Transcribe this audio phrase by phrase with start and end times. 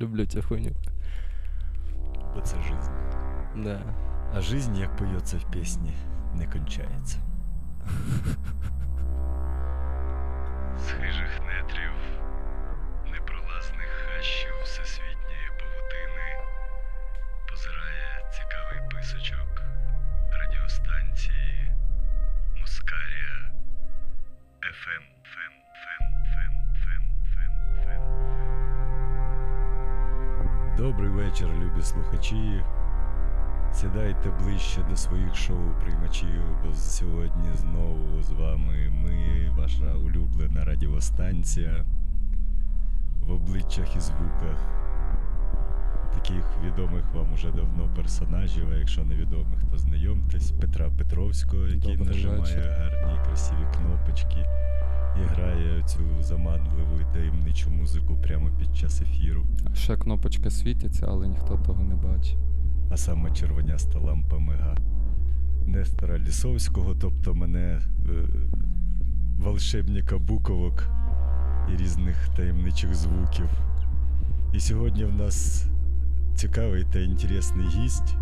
[0.00, 0.70] Люблю цю хуйню.
[2.34, 2.92] Бо це жизнь.
[3.56, 3.80] Да.
[4.34, 5.92] А жизнь, як поється в пісні,
[6.34, 7.18] не кончається.
[10.78, 11.92] З хижих нетрів,
[31.80, 32.62] любі слухачі.
[33.72, 41.84] Сідайте ближче до своїх шоу-приймачів, бо сьогодні знову з вами ми, ваша улюблена радіостанція.
[43.26, 44.56] В обличчях і звуках
[46.14, 50.50] таких відомих вам уже давно персонажів, а якщо невідомих, то знайомтесь.
[50.50, 52.72] Петра Петровського, який Добрий нажимає вечір.
[52.78, 54.46] гарні красиві кнопочки
[55.16, 59.44] і грає цю заманливу і таємничу музику прямо під час ефіру.
[59.74, 62.38] Ще кнопочка світиться, але ніхто того не бачить.
[62.90, 64.76] а саме червоняста лампа мига
[65.66, 67.80] Нестора Лісовського, тобто мене е,
[69.38, 70.88] волшебника буковок
[71.72, 73.48] і різних таємничих звуків.
[74.54, 75.66] І сьогодні в нас
[76.34, 78.16] цікавий та інтересний гість,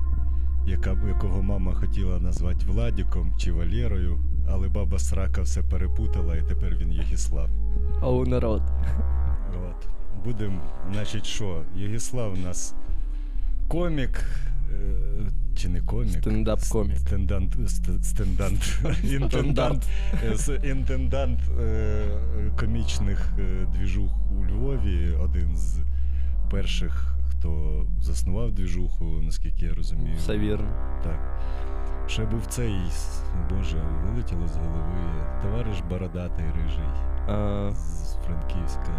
[0.67, 4.19] яка, якого мама хотіла назвати Владіком чи Валєрою,
[4.53, 7.49] але баба Срака все перепутала, і тепер він Єгіслав.
[8.03, 8.63] Оу, народ.
[9.69, 9.89] От.
[10.25, 10.61] Будем,
[10.93, 11.63] значить, що?
[11.77, 12.75] Єгіслав у нас
[13.69, 14.25] комік.
[14.73, 16.11] е, Чи не комік?
[16.25, 16.97] Стендап-комік.
[16.99, 17.57] Стендант.
[18.03, 18.81] Стендант.
[19.05, 19.87] Інтендант.
[20.49, 22.05] е, Інтендант е,
[22.61, 23.33] комічних
[23.75, 25.13] двіжух у Львові.
[25.21, 25.79] Один з
[26.51, 30.17] перших, хто заснував двіжуху, наскільки я розумію.
[30.17, 30.69] Все вірно.
[31.05, 31.41] Так.
[32.09, 32.77] Ще був цей,
[33.51, 34.95] Боже, вилетіло з голови.
[35.43, 36.85] Товариш бородатий рижий
[37.29, 38.91] А, з Франківська.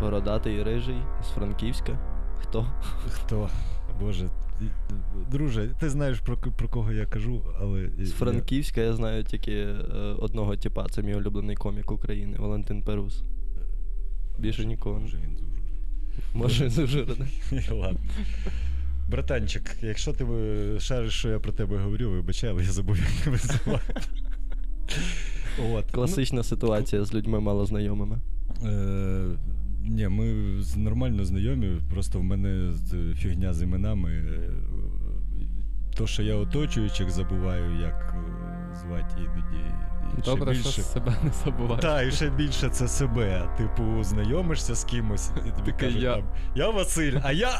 [0.00, 1.98] бородатий рижий з Франківська.
[2.40, 2.66] Хто?
[3.10, 3.48] Хто?
[4.00, 4.28] Боже,
[5.30, 7.90] друже, ти знаєш про, про кого я кажу, але.
[7.98, 9.74] З Франківська я знаю тільки е,
[10.18, 13.22] одного типа, це мій улюблений комік України, Валентин Перус.
[14.38, 15.00] Більше нікого.
[15.00, 15.48] Може він дуже.
[16.34, 17.26] Може, дуже рада.
[17.74, 18.00] Ладно.
[19.08, 23.08] Братанчик, якщо ти е, шариш, що я про тебе говорю, вибачай, але я забув, як
[23.24, 23.94] тебе звати.
[25.72, 25.90] От.
[25.90, 28.18] Класична ситуація з людьми малознайомими.
[28.62, 29.36] Ну, е,
[29.82, 30.34] ні, ми
[30.76, 32.72] нормально знайомі, просто в мене
[33.16, 34.10] фігня з іменами.
[34.10, 34.50] Е,
[35.96, 39.64] То, що я оточуючих забуваю, як е, звати іноді.
[40.18, 41.82] і Добре, більше- що себе не забуваєш.
[41.82, 43.48] Так, і ще більше це себе.
[43.58, 46.14] Типу, знайомишся з кимось, і тобі кажуть я.
[46.14, 46.24] там,
[46.54, 47.50] я Василь, а я.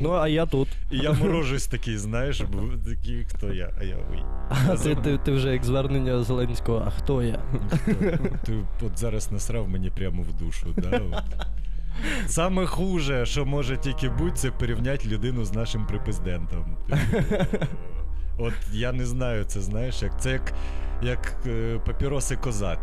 [0.00, 0.68] Ну, а я тут.
[0.90, 2.58] І я морожусь такий, знаєш, бо
[2.90, 4.22] такий, хто я, а я ви.
[4.48, 7.42] А ти, ти, ти вже як звернення Зеленського, а хто я?
[8.44, 10.98] Ти от зараз насрав мені прямо в душу, да?
[10.98, 11.46] От.
[12.26, 16.76] Саме хуже, що може тільки бути, це порівняти людину з нашим препрездентом.
[16.88, 17.44] Типу,
[18.38, 20.52] От я не знаю, це знаєш, як це як,
[21.02, 22.78] як е, папіроси козак.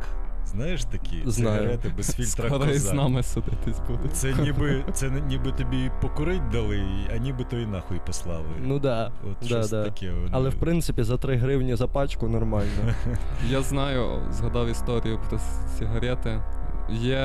[0.55, 1.59] Знаєш такі Знаю.
[1.59, 4.16] сигарети без фільтра Скоро і з нами судитись будуть.
[4.16, 6.83] Це ніби, це ніби тобі покурить дали,
[7.16, 8.45] а ніби то і нахуй послали.
[8.61, 9.11] Ну да.
[9.23, 9.83] От да, щось да.
[9.83, 10.11] таке.
[10.11, 10.29] Вони...
[10.31, 12.94] Але в принципі за 3 гривні за пачку нормально.
[13.49, 15.39] Я знаю, згадав історію про
[15.77, 16.41] сигарети.
[16.89, 17.19] Є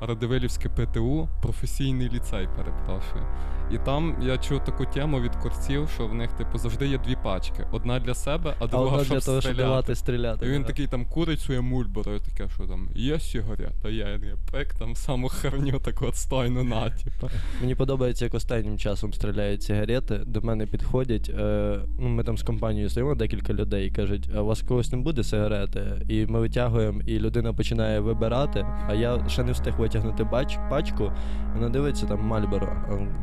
[0.00, 3.24] Радивилівське ПТУ, професійний ліцей, перепрошую.
[3.72, 7.16] І там я чув таку тему від курців, що в них, типу, завжди є дві
[7.22, 10.46] пачки: одна для себе, а А друга, одна щоб для того, щоб давати стріляти.
[10.46, 10.68] І він да.
[10.68, 14.96] такий там курить своє мульборо, і таке, що там є сигарета, є, я пек там
[14.96, 17.30] саму херню таку отстойну на, типу.
[17.60, 20.20] Мені подобається, як останнім часом стріляють сигарети.
[20.26, 21.30] До мене підходять.
[21.38, 24.92] Е, ну, ми там з компанією стоїмо декілька людей і кажуть, а у вас когось
[24.92, 26.04] не буде сигарети?
[26.08, 28.66] І ми витягуємо, і людина починає вибирати.
[28.88, 31.12] А я ще не встиг витягнути бач, пачку.
[31.54, 32.76] Вона дивиться там Мальборо.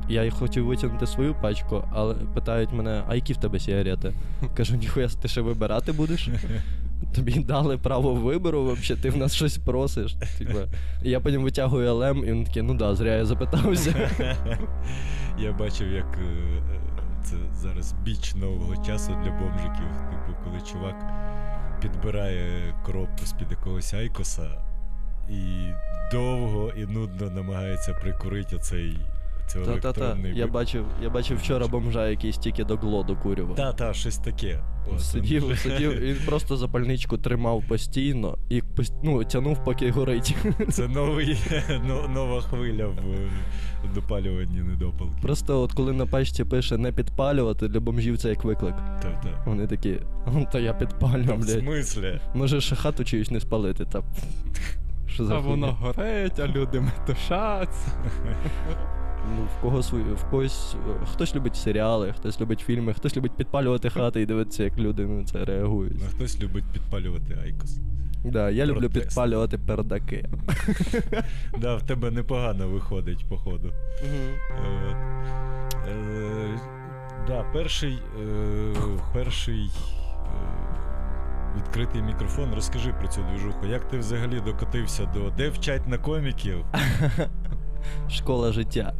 [0.09, 4.13] Я й хотів витягнути свою пачку, але питають мене, а які в тебе сигарети?
[4.57, 6.29] Кажу, ніхуя ти ще вибирати будеш?
[7.15, 10.15] Тобі дали право вибору, взагалі, ти в нас щось просиш.
[10.37, 10.59] Типа.
[11.03, 14.11] Я потім витягую ЛМ, і він такий, ну да, зря я запитався.
[15.39, 16.79] Я бачив, як е, е,
[17.23, 19.87] це зараз біч нового часу для бомжиків.
[20.09, 20.95] Типу, коли чувак
[21.81, 24.70] підбирає коробку з-під якогось айкоса
[25.29, 25.69] і
[26.11, 28.97] довго і нудно намагається прикурити цей
[29.65, 30.17] Та-та-та.
[30.33, 33.55] Я бачив, я бачив вчора бомжа, який стільки до гло докурював.
[33.55, 34.59] Та, та, щось таке.
[34.93, 38.63] От, Сидів, він- сидів, він просто запальничку тримав постійно і
[39.03, 40.35] ну, тянув, поки горить.
[40.69, 41.37] Це новий,
[41.87, 45.13] но- нова хвиля в допалюванні недопалки.
[45.21, 48.75] Просто от коли на пачці пише не підпалювати, для бомжів це як виклик.
[49.01, 49.43] Та-та.
[49.45, 49.97] Вони такі,
[50.27, 52.19] «Ну, та я підпалю, Та в смислі?
[52.35, 54.03] Може ще хату чиюсь не спалити, та
[55.13, 57.91] Що за А воно горить, а люди метушаться.
[59.37, 63.31] Ну, в кого свої, в когось е, хтось любить серіали, хтось любить фільми, хтось любить
[63.31, 65.93] підпалювати хати і дивитися, як люди на це реагують.
[65.99, 67.77] Ну, хтось любить підпалювати айкос.
[68.25, 69.05] Да, я люблю Протест.
[69.05, 70.29] підпалювати пердаки.
[71.57, 73.71] Да, в тебе непогано виходить, походу.
[74.59, 74.95] От.
[75.87, 76.59] Е,
[77.27, 78.73] да, перший, е,
[79.13, 79.71] перший е,
[81.57, 82.53] відкритий мікрофон.
[82.55, 83.65] Розкажи про цю движуху.
[83.65, 86.65] Як ти взагалі докотився до де вчать на коміків?
[88.09, 88.93] Школа життя.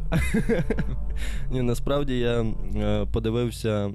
[1.50, 3.90] Ні, насправді я е, подивився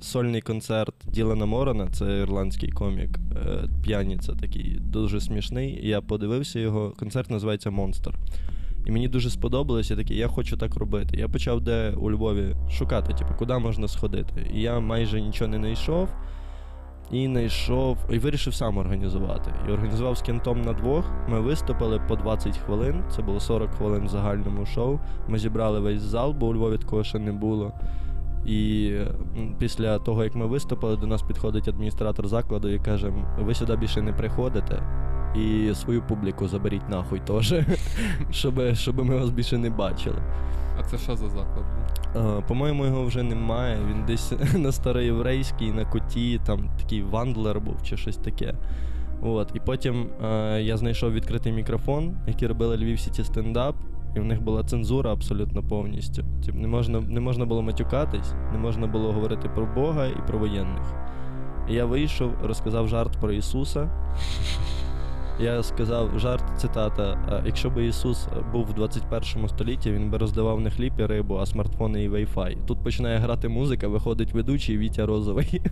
[0.00, 3.18] сольний концерт Ділана Морона, це ірландський комік.
[3.18, 5.88] Е, п'яніця такий, дуже смішний.
[5.88, 6.90] Я подивився його.
[6.90, 8.14] Концерт називається Монстр.
[8.86, 11.16] І мені дуже сподобалось, я такий, я хочу так робити.
[11.16, 14.50] Я почав де у Львові шукати, типу, куди можна сходити.
[14.54, 16.08] І я майже нічого не знайшов.
[17.10, 19.52] І знайшов, і вирішив сам організувати.
[19.68, 21.04] І організував з кентом на двох.
[21.28, 23.02] Ми виступили по 20 хвилин.
[23.16, 24.98] Це було 40 хвилин в загальному шоу.
[25.28, 27.72] Ми зібрали весь зал, бо у Львові такого ще не було.
[28.46, 28.92] І
[29.58, 34.02] після того, як ми виступили, до нас підходить адміністратор закладу і каже: ви сюди більше
[34.02, 34.82] не приходите.
[35.36, 37.54] І свою публіку заберіть нахуй теж,
[38.30, 40.18] щоб, щоб ми вас більше не бачили.
[40.80, 41.64] А це що за заклад?
[42.16, 43.78] Е, По-моєму, його вже немає.
[43.90, 48.54] Він десь на староєврейській, на коті, там такий вандлер був чи щось таке.
[49.22, 49.50] От.
[49.54, 53.74] І потім е, я знайшов відкритий мікрофон, який робили Львів Сіті стендап,
[54.16, 56.24] і в них була цензура абсолютно повністю.
[56.44, 60.38] Тіп, не, можна, не можна було матюкатись, не можна було говорити про Бога і про
[60.38, 60.94] воєнних.
[61.68, 63.90] І я вийшов, розказав жарт про Ісуса.
[65.40, 70.70] Я сказав жарт, цитата: якщо б Ісус був в 21 столітті, він би роздавав не
[70.70, 72.56] хліб і рибу, а смартфони і Wi-Fi.
[72.66, 75.62] Тут починає грати музика, виходить ведучий Вітя Розовий.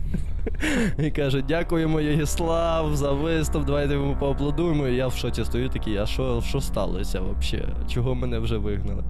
[0.99, 4.89] І каже: Дякуємо, Єгіслав, за виступ, давайте йому поаплодуємо.
[4.89, 7.69] І я в шоці стою такий, а що, що сталося взагалі?
[7.89, 9.05] Чого мене вже вигнали?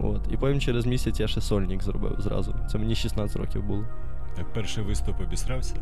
[0.00, 0.20] От.
[0.32, 2.54] І потім через місяць я ще сольник зробив зразу.
[2.72, 3.84] Це мені 16 років було.
[4.36, 5.74] Так, перший виступ обісрався.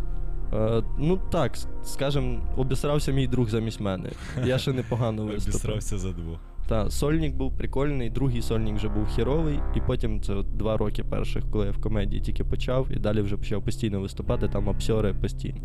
[0.54, 1.52] Е, ну так,
[1.84, 4.10] скажем, обісрався мій друг замість мене.
[4.44, 5.54] Я ще непогано виступив.
[5.54, 6.38] Обісрався за двох.
[6.68, 11.04] Та, сольник був прикольний, другий сольник вже був хіровий, і потім це от два роки
[11.04, 15.14] перших, коли я в комедії тільки почав, і далі вже почав постійно виступати, там обсьори
[15.14, 15.58] постійно.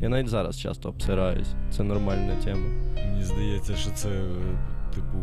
[0.00, 2.66] Я навіть зараз часто обсираюсь, це нормальна тема.
[2.94, 4.58] Мені здається, що це, е,
[4.94, 5.18] типу,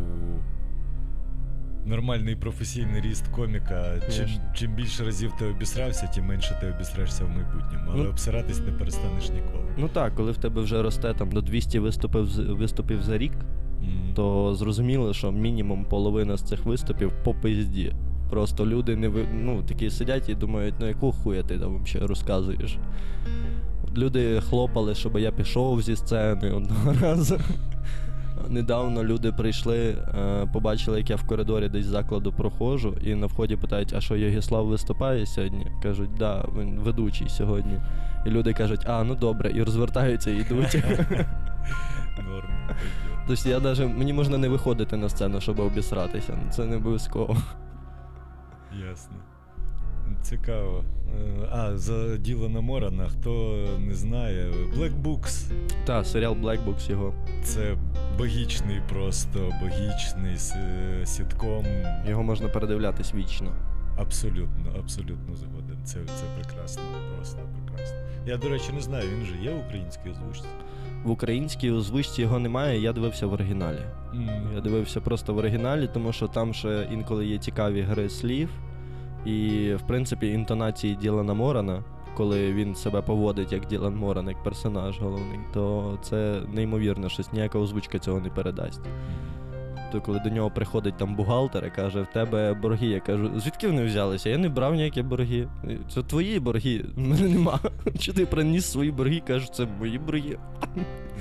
[1.86, 3.94] нормальний професійний ріст коміка.
[4.16, 7.92] Чим, чим більше разів ти обісрався, тим менше ти обісрешся в майбутньому.
[7.94, 8.10] Але Ну.
[8.10, 9.64] обсиратись не перестанеш ніколи.
[9.78, 12.26] Ну так, коли в тебе вже росте там до 200 виступів,
[12.58, 13.32] виступів за рік,
[13.84, 14.14] М.
[14.16, 17.94] то зрозуміло, що мінімум половина з цих виступів по пизді.
[18.30, 19.26] Просто люди не ви...
[19.34, 22.78] ну, такі сидять і думають, ну яку хуя ти там взагалі розказуєш.
[23.98, 27.40] Люди хлопали, щоб я пішов зі сцени одного разу.
[28.50, 33.56] Недавно люди прийшли, е, побачили, як я в коридорі десь закладу проходжу, і на вході
[33.56, 35.68] питають, а що Єгіслав виступає сьогодні?
[35.84, 37.82] Кажуть, да, він ведучий сьогодні.
[38.26, 40.76] І люди кажуть, а, ну добре, і розвертаються і йдуть.
[42.26, 42.50] Норм.
[43.28, 46.38] Тобто я даже, мені можна не виходити на сцену, щоб обісратися.
[46.52, 47.38] Це не обов'язково.
[48.90, 49.16] Ясно.
[50.24, 50.84] Цікаво.
[51.42, 55.52] Е, А, за Ділана Морана, хто не знає, Black Books
[55.86, 57.14] Та, серіал Black Books його.
[57.44, 57.76] це
[58.18, 60.38] богічний, просто богічний
[61.06, 61.66] сітком.
[62.10, 63.52] Його можна передивлятись вічно.
[63.98, 65.78] Абсолютно, абсолютно згоден.
[65.84, 66.84] Це, це прекрасно,
[67.16, 67.98] просто прекрасно.
[68.26, 70.46] Я, до речі, не знаю, він же є в українській озвучці.
[71.04, 73.80] В українській озвучці його немає, я дивився в оригіналі.
[74.56, 78.50] Я дивився просто в оригіналі, тому що там ще інколи є цікаві гри слів.
[79.26, 81.84] І, в принципі, інтонації Ділана Морана,
[82.18, 87.60] коли він себе поводить як Ділан Моран, як персонаж головний, то це неймовірно, щось ніяка
[87.60, 88.82] озвучка цього не передасть.
[89.92, 93.68] То коли до нього приходить там бухгалтер і каже, в тебе борги, я кажу, звідки
[93.68, 94.30] вони взялися?
[94.30, 95.48] Я не брав ніякі борги.
[95.94, 97.60] Це твої борги, в мене нема.
[98.00, 100.38] Чи ти приніс свої борги, кажеш, це мої борги.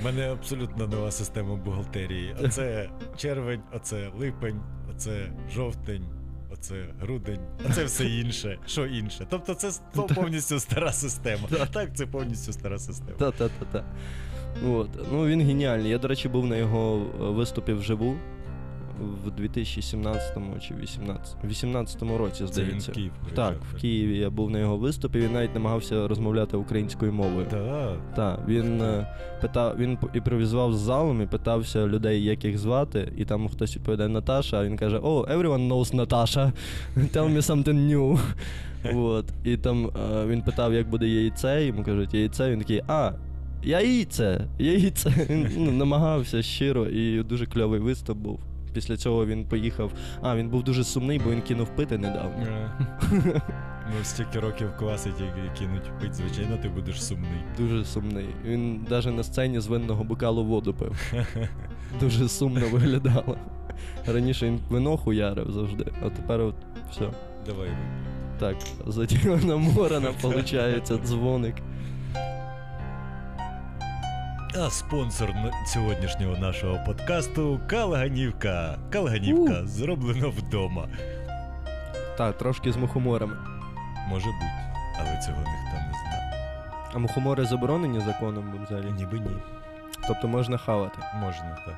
[0.01, 2.35] У мене абсолютно нова система бухгалтерії.
[2.43, 6.05] Оце червень, оце липень, оце жовтень,
[6.63, 7.39] оце грудень,
[7.69, 8.57] а це все інше.
[8.67, 9.27] Що інше?
[9.29, 9.71] Тобто це
[10.15, 11.47] повністю стара система.
[11.61, 13.17] А так це повністю стара система.
[13.17, 13.83] Та-та-та-та.
[14.67, 14.89] От.
[15.11, 15.91] Ну, він геніальний.
[15.91, 18.15] Я, до речі, був на його е, виступі вживу
[19.25, 22.91] в 2017 чи 18, 18 році, Це він здається.
[22.91, 27.45] Київ Так, в Києві я був на його виступі, він навіть намагався розмовляти українською мовою.
[27.49, 27.97] Так.
[28.15, 29.07] Так, він е,
[29.41, 33.75] питав, він п- імпровізував з залом і питався людей, як їх звати, і там хтось
[33.75, 36.53] відповідає Наташа, а він каже: О, everyone knows Наташа.
[36.97, 38.19] Tell me something new.
[38.95, 39.25] От.
[39.43, 43.11] І там е, він питав, як буде яйце, йому кажуть, яйце, він такий, а.
[43.63, 45.09] яйце, яйце.
[45.29, 48.39] Він ну, намагався щиро і дуже кльовий виступ був.
[48.73, 49.91] Після цього він поїхав.
[50.21, 52.45] А, він був дуже сумний, бо він кинув пити недавно.
[52.45, 53.41] Е.
[53.87, 57.43] Ну, стільки років класить, як кинуть пить, звичайно, ти будеш сумний.
[57.57, 58.25] Дуже сумний.
[58.45, 61.13] Він навіть на сцені з винного бокалу воду пив.
[61.99, 63.37] Дуже сумно виглядало.
[64.07, 66.55] Раніше він вино хуярив завжди, а тепер от
[66.91, 67.09] все.
[67.45, 67.69] Давай.
[68.39, 68.55] Так,
[68.87, 71.55] заділена морона, виходить, дзвоник.
[74.55, 75.33] А спонсор
[75.65, 78.77] сьогоднішнього нашого подкасту Калганівка.
[78.89, 80.87] Калганівка зроблено вдома.
[82.17, 83.37] Так, трошки з мухоморами.
[84.09, 84.51] Може бути,
[84.99, 86.33] але цього ніхто не знає.
[86.93, 88.91] А мухомори заборонені законом взагалі?
[88.91, 89.37] Ніби ні.
[90.07, 90.99] Тобто можна хавати.
[91.21, 91.77] Можна, так.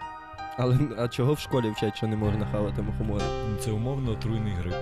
[0.57, 3.25] Але а чого в школі вчать, що не можна хавати мухомори?
[3.51, 4.73] Ну, Це умовно отруйний гриб.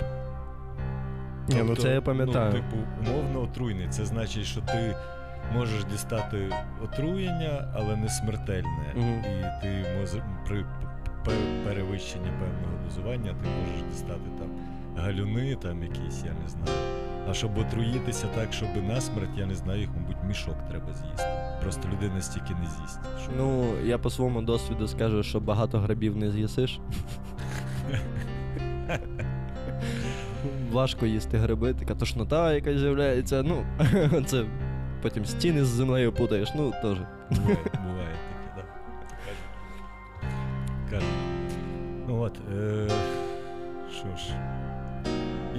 [1.48, 2.52] Ні, ну Тобто, це я пам'ятаю.
[2.54, 3.88] Ну, типу, умовно отруйний.
[3.88, 4.96] Це значить, що ти
[5.52, 6.38] можеш дістати
[6.84, 8.92] отруєння, але не смертельне.
[8.96, 9.18] Мгм.
[9.18, 10.64] І ти може, при
[11.64, 14.48] перевищенні певного дозування ти можеш дістати там
[14.96, 16.78] галюни, там якісь, я не знаю.
[17.30, 21.26] А щоб отруїтися так, щоб насмерть, я не знаю, їх, мабуть, мішок треба з'їсти.
[21.62, 23.00] Просто людина стільки не з'їсть.
[23.22, 23.32] Що...
[23.38, 26.80] Ну, я по своєму досвіду скажу, що багато грибів не з'їсиш.
[30.72, 33.42] Важко їсти гриби, така тошнота якась з'являється.
[33.42, 33.64] Ну,
[34.26, 34.44] це
[35.04, 36.98] потім стіни з землею путаєш, ну теж.
[37.30, 38.16] Буває, буває
[38.50, 38.64] таке,
[40.90, 41.02] так.
[42.08, 42.88] Ну от, е,
[43.90, 44.34] що ж.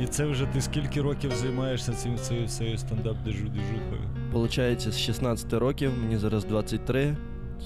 [0.02, 4.02] І це вже ти скільки років займаєшся цим цією стендап дежу дежухою?
[4.32, 7.16] Получається, з 16 років, мені зараз 23.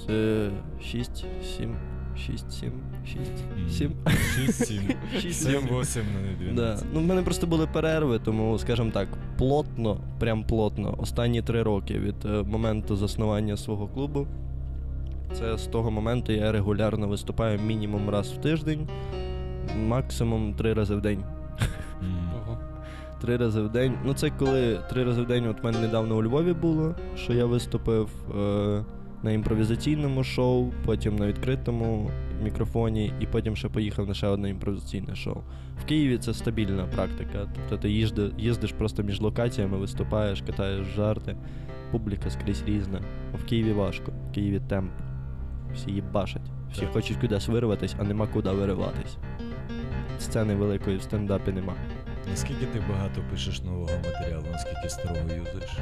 [0.07, 0.49] Це
[0.83, 1.25] 6,
[1.57, 1.75] 7,
[2.17, 2.71] 6, 7,
[3.05, 3.91] 6, 7.
[4.37, 4.95] 6-7.
[5.21, 6.01] 6, 7-8
[6.47, 6.79] на Да.
[6.93, 9.07] Ну, в мене просто були перерви, тому, скажімо так,
[9.39, 14.27] плотно, прям плотно, останні три роки від е, моменту заснування свого клубу.
[15.33, 18.87] Це з того моменту я регулярно виступаю мінімум раз в тиждень,
[19.87, 21.23] максимум три рази в день.
[23.21, 23.93] Три рази в день.
[24.05, 27.45] Ну, це коли три рази в день, от мене недавно у Львові було, що я
[27.45, 28.83] виступив е,
[29.23, 32.09] на імпровізаційному шоу, потім на відкритому
[32.43, 35.37] мікрофоні, і потім ще поїхав на ще одне імпровізаційне шоу.
[35.81, 37.47] В Києві це стабільна практика.
[37.55, 41.35] Тобто ти їжди, їздиш просто між локаціями, виступаєш, катаєш жарти,
[41.91, 43.01] публіка скрізь різна.
[43.33, 44.91] А в Києві важко, в Києві темп.
[45.73, 46.51] Всі їбашать.
[46.71, 46.91] Всі Так.
[46.91, 49.17] хочуть кудись вирватися, а нема куди вириватись.
[50.19, 51.73] Сцени великої в стендапі нема.
[52.29, 55.77] Наскільки ти багато пишеш нового матеріалу, наскільки старого юзаєш?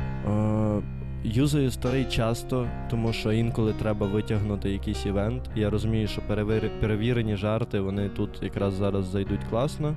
[1.30, 5.50] Юзаю старий часто, тому що інколи треба витягнути якийсь івент.
[5.56, 9.96] Я розумію, що перевір- перевірені жарти вони тут якраз зараз зайдуть класно.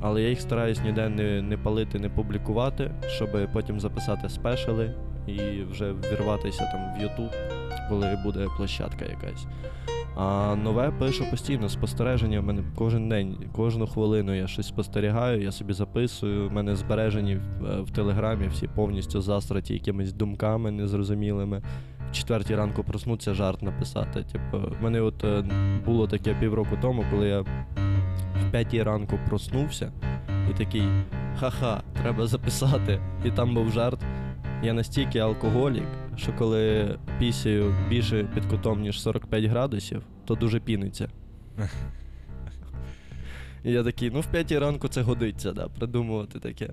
[0.00, 4.94] Але я їх стараюсь ніде не, не палити, не публікувати, щоб потім записати спешали
[5.26, 7.32] і вже вірватися там в YouTube,
[7.88, 9.46] коли буде площадка якась.
[10.14, 15.52] А нове пишу постійно, спостереження в мене кожен день, кожну хвилину я щось спостерігаю, я
[15.52, 16.48] собі записую.
[16.48, 21.62] У мене збережені в, е, в телеграмі всі повністю застраті якимись думками незрозумілими.
[22.10, 24.24] В четвертій ранку проснуться жарт написати.
[24.32, 25.44] Типу, мене от е,
[25.86, 27.46] було таке півроку тому, коли я в
[28.50, 29.92] п'ятій ранку проснувся
[30.50, 30.88] і такий
[31.40, 33.00] ха-ха, треба записати.
[33.24, 33.98] І там був жарт.
[34.62, 41.08] Я настільки алкоголік, що коли пісію більше під кутом, ніж 45 градусів, то дуже піниться.
[43.64, 46.70] І я такий, ну в п'ятій ранку це годиться, да, придумувати таке.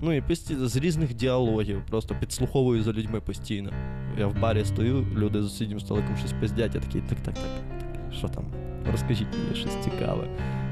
[0.00, 3.70] Ну і постійно з різних діалогів, просто підслуховую за людьми постійно.
[4.18, 7.44] Я в барі стою, люди за сусіднім столиком щось пиздять, я такий, так, так, так,
[7.92, 8.44] так, що там?
[8.92, 10.28] Розкажіть мені щось цікаве.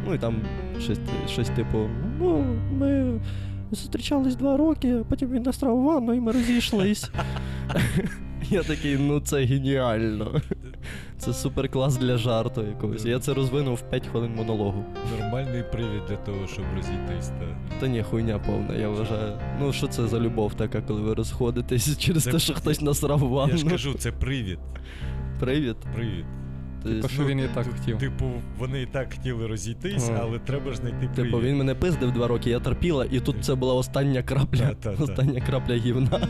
[0.07, 0.37] Ну і там
[0.81, 0.99] щось,
[1.29, 1.89] щось типу,
[2.19, 3.21] ну, ми
[3.75, 7.11] зустрічались два роки, а потім він настрав ванну і ми розійшлись.
[8.51, 10.41] Я такий, ну це геніально.
[11.19, 13.05] Це супер клас для жарту якогось.
[13.05, 14.85] Я це розвинув в 5 хвилин монологу.
[15.21, 17.29] Нормальний привід для того, щоб розійтись.
[17.29, 17.77] Та.
[17.81, 19.39] Та ні, хуйня повна, я вважаю.
[19.61, 23.19] Ну що це за любов така, коли ви розходитесь через Це- те, що хтось насрав
[23.19, 23.53] ванну?
[23.53, 24.59] Я ж кажу, це привід.
[25.41, 25.77] Привіт.
[25.95, 26.25] Привід.
[26.85, 27.99] Тобто, Типу, що він і так хотів.
[27.99, 30.19] Tипу, вони і так хотіли розійтись, Ага.
[30.23, 31.15] але треба ж знайти привід.
[31.33, 34.59] Типу, він мене пиздив два роки, я терпіла, і тут це була остання крапля.
[34.69, 35.03] Та-та-та.
[35.05, 36.29] Остання крапля гівна.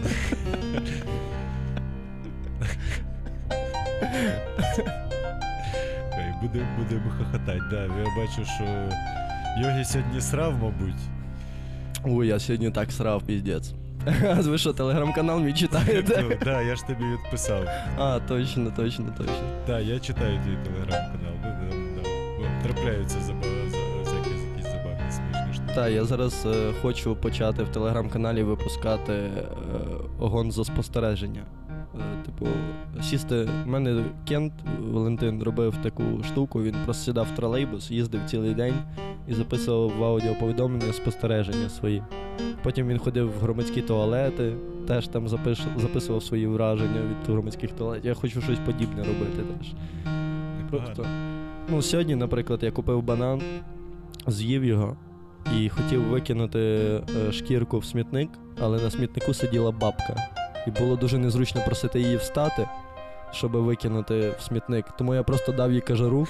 [6.12, 6.32] Ой,
[6.78, 7.82] буде, хохотати, да.
[7.82, 8.64] Я бачу, що
[9.62, 11.00] Йогі сьогодні срав, мабуть.
[12.04, 13.74] Ой, я сьогодні так срав, піздець.
[14.30, 16.38] А ви що, телеграм-канал мій Ну, читаєте?
[16.44, 17.64] да, я ж тобі відписав.
[17.98, 19.34] А, точно, точно, точно.
[19.66, 21.32] Да, я читаю твій телеграм-канал.
[22.40, 23.26] Ну, Трапляються якісь,
[24.72, 25.72] забавні смішні штуки.
[25.74, 29.30] Так, я зараз е, хочу почати в телеграм-каналі випускати е,
[30.20, 31.42] огон за спостереження.
[32.00, 32.46] Е, типу,
[33.02, 33.48] сісти.
[33.66, 38.74] У мене Кент Валентин робив таку штуку, він просто сідав в тролейбус, їздив цілий день
[39.28, 42.02] і записував в аудіоповідомлення спостереження свої.
[42.62, 48.06] Потім він ходив в громадські туалети, теж там запиш, записував свої враження від громадських туалетів.
[48.06, 49.72] Я хочу щось подібне робити теж.
[50.70, 51.06] Просто.
[51.68, 53.42] Ну, сьогодні, наприклад, я купив банан,
[54.26, 54.96] з'їв його
[55.58, 58.28] і хотів викинути е, шкірку в смітник,
[58.60, 60.43] але на смітнику сиділа бабка.
[60.66, 62.68] І було дуже незручно просити її встати,
[63.32, 64.86] щоб викинути в смітник.
[64.98, 66.26] Тому я просто дав їй кажару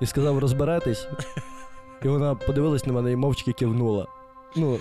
[0.00, 1.08] і сказав розберетесь.
[2.04, 4.06] І вона подивилась на мене і мовчки кивнула.
[4.56, 4.78] Ну,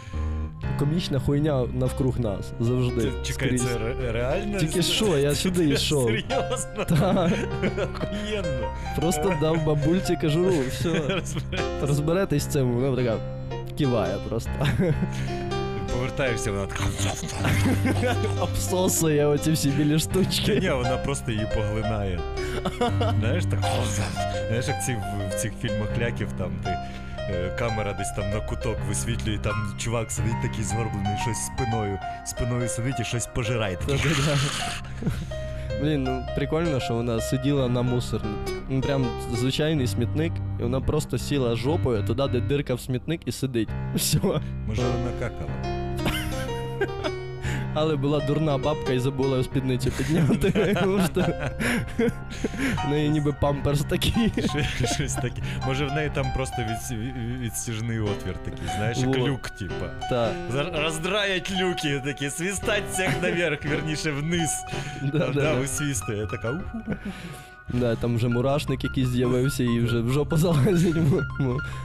[0.80, 3.12] комічна хуйня навкруг нас завжди.
[3.24, 3.78] Чекай, це
[4.12, 4.60] реально?
[4.60, 6.04] Тільки що, я сюди йшов.
[6.06, 6.86] Серйозно?
[6.90, 7.32] Та,
[7.84, 8.68] Охуєнно.
[9.00, 11.22] просто дав бабульці кажуру, все.
[11.82, 13.18] Розберетесь з цим, вона така
[13.78, 14.52] киває просто.
[15.96, 16.84] Повертаєшся, вона така.
[18.42, 20.60] Обсосує оці всі білі штучки.
[20.62, 22.20] ні, вона просто її поглинає.
[23.20, 23.60] Знаєш, так.
[24.48, 24.98] Знаєш, як ці,
[25.30, 26.70] в, цих фільмах ляків, там ти.
[27.20, 32.70] е, Камера десь там на куток висвітлює, там чувак сидить такий згорблений, щось спиною, спиною
[32.70, 33.78] сидить і щось пожирає.
[35.82, 38.54] Блін, ну прикольно, що вона сиділа на мусорниці.
[38.70, 43.32] Ну, прям звичайний смітник, і вона просто сіла жопою туди, де дирка в смітник, і
[43.32, 43.70] сидить.
[43.96, 44.18] Все.
[44.68, 45.75] Може вона какала.
[47.78, 50.76] Але була дурна бабка і забула спідницю підняти.
[52.86, 54.32] В неї ніби памперс такий.
[54.96, 55.42] Щось- таке.
[55.68, 59.14] Може в неї там просто від, від- відстіжний отвір такий, знаєш, Во.
[59.14, 60.32] клюк, типа.
[60.84, 64.50] Роздраять люки такі, свистать всіх наверх, верніше вниз.
[65.34, 66.62] да, висвістує, така.
[67.74, 70.96] Да, там вже мурашник якийсь з'явився і вже в жопу залазить.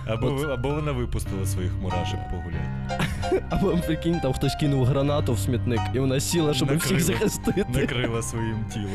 [0.06, 0.50] Або, От.
[0.50, 3.44] або вона випустила своїх мурашок погуляти.
[3.50, 7.64] Або прикинь, там хтось кинув гранату в смітник, і вона сіла, щоб всіх захистити.
[7.74, 8.90] Накрила своїм тілом.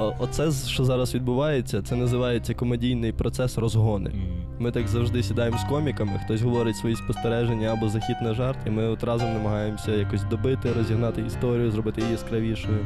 [0.00, 4.10] О- Оце, що зараз відбувається, це називається комедійний процес розгони.
[4.10, 4.20] М.
[4.58, 8.70] Ми так завжди сідаємо з коміками, хтось говорить свої спостереження або захід на жарт, і
[8.70, 12.78] ми от разом намагаємося якось добити, розігнати історію, зробити її яскравішою.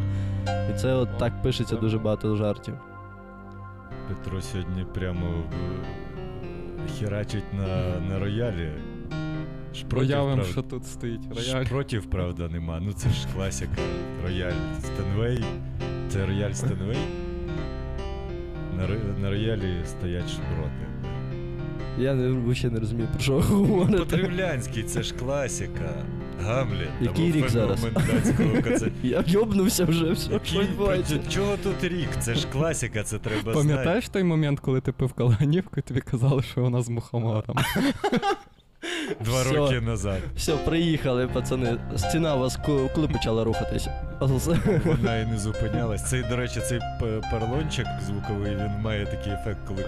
[0.70, 2.74] І це от так пишеться дуже багато жартів.
[4.14, 8.68] Петро сьогодні прямо е, херачить на, на роялі.
[9.74, 11.64] Шпротів, Проявим, прав- що тут стоїть рояль.
[11.64, 12.80] Шпротів, правда, нема.
[12.80, 13.72] Ну це ж класика.
[14.24, 15.44] Рояль Steinway.
[16.08, 16.96] Це рояль Steinway.
[18.76, 18.88] На,
[19.20, 20.86] на роялі стоять шпроти.
[21.98, 23.98] Я не, взагалі не розумію, про що ви говорите.
[23.98, 25.90] По-древлянськи, це ж класика.
[26.42, 26.88] Гамлет.
[27.00, 27.86] Який рік зараз?
[29.02, 31.18] Я йобнувся вже, все, що відбувається.
[31.30, 32.08] Чого тут рік?
[32.20, 33.58] Це ж класика, це треба знати.
[33.58, 37.56] Пам'ятаєш той момент, коли ти пив калганівку і тобі казали, що вона з мухомором?
[39.24, 39.52] Два Все.
[39.56, 40.18] роки назад.
[40.36, 41.76] Все, приїхали, пацани.
[41.96, 42.58] Стіна у вас
[42.94, 44.02] коли почала рухатися?
[44.84, 46.10] Вона і не зупинялась.
[46.10, 46.80] Цей, до речі, цей
[47.30, 49.84] парлончик звуковий, він має такий ефект, коли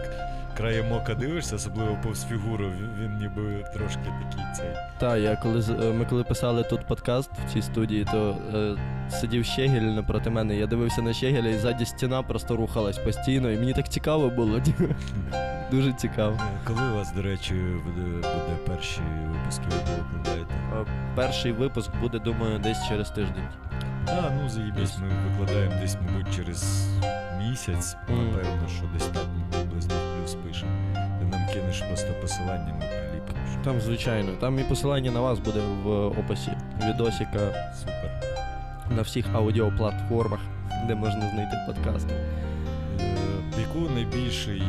[0.57, 4.71] краєм ока дивишся, особливо повз фігуру, він, він ніби трошки такий цей.
[4.99, 8.77] Так, я коли е, ми коли писали тут подкаст в цій студії, то е,
[9.11, 10.57] сидів Щегель напроти мене.
[10.57, 13.51] Я дивився на Щегеля, і ззаді стіна просто рухалась постійно.
[13.51, 14.61] І мені так цікаво було.
[15.71, 16.39] Дуже цікаво.
[16.41, 19.01] Е, Коли у вас, до речі, буде, буде перші
[19.33, 20.55] випуски ви викладаєте?
[20.81, 23.45] Е, Перший випуск буде, думаю, десь через тиждень.
[24.07, 26.89] А, ну заїбись, ми викладаємо десь, мабуть, через
[27.39, 27.97] місяць.
[28.09, 29.95] Напевно, що десь так приблизно
[30.61, 30.65] плюс.
[31.21, 33.65] Ти нам кинеш просто посилання, ми приліпимо.
[33.65, 36.51] Там, звичайно, там і посилання на вас буде в описі
[36.83, 38.11] відосика Супер.
[38.91, 40.41] на всіх аудіоплатформах,
[40.87, 42.09] де можна знайти подкаст.
[42.11, 43.11] Е,
[43.61, 44.63] Яку найбільший,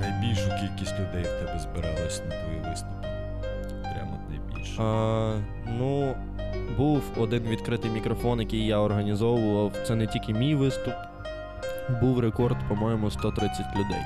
[0.00, 3.06] найбільшу кількість людей в тебе збиралось на твої виступи?
[3.82, 4.82] Прямо найбільше.
[4.82, 5.34] А,
[5.78, 6.14] ну,
[6.76, 9.72] був один відкритий мікрофон, який я організовував.
[9.86, 10.94] Це не тільки мій виступ.
[12.00, 14.02] Був рекорд, по-моєму, 130 людей.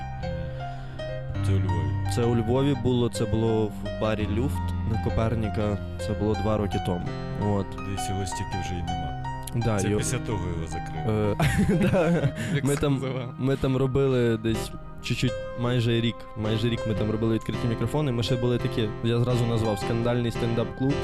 [1.46, 1.90] Це у Львові.
[2.14, 4.58] Це у Львові було, це було в барі Люфт
[4.92, 5.78] на Коперніка.
[6.06, 7.08] Це було два роки тому.
[7.42, 7.66] От.
[7.90, 9.22] Десь його стільки вже й нема.
[9.54, 11.34] Да, Це йо- після того його закрили.
[11.70, 12.28] Е, да.
[12.62, 13.02] Ми там,
[13.38, 14.70] ми там робили десь
[15.02, 16.16] чуть-чуть майже рік.
[16.36, 18.12] Майже рік ми там робили відкриті мікрофони.
[18.12, 20.94] Ми ще були такі, я зразу назвав скандальний стендап-клуб.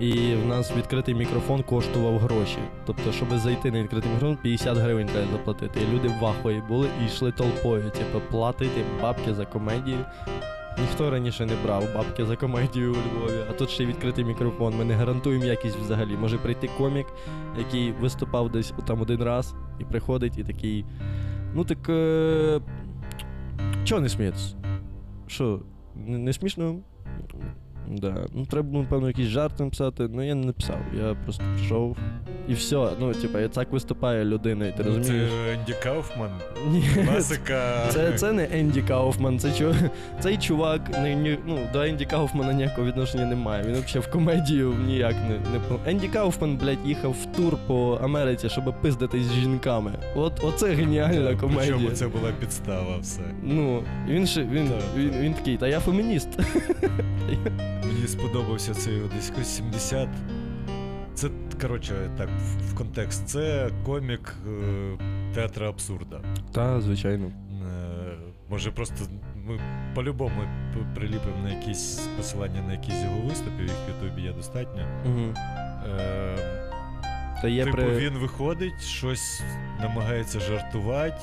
[0.00, 2.58] І в нас відкритий мікрофон коштував гроші.
[2.86, 5.80] Тобто, щоб зайти на відкритий мікрофон, 50 гривень треба заплатити.
[5.80, 7.90] І люди в вахої були і йшли толпою.
[7.90, 9.98] Типу, платити бабки за комедію.
[10.78, 14.76] Ніхто раніше не брав бабки за комедію у Львові, а тут ще й відкритий мікрофон.
[14.76, 16.16] Ми не гарантуємо якість взагалі.
[16.16, 17.06] Може прийти комік,
[17.58, 20.84] який виступав десь там один раз, і приходить і такий.
[21.54, 21.88] Ну так.
[21.88, 22.60] Е...
[23.84, 24.54] Чого не смієтесь?
[25.26, 25.60] Що,
[25.94, 26.78] не смішно?
[27.90, 28.14] Да.
[28.34, 30.78] Ну, треба було, напевно, якісь жарти написати, ну я не написав.
[30.98, 31.96] Я просто прийшов
[32.48, 32.88] і все.
[33.00, 35.30] Ну, типа, і так виступає людина, і ти Ну, розумієш.
[35.30, 36.30] Це Енді Кауфман,
[36.70, 37.86] Ні, класика.
[37.88, 39.74] Це, це не Енді Кауфман, це чу...
[40.20, 43.64] цей чувак не, ні, ну, до Енді Кауфмана ніякого відношення немає.
[43.66, 48.48] Він взагалі в комедію ніяк не, не Енді Кауфман, блядь, їхав в тур по Америці,
[48.48, 49.92] щоб пиздитись з жінками.
[50.14, 51.72] От оце геніальна комедія.
[51.72, 53.22] Причому це була підстава все.
[53.42, 55.20] Ну, він ще він, він, так.
[55.20, 56.28] він, такий, та я фемініст.
[57.84, 60.08] Мені сподобався цей десь якось 70.
[61.14, 61.28] Це,
[61.60, 62.28] коротше, так,
[62.68, 63.28] в, контекст.
[63.28, 64.98] Це комік е,
[65.34, 66.20] театру абсурда.
[66.52, 67.26] Та, звичайно.
[67.26, 68.16] Е,
[68.50, 69.04] може, просто
[69.46, 69.60] ми
[69.94, 70.42] по-любому
[70.94, 74.82] приліпимо на якісь посилання на якісь його виступи, їх в Ютубі є достатньо.
[75.06, 75.34] Угу.
[76.00, 76.36] Е,
[77.42, 77.96] Та є типу, при...
[77.96, 79.42] він виходить, щось
[79.80, 81.20] намагається жартувати,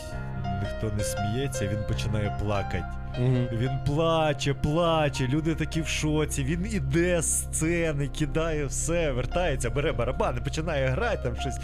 [0.62, 2.86] ніхто не сміється, він починає плакати.
[3.20, 3.38] Угу.
[3.62, 6.44] Він плаче, плаче, люди такі в шоці.
[6.44, 11.58] Він іде з сцени, кидає все, вертається, бере барабани, починає грати там щось.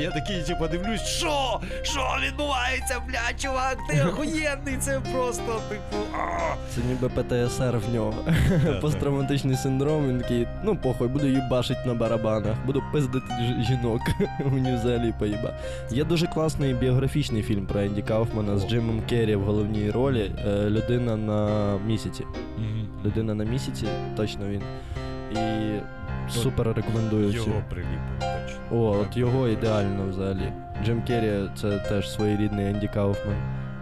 [0.00, 1.60] Я такий, типу, дивлюсь, що?
[1.82, 6.02] Що відбувається, бля, чувак, ти охуєнний, це просто, типу.
[6.18, 8.14] а Це ніби ПТСР в нього.
[8.80, 14.00] Посттравматичний синдром, він такий, ну похуй, буду їбашить на барабанах, буду пиздити ж- жінок
[14.44, 15.54] у Нью-Зелі поїба.
[15.90, 20.30] Є дуже класний біографічний фільм про Енді Кауфмана з Джимом Керрі в головній ролі.
[20.46, 22.24] е, Людина на місяці.
[22.58, 22.88] Мгм.
[23.04, 24.62] Людина на місяці, точно він.
[25.32, 25.78] І
[26.30, 27.40] супер рекомендую всім.
[27.52, 28.80] Його приліпив, точно.
[28.80, 30.52] О, Так, от його ідеально взагалі.
[30.84, 33.36] Джим Керрі це теж своєрідний Енді Кауфман.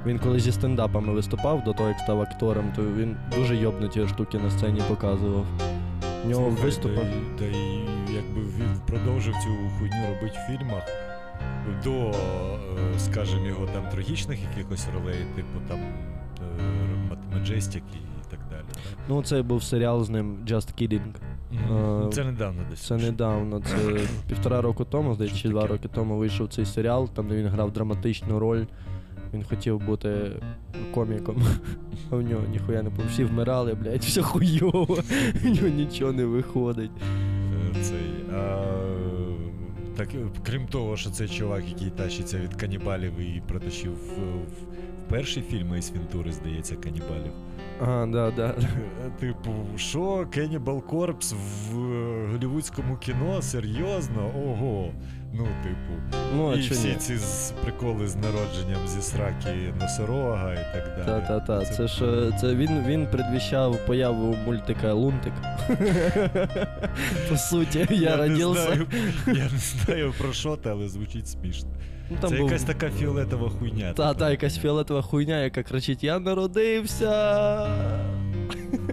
[0.06, 4.38] Він коли зі стендапами виступав до того, як став актором, то він дуже йобнуті штуки
[4.38, 5.44] на сцені показував.
[6.24, 7.00] В нього виступи.
[7.38, 10.82] Та, й- якби він продовжив цю хуйню робити в фільмах
[11.84, 12.14] до, е,
[12.98, 15.78] скажімо, його там трагічних якихось ролей, типу там
[17.38, 18.62] Majestic і так далі.
[18.72, 18.78] да?
[19.08, 21.02] Ну, це був серіал з ним Just Kidding.
[22.06, 22.80] Е, Це недавно десь.
[22.80, 23.76] Це недавно, це
[24.28, 27.72] півтора року тому, здається, чи два роки тому вийшов цей серіал, там де він грав
[27.72, 28.64] драматичну роль.
[29.34, 30.30] Він хотів бути
[30.94, 31.42] коміком,
[32.10, 33.04] а в нього ніхуя не було.
[33.08, 34.98] Всі вмирали, блядь, все хуйово,
[35.42, 36.90] в нього нічого не виходить.
[37.76, 38.64] Е, Цей, а,
[39.96, 44.46] так, е, крім того, що це чувак, який тащиться від канібалів і протащив в, в,
[45.12, 47.32] в перший фільм Ейс Вентури, здається, канібалів.
[47.80, 48.54] Ага, да, да.
[49.20, 53.42] Типу, що Cannibal Corpse в е, голівудському кіно?
[53.42, 54.30] Серйозно?
[54.46, 54.90] Ого.
[55.34, 56.18] Ну, типу.
[56.36, 56.94] Ну, і всі ні?
[56.94, 57.18] ці
[57.62, 61.06] приколи з народженням зі сраки носорога і так далі.
[61.06, 65.32] Та-та-та, це ж е, це він, він предвіщав появу мультика Лунтик.
[67.28, 68.86] По суті, я знаю,
[69.26, 71.70] я не знаю про що це, але звучить смішно.
[72.12, 73.92] Ну, там це був- якась така фіолетова хуйня.
[73.92, 74.18] Та, типу.
[74.18, 77.68] та, якась фіолетова хуйня, яка кричить: Я народився!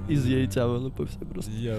[0.09, 1.51] І з яйця вилупився просто.
[1.51, 1.77] Я,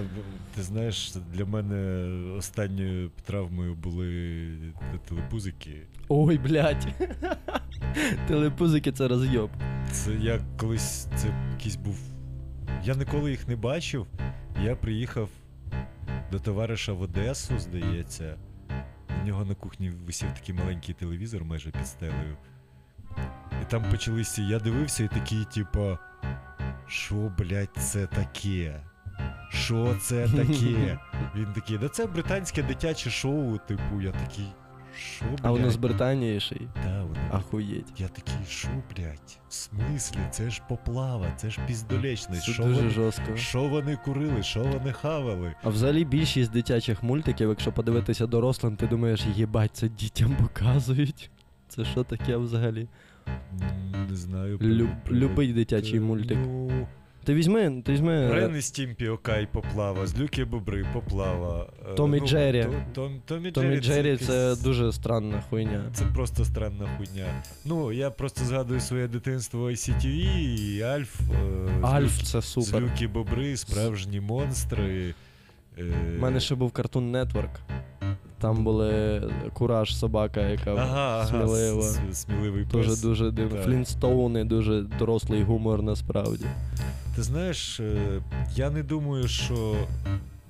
[0.55, 4.47] ти знаєш, для мене останньою травмою були
[5.09, 5.71] телепузики.
[6.09, 6.87] Ой, блядь.
[8.27, 9.49] Телепузики це розйоб.
[9.91, 11.97] Це я колись це якийсь був.
[12.83, 14.07] Я ніколи їх не бачив.
[14.63, 15.29] Я приїхав
[16.31, 18.35] до товариша в Одесу, здається.
[19.21, 22.37] У нього на кухні висів такий маленький телевізор майже під стелею.
[23.61, 24.41] І там почалися.
[24.41, 25.99] Я дивився і такий, типа.
[26.87, 28.81] Що, блядь, це таке?
[29.49, 30.99] Що це таке?
[31.35, 34.47] Він такий, да це британське дитяче шоу, типу, я такий.
[34.97, 35.39] Що, блядь?
[35.43, 36.67] А воно з Британії ще й.
[36.83, 37.85] Да, воно Ахуєть.
[37.97, 42.43] я такий, що, блядь, в смислі, це ж поплава, це ж піздолечність.
[42.45, 43.35] Це Що дуже вони, жорстко.
[43.35, 45.53] що вони курили, що вони хавали?
[45.63, 51.31] А взагалі більшість дитячих мультиків, якщо подивитися дорослим, ти думаєш, їбать, це дітям показують.
[51.67, 52.87] Це що таке взагалі?
[54.09, 54.57] Не знаю.
[54.61, 56.37] Люб, любий дитячий Е, мультик.
[56.41, 56.87] Ну,
[57.23, 58.33] Ти візьми, ти візьми.
[58.33, 61.65] Рен і Стімпі Okay поплава, злюки бобри поплава.
[61.91, 62.67] е, Том і ну, Джері.
[62.93, 65.83] Том, Том і Джері, Джері це якийсь- дуже странна хуйня.
[65.93, 67.25] Це просто странна хуйня.
[67.65, 70.07] Ну, я просто згадую своє дитинство ICTV
[70.77, 71.19] і Альф.
[71.21, 72.81] е, Альф це супер.
[72.81, 75.13] Злюки бобри, справжні монстри.
[75.77, 75.83] е,
[76.17, 77.49] У мене ще був Cartoon Network.
[78.39, 79.21] Там були
[79.53, 81.81] Кураж, собака, яка Ага, ага, смілива.
[81.81, 83.61] с- сміливий Дуже дуже дивно.
[83.61, 86.45] Флінстоуни, дуже дорослий гумор насправді.
[87.15, 88.21] Ти знаєш, е,
[88.55, 89.75] я не думаю, що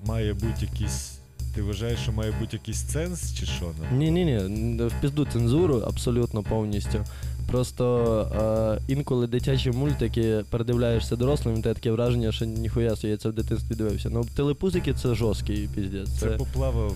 [0.06, 1.17] має бути якийсь.
[1.56, 3.65] Ти вважаєш, що має бути якийсь сенс чи що?
[3.80, 3.97] Ну?
[3.97, 7.06] Ні, ні, ні, в пізду цензуру абсолютно повністю.
[7.52, 13.30] Просто е, інколи дитячі мультики передивляєшся дорослим, і тебе таке враження, що ніхуя я це
[13.30, 14.10] в дитинстві дивився.
[14.10, 16.10] Ну, телепузики це жорсткий піздець.
[16.10, 16.91] Це Це, поплава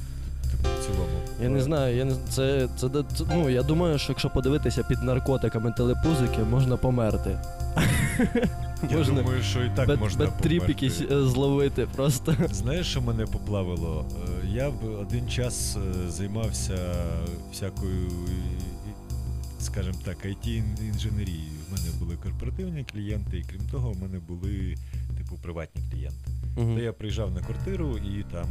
[0.48, 1.10] в, типу, в цілому.
[1.44, 5.04] я не знаю, я не це, це, це, ну я думаю, що якщо подивитися під
[5.04, 7.40] наркотиками телепузики, можна померти.
[8.92, 10.56] Я Можна думаю, що і так бет- можна померти.
[10.68, 12.36] якийсь е, зловити просто.
[12.52, 14.06] Знаєш, що мене поплавило?
[14.44, 16.78] Е, Я б один час е, займався
[17.52, 18.12] всякою,
[19.60, 21.52] скажімо так, IT-інженерією.
[21.70, 24.76] У мене були корпоративні клієнти, і крім того, у мене були
[25.18, 26.32] типу приватні клієнти.
[26.58, 26.76] Мгм.
[26.76, 28.46] То я приїжджав на квартиру і там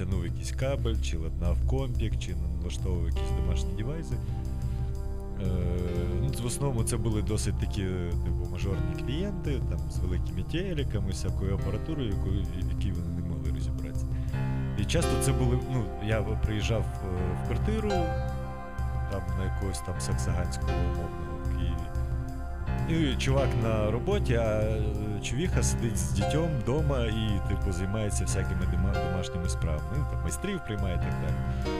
[0.00, 4.14] тягнув якийсь кабель, чи ладнав компік, чи налаштовував якісь домашні девайси.
[4.14, 5.46] Е,
[6.22, 7.82] ну, в основному це були досить такі
[8.24, 12.12] типу, мажорні клієнти, там, з великими телеками, всякою апаратурою,
[12.56, 14.06] в якій вони не могли розібратися.
[14.78, 15.58] І часто це були.
[15.72, 17.90] Ну, я приїжджав е, в квартиру,
[19.10, 21.29] там на якогось там Саксаганського Києві.
[22.88, 24.62] І чувак на роботі, а
[25.22, 28.60] човіха чувіха сидить з дітьом вдома і, типу, займається всякими
[29.12, 29.96] домашніми справами.
[29.98, 31.74] Ну, там майстрів приймає і так далі.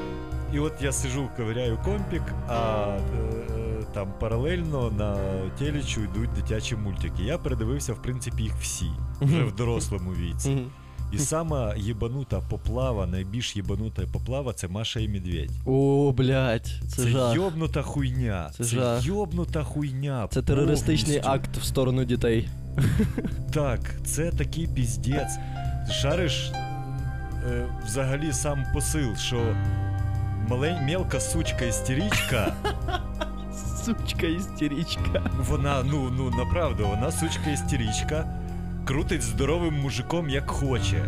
[0.52, 5.16] І от я сижу, ковиряю компік, а е, там паралельно на
[5.58, 7.22] телечу йдуть дитячі мультики.
[7.22, 10.66] Я передивився, в принципі, їх всі вже в дорослому віці.
[11.12, 15.50] І сама єбанута поплава, найбільш єбанута поплава це Маша і Медведь.
[15.66, 17.34] О, блядь, це, Це, жах.
[17.36, 18.50] йобнута хуйня.
[18.56, 19.06] Це Це, жах.
[19.06, 20.28] йобнута хуйня.
[20.30, 21.30] Це терористичний повністю.
[21.48, 22.48] акт в сторону дітей.
[23.52, 25.38] Так, це такий піздець.
[25.90, 26.52] Шариш
[27.50, 29.56] е, взагалі сам посил, що
[30.48, 32.54] малень, мелка сучка істеричка,
[33.84, 35.30] Сучка істеричка.
[35.48, 38.39] вона, ну, ну, направду, вона сучка істеричка,
[38.90, 41.04] крутить здоровим мужиком як хоче.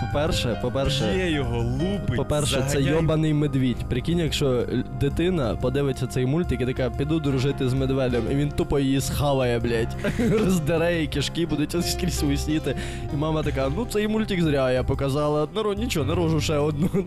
[0.00, 2.16] По-перше, по-перше, Є його лупить.
[2.16, 3.88] по-перше, це йобаний медвідь.
[3.88, 4.66] Прикинь, якщо
[5.00, 9.58] дитина подивиться цей мультик і така, піду дружити з медведем, і він тупо її схаває,
[9.58, 9.96] блядь.
[10.44, 12.76] Роздере, і кишки будуть скрізь висіти.
[13.14, 15.48] І мама така, ну цей мультик зря я показала.
[15.54, 16.88] Народ, нічого, нарожу ще одну.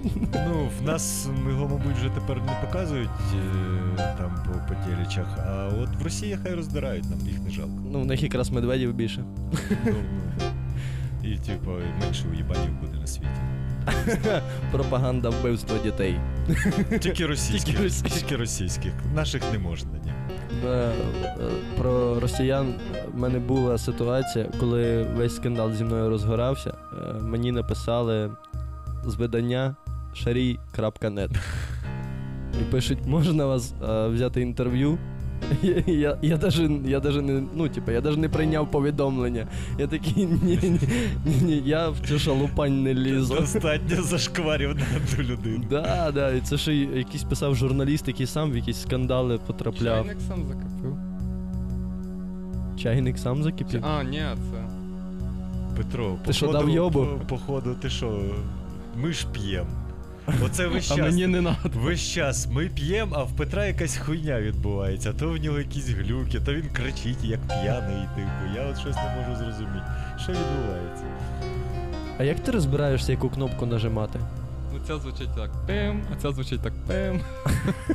[0.47, 3.09] Ну, в нас його, мабуть, вже тепер не показують
[3.99, 7.71] е, там по, по телечах, а от в Росії хай роздирають, нам їх не жалко.
[7.91, 9.23] Ну, в них якраз медведів більше.
[9.51, 10.45] Ну, ну.
[11.25, 13.29] І, типу, менше уїбанів буде на світі.
[14.71, 16.19] Пропаганда вбивства дітей.
[16.99, 17.91] Тільки російських.
[18.13, 18.93] Тільки російських.
[19.15, 20.11] Наших не можна, ні.
[20.65, 20.91] Е,
[21.77, 22.73] Про росіян
[23.13, 26.69] в мене була ситуація, коли весь скандал зі мною розгорався.
[26.69, 28.31] е, Мені написали
[29.05, 29.75] з видання
[30.13, 31.31] шарій.нет.
[32.61, 34.97] І пишуть, можна вас е, взяти інтерв'ю?
[35.63, 39.47] Я, я, я, даже, я даже не ну, типу, я даже не прийняв повідомлення.
[39.79, 40.79] Я такий, ні, ні,
[41.25, 43.35] ні, ні, я в цю шалупань не лізу.
[43.35, 45.63] Достатньо зашкварів на одну людину.
[45.69, 50.05] Да, да, і це ще й якийсь писав журналіст, який сам в якісь скандали потрапляв.
[50.05, 50.97] Чайник сам закипив.
[52.83, 53.85] Чайник сам закипів.
[53.85, 54.65] А, ні, це.
[55.77, 57.05] Петро, Ти що, дав йобу?
[57.19, 58.19] по- Походу, ти що,
[59.01, 59.69] ми ж п'ємо.
[60.45, 61.69] Оце весь А мені не надо.
[61.75, 65.13] Весь час ми п'ємо, а в Петра якась хуйня відбувається.
[65.13, 68.55] То в нього якісь глюки, то він кричить, як п'яний, типу.
[68.55, 69.85] Я от щось не можу зрозуміти.
[70.23, 71.03] Що відбувається?
[72.17, 74.19] А як ти розбираєшся, яку кнопку нажимати?
[74.73, 77.21] Ну ця звучить так пим, а ця звучить так пим.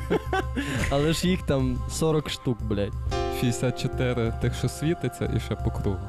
[0.91, 2.93] Але ж їх там 40 штук, блядь.
[3.41, 5.99] 64 тих, що світиться, і ще по кругу.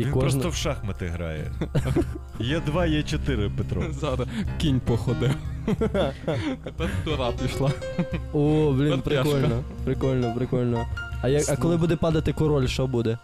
[0.00, 0.30] І він кожна...
[0.30, 1.52] просто в шахмати грає.
[2.40, 3.82] Є два, є чотири, Петро.
[3.90, 5.34] Зараз кінь походив.
[6.76, 7.70] Та тура пішла.
[8.32, 9.64] О, блін, прикольно.
[9.84, 10.86] Прикольно, прикольно.
[11.22, 13.18] А, як, а коли буде падати король, що буде?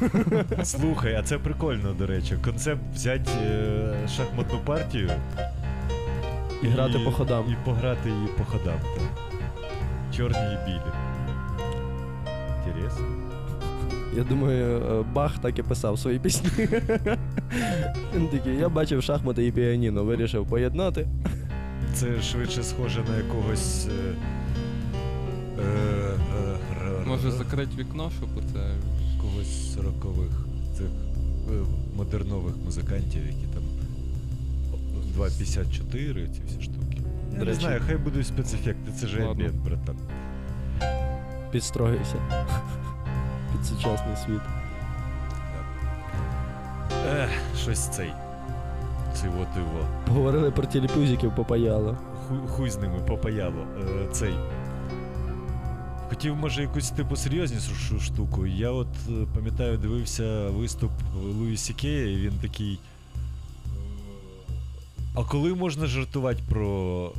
[0.64, 2.36] Слухай, а це прикольно, до речі.
[2.44, 5.10] Концепт взяти е, шахматну партію
[6.62, 7.44] І грати по ходам.
[7.52, 8.80] І пограти її по ходам.
[8.94, 9.04] Так.
[10.16, 10.92] Чорні і білі.
[12.66, 13.29] Інтересно.
[14.16, 16.50] Я думаю, е, Бах так і писав свої пісні.
[18.16, 21.06] Він такий, я бачив шахмати і піаніно, вирішив поєднати.
[21.94, 23.86] Це швидше схоже на якогось.
[23.86, 24.14] Е,
[25.58, 25.62] е,
[27.02, 28.58] е, Може закрити вікно, щоб це.
[29.20, 30.30] когось сорокових
[30.76, 30.86] цих
[31.50, 31.52] е,
[31.96, 33.62] модернових музикантів, які там
[35.18, 36.98] 2.54, ці всі штуки.
[37.32, 37.60] Я До не речі.
[37.60, 39.44] знаю, хай будуть спецефекти, це ж Ладно.
[39.44, 39.96] ambient, братан.
[41.52, 42.16] Підстроївся.
[43.52, 44.40] Під сучасний світ.
[47.06, 47.30] Ех,
[47.62, 48.12] щось цей.
[49.14, 49.88] Цей от його.
[50.06, 51.98] Поговорили про телепузиків, попаяло.
[52.28, 53.66] Хуй, хуй з ними попаяло.
[53.80, 54.34] Е, цей.
[56.08, 58.46] Хотів, може, якусь типу серйознішу штуку.
[58.46, 62.78] Я от е, пам'ятаю, дивився виступ Луї Сікея, і він такий.
[65.14, 67.12] А коли можна жартувати про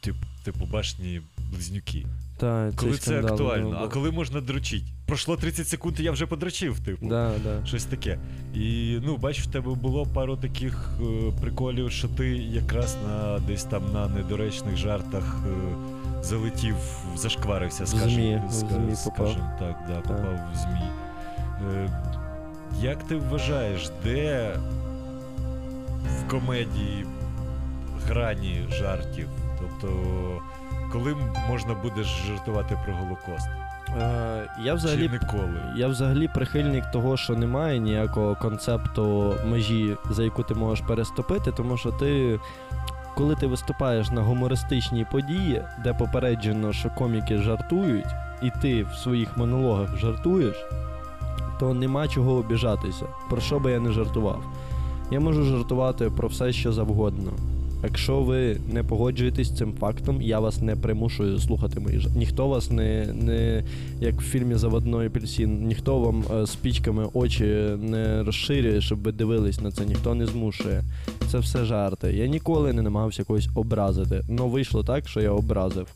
[0.00, 1.20] тип, типу башні
[1.52, 2.06] близнюки?
[2.36, 4.84] Та, Коли це скандал, актуально, а коли можна дрочить?
[5.06, 7.06] Пройшло 30 секунд, і я вже подрочив, типу.
[7.06, 7.66] Да, да.
[7.66, 8.18] Щось таке.
[8.54, 13.64] І ну, бачиш, в тебе було пару таких е, приколів, що ти якраз на десь
[13.64, 15.74] там на недоречних жартах е,
[16.22, 16.74] залетів,
[17.16, 18.96] зашкварився, В скажем, ЗМІ, ска- ЗМІ попав.
[18.96, 20.90] скажем так, да, попав в ЗМІ.
[21.76, 21.90] Е,
[22.80, 24.50] Як ти вважаєш, де
[26.20, 27.06] в комедії
[28.08, 29.28] грані жартів?
[29.58, 29.88] Тобто,
[30.92, 31.16] коли
[31.48, 33.48] можна буде жартувати про Голокост?
[34.00, 35.60] Е, я взагалі Чи ніколи?
[35.76, 41.76] Я взагалі прихильник того, що немає ніякого концепту межі, за яку ти можеш переступити, тому
[41.76, 42.40] що ти,
[43.16, 49.36] коли ти виступаєш на гумористичній події, де попереджено, що коміки жартують, і ти в своїх
[49.36, 50.56] монологах жартуєш,
[51.60, 53.06] то нема чого обіжатися.
[53.30, 54.42] Про що би я не жартував.
[55.10, 57.32] Я можу жартувати про все, що завгодно.
[57.86, 62.18] Якщо ви не погоджуєтесь з цим фактом, я вас не примушую слухати мої жарти.
[62.18, 63.64] Ніхто вас не, не
[64.00, 67.44] як в фільмі Заводной апельсин, ніхто вам е, спічками очі
[67.80, 70.82] не розширює, щоб ви дивились на це, ніхто не змушує.
[71.28, 72.12] Це все жарти.
[72.12, 74.24] Я ніколи не намагався когось образити.
[74.28, 75.86] Ну вийшло так, що я образив.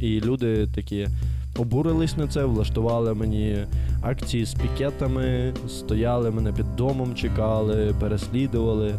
[0.00, 1.08] І люди такі
[1.56, 3.56] обурились на це, влаштували мені
[4.02, 8.94] акції з пікетами, стояли мене під домом, чекали, переслідували.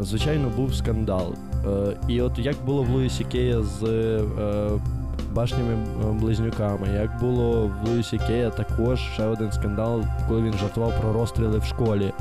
[0.00, 1.34] Звичайно, був скандал.
[1.66, 4.20] Е, і от як було в Луїсі Кея з е,
[5.32, 11.00] башнями е, близнюками, як було в Луїсі Кея також ще один скандал, коли він жартував
[11.00, 12.12] про розстріли в школі.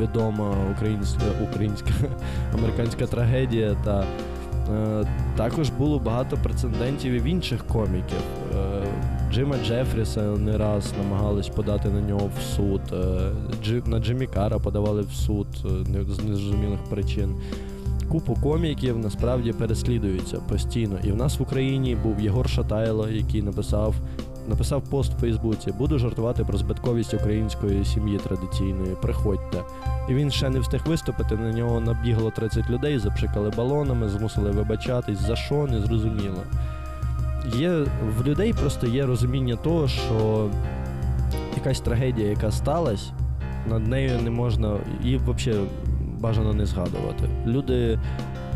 [0.00, 1.90] Відома українська, українська
[2.54, 3.76] американська трагедія.
[3.84, 4.04] Та
[5.36, 8.18] також було багато прецедентів і в інших коміків.
[9.34, 12.80] Джима Джефріса не раз намагались подати на нього в суд.
[12.92, 13.30] е,
[13.64, 15.68] Джи, на Джиммі Кара подавали в суд е,
[16.08, 17.34] з незрозумілих причин.
[18.08, 20.98] Купу коміків насправді переслідуються постійно.
[21.04, 23.94] І в нас в Україні був Єгор Шатайло, який написав,
[24.48, 28.96] написав пост в Фейсбуці: Буду жартувати про збитковість української сім'ї традиційної.
[29.02, 29.62] Приходьте.
[30.08, 31.36] І він ще не встиг виступити.
[31.36, 35.18] На нього набігло 30 людей, запшикали балонами, змусили вибачатись.
[35.18, 36.42] За що не зрозуміло.
[37.56, 37.70] Є
[38.18, 40.50] в людей просто є розуміння того, що
[41.56, 43.12] якась трагедія, яка сталася,
[43.68, 45.64] над нею не можна її взагалі
[46.20, 47.28] бажано не згадувати.
[47.46, 47.98] Люди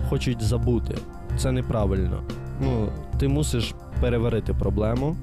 [0.09, 0.95] хочуть забути.
[1.37, 2.23] Це неправильно.
[2.61, 5.17] Ну, ти мусиш переварити проблему,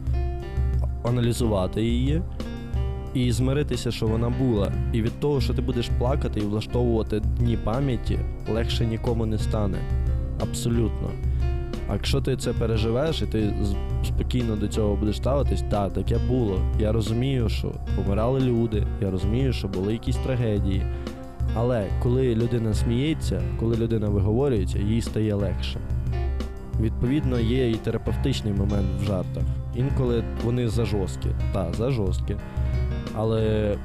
[1.04, 2.21] аналізувати її
[3.13, 4.71] і змиритися, що вона була.
[4.93, 9.78] І від того, що ти будеш плакати і влаштовувати дні пам'яті, легше нікому не стане.
[10.41, 11.10] Абсолютно.
[11.88, 13.54] А якщо ти це переживеш і ти
[14.04, 16.60] спокійно до цього будеш ставитись, так, таке було.
[16.80, 20.86] Я розумію, що помирали люди, я розумію, що були якісь трагедії.
[21.56, 25.80] Але коли людина сміється, коли людина виговорюється, їй стає легше.
[26.82, 29.43] Відповідно, є і терапевтичний момент в жартах.
[29.76, 32.36] Інколи вони зажорсткі, та, зажорсткі.
[33.15, 33.76] Але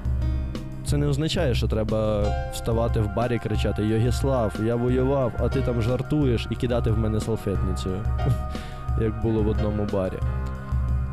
[0.90, 5.61] це не означає, що треба вставати в барі і кричати Йогіслав, я воював, а ти
[5.61, 8.05] там жартуєш і кидати в мене салфетницею,
[9.00, 10.18] як було в одному барі.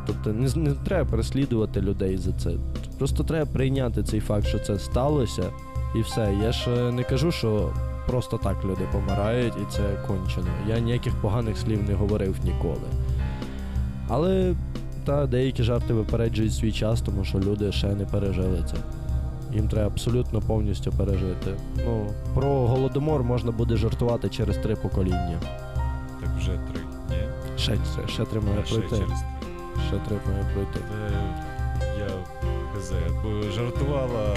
[0.07, 2.51] Тобто не, не треба переслідувати людей за це.
[2.97, 5.43] Просто треба прийняти цей факт, що це сталося,
[5.95, 6.33] і все.
[6.41, 7.69] Я ж е, не кажу, що
[8.07, 10.47] просто так люди помирають і це кончено.
[10.67, 12.87] Я ніяких поганих слів не говорив ніколи.
[14.09, 14.55] Але
[15.05, 18.75] та деякі жарти випереджують свій час, тому що люди ще не пережили це.
[19.57, 21.53] Їм треба абсолютно повністю пережити.
[21.85, 25.39] Ну, про голодомор можна буде жартувати через три покоління.
[26.21, 27.15] Так вже три, ні?
[27.57, 28.95] Ще, ще, ще три має А ще пройти.
[28.97, 29.27] через три.
[29.87, 30.79] Ще три має пройти.
[30.79, 31.11] Е,
[31.99, 32.07] Я
[32.79, 32.91] хз,
[33.23, 34.35] бо жартувала.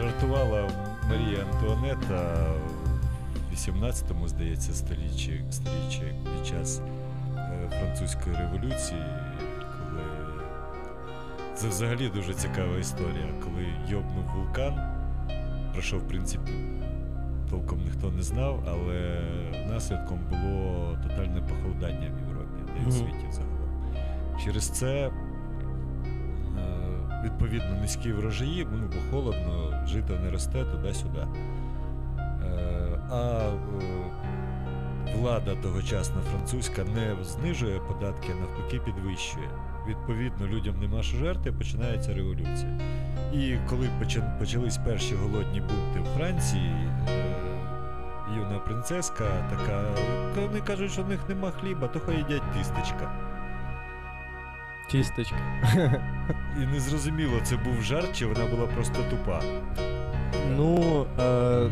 [0.00, 0.68] Жартувала
[1.08, 2.46] Марія Антуанетта
[3.50, 6.02] в 18-му, здається, столітті, столітті
[6.36, 6.80] під час
[7.36, 9.02] е, французької революції,
[11.54, 14.80] це взагалі дуже цікава історія, коли йобнув вулкан,
[15.72, 16.52] про що, в принципі,
[17.50, 19.20] толком ніхто не знав, але
[19.68, 23.68] наслідком було тотальне похолодання в Європі, та й в світі загалом.
[24.44, 25.10] Через це, е,
[27.24, 31.18] відповідно, низькі врожаї, ну, бо холодно, жито не росте туди-сюди.
[32.18, 33.40] Е, А
[33.82, 39.48] е, влада тогочасна французька не знижує податки, а навпаки підвищує.
[39.88, 42.78] Відповідно, людям нема що жерти, починається революція.
[43.34, 43.88] І коли
[44.38, 46.72] почались перші голодні бунти в Франції,
[47.08, 47.34] е,
[48.36, 49.84] юна принцеска така,
[50.40, 53.12] вони кажуть, що в них нема хліба, то хай їдять тістечка.
[54.90, 55.36] Тістечка.
[56.62, 59.42] І не зрозуміло, це був жарт, чи вона була просто тупа.
[60.56, 61.70] Ну, е,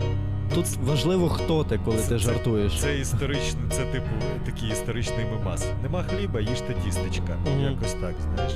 [0.54, 2.80] тут важливо, хто ти, коли Це- ти жартуєш.
[2.80, 4.06] Це історичний, це типу
[4.46, 5.66] такий історичний мемас.
[5.82, 7.36] Нема хліба, їжте тістечка.
[7.46, 7.60] Мгм.
[7.60, 8.52] Якось так, знаєш.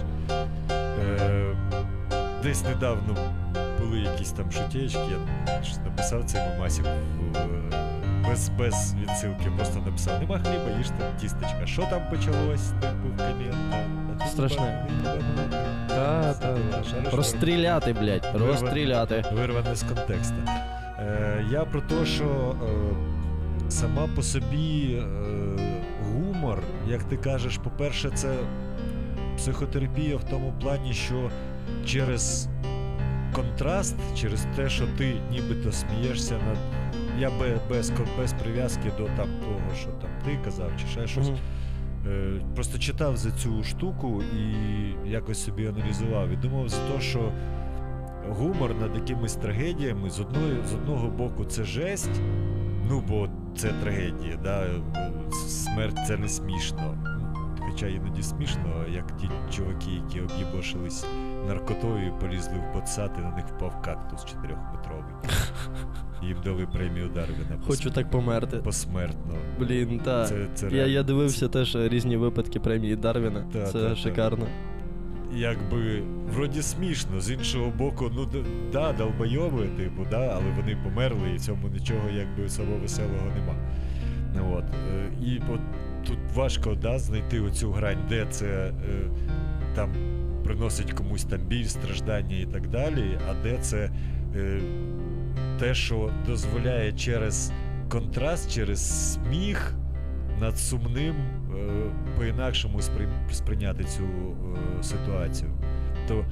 [0.70, 1.56] Е,
[2.42, 3.16] десь недавно
[3.80, 5.00] були якісь там шутєчки,
[5.46, 11.66] я щось написав цей мемасик в, без, без відсилки, просто написав: нема хліба, їжте тістечка.
[11.66, 12.68] Що там почалось?
[12.80, 14.30] Типу в комент.
[14.30, 14.86] Страшне.
[15.88, 16.56] Та, та,
[16.90, 19.24] Шариш, Розстріляти, блядь, розстріляти.
[19.32, 20.34] вирване з контексту.
[21.06, 25.02] Е, я про те, що е, сама по собі е,
[26.04, 28.34] гумор, як ти кажеш, по-перше, це
[29.36, 31.30] психотерапія в тому плані, що
[31.86, 32.48] через
[33.34, 36.56] контраст, через те, що ти нібито смієшся над.
[37.18, 41.30] Я бе- без, без прив'язки до там того, що там ти казав, чи ще щось.
[42.06, 44.54] Е, просто читав за цю штуку і
[45.10, 46.28] якось собі аналізував.
[46.28, 47.32] І думав за те, що
[48.28, 52.20] гумор над якимись трагедіями з одної, з одного боку це жесть,
[52.88, 54.66] ну бо це трагедія, да?
[55.48, 56.98] смерть це не смішно.
[57.70, 61.06] Хоча іноді смішно, як ті чуваки, які об'єбошились
[61.48, 65.14] наркотою і полізли в ботсад, і на них впав кактус чотирьохметровий.
[66.22, 68.56] Їм дали премію Дарвіна Хочу так померти.
[68.56, 69.34] посмертно.
[69.58, 70.28] Блін, так.
[70.28, 73.44] Це, це Я, я дивився теж різні випадки премії Дарвіна.
[73.52, 74.46] Та, Це та, та.
[75.36, 76.02] Якби
[76.34, 78.28] вроді смішно, з іншого боку, ну
[78.72, 83.54] да, долбойови, типу, да, але вони померли, і в цьому нічого якби особо веселого нема.
[84.52, 84.64] От.
[84.64, 85.60] е, І от
[86.06, 88.72] тут важко да, знайти оцю грань, де це е,
[89.74, 89.90] там
[90.44, 93.90] приносить комусь там біль, страждання і так далі, а де це
[94.36, 94.60] е,
[95.58, 97.52] те, що дозволяє через
[97.88, 99.74] контраст, через сміх
[100.40, 101.14] над сумним
[102.18, 105.50] по-інакшому сприй- сприйняти цю е, ситуацію.
[106.08, 106.24] То е,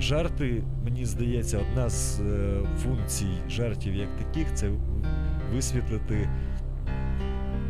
[0.00, 4.70] жарти, мені здається, одна з е, функцій жартів як таких це
[5.54, 6.28] висвітлити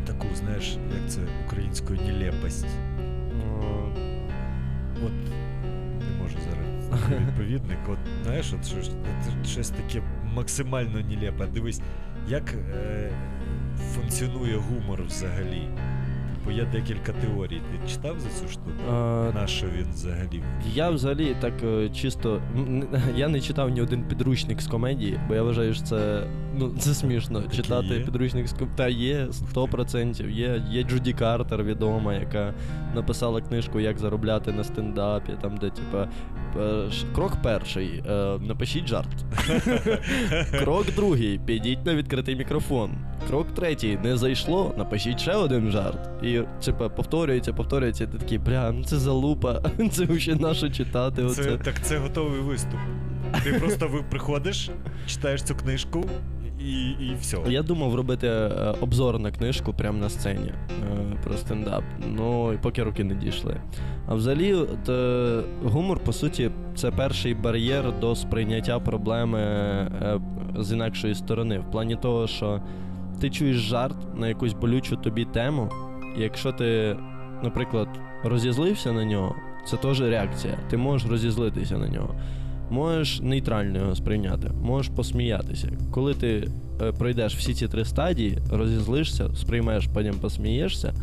[0.05, 2.67] таку, знаєш, як це українською нелепость.
[5.05, 5.11] От
[5.99, 7.77] не можу зараз відповідник.
[7.89, 8.91] От знаєш, от щось,
[9.45, 10.01] щось таке
[10.35, 11.47] максимально нелепе.
[11.53, 11.81] Дивись,
[12.27, 13.11] як е,
[13.93, 15.67] функціонує гумор взагалі.
[16.45, 17.61] Бо є декілька теорій.
[17.71, 18.71] Ти читав за цю штуку?
[18.91, 20.43] А, На що він взагалі?
[20.73, 22.41] Я взагалі так е, чисто.
[23.15, 26.23] Я не читав ні один підручник з комедії, бо я вважаю, що це
[26.57, 27.41] ну це смішно.
[27.41, 27.99] Такі читати є?
[27.99, 30.29] підручник з ком- Та є 100%.
[30.29, 32.53] Є, є Джуді Картер відома, яка
[32.95, 36.07] написала книжку Як заробляти на стендапі, там, де типа.
[36.61, 38.03] е, Крок перший.
[38.09, 39.07] е, Напишіть жарт.
[40.59, 41.39] Крок другий.
[41.45, 42.91] Підіть на відкритий мікрофон.
[43.27, 43.99] Крок третій.
[44.03, 46.09] Не зайшло, напишіть ще один жарт.
[46.23, 46.30] І
[46.65, 49.61] типа повторюється, повторюється, і ти такий, бля, ну це залупа.
[49.91, 51.29] Це взагалі наше читати.
[51.29, 52.79] Це, так це готовий виступ.
[53.43, 54.69] Ти просто ви приходиш,
[55.07, 56.05] читаєш цю книжку
[56.65, 57.37] і, і все.
[57.47, 58.49] Я думав робити е,
[58.81, 61.83] обзор на книжку прямо на сцені е, про стендап.
[62.17, 63.57] Ну і поки руки не дійшли.
[64.07, 69.41] А взагалі, от, е, гумор, по суті, це перший бар'єр до сприйняття проблеми
[70.59, 71.59] з інакшої сторони.
[71.59, 72.61] В плані того, що
[73.21, 76.97] ти чуєш жарт на якусь болючу тобі тему, і якщо ти,
[77.43, 77.87] наприклад,
[78.23, 79.35] розізлився на нього,
[79.67, 80.57] це теж реакція.
[80.69, 82.15] Ти можеш розізлитися на нього.
[82.69, 85.69] Можеш нейтрально його сприйняти, можеш посміятися.
[85.91, 86.47] Коли ти
[86.81, 90.93] е, пройдеш всі ці три стадії, розізлишся, сприймеш, потім посмієшся,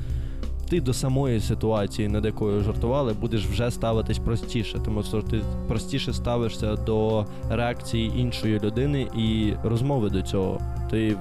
[0.68, 6.12] ти до самої ситуації, над якою жартували, будеш вже ставитись простіше, тому що ти простіше
[6.12, 10.60] ставишся до реакції іншої людини і розмови до цього.
[10.90, 11.16] Ти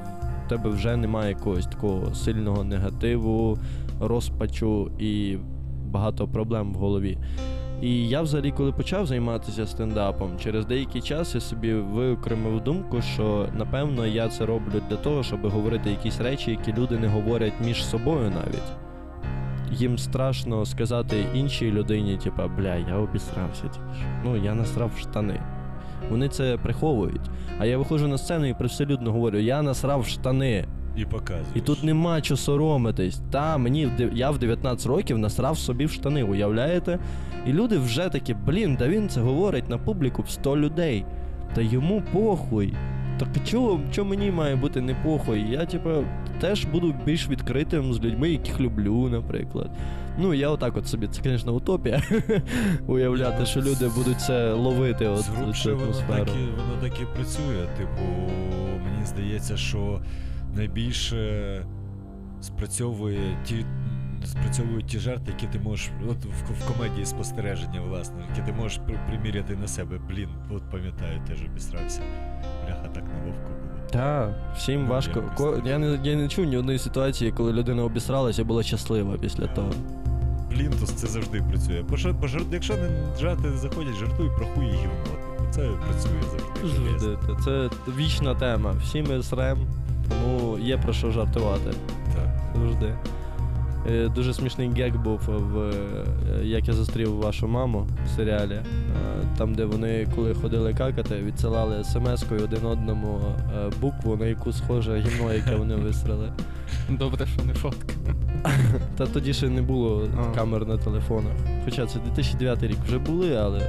[0.47, 3.57] в тебе вже немає якогось такого сильного негативу,
[4.01, 5.37] розпачу і
[5.85, 7.17] багато проблем в голові.
[7.81, 13.49] І я взагалі, коли почав займатися стендапом, через деякий час я собі виокремив думку, що
[13.53, 17.85] напевно я це роблю для того, щоб говорити якісь речі, які люди не говорять між
[17.85, 18.71] собою навіть.
[19.71, 24.05] Їм страшно сказати іншій людині, типа, бля, я обісрався тільки що.
[24.23, 25.41] Ну, я насрав штани.
[26.09, 27.21] Вони це приховують.
[27.59, 30.65] А я виходжу на сцену і привселюдно говорю: я насрав штани.
[30.97, 31.47] І показуєш.
[31.55, 33.21] І тут нема чого соромитись.
[33.31, 36.99] Та мені я в 19 років насрав собі в штани, уявляєте?
[37.45, 41.05] І люди вже такі, блін, да він це говорить на публіку в 100 людей.
[41.55, 42.73] Та йому похуй.
[43.19, 45.45] Так чого, чого мені має бути не похуй?
[45.49, 45.89] Я, типу,
[46.41, 49.71] теж буду більш відкритим з людьми, яких люблю, наприклад.
[50.17, 52.01] Ну, я отак от собі, це, звісно, утопія.
[52.87, 56.25] Уявляти, що люди будуть це ловити, от Згрубше цю воно атмосферу.
[56.25, 57.65] так, і, воно так і працює.
[57.77, 58.01] Типу,
[58.83, 60.01] мені здається, що
[60.55, 61.65] найбільше
[62.41, 63.65] спрацьовує ті.
[64.25, 65.89] Спрацьовують ті жарти, які ти можеш.
[66.09, 69.97] От в, в комедії спостереження, власне, які ти можеш при- приміряти на себе.
[70.09, 72.01] Блін, от пам'ятаю, теж обісрався.
[72.65, 73.89] Бляха, так неловко було.
[73.91, 75.23] Так, всім Ну, важко.
[75.37, 79.17] Ко- Я не, я не чув ні одної ситуації, коли людина обісралася і була щаслива
[79.17, 79.71] після того.
[80.49, 81.83] Плінтус це завжди працює.
[81.89, 82.89] Бо ж, бо якщо не
[83.19, 85.17] жарти не заходять, жартуй про хуї гівно.
[85.51, 86.79] Це працює завжди.
[86.99, 87.17] Завжди.
[87.45, 88.75] Це вічна тема.
[88.83, 89.67] Всі ми срем.
[90.09, 91.71] Тому є про що жартувати
[92.15, 92.29] Так.
[92.55, 92.95] завжди.
[93.89, 95.73] Е, Дуже смішний гек був в е,
[96.43, 98.53] як я зустрів вашу маму в серіалі.
[98.53, 98.63] Е,
[99.37, 103.19] Там, де вони, коли ходили какати, відсилали смс-кою один одному
[103.81, 106.31] букву, на яку схоже гімно, яке вони висрали.
[106.89, 107.93] Добре, що не фотка.
[108.97, 111.33] Та тоді ще не було камер на телефонах.
[111.65, 113.59] Хоча це 2009 рік вже були, але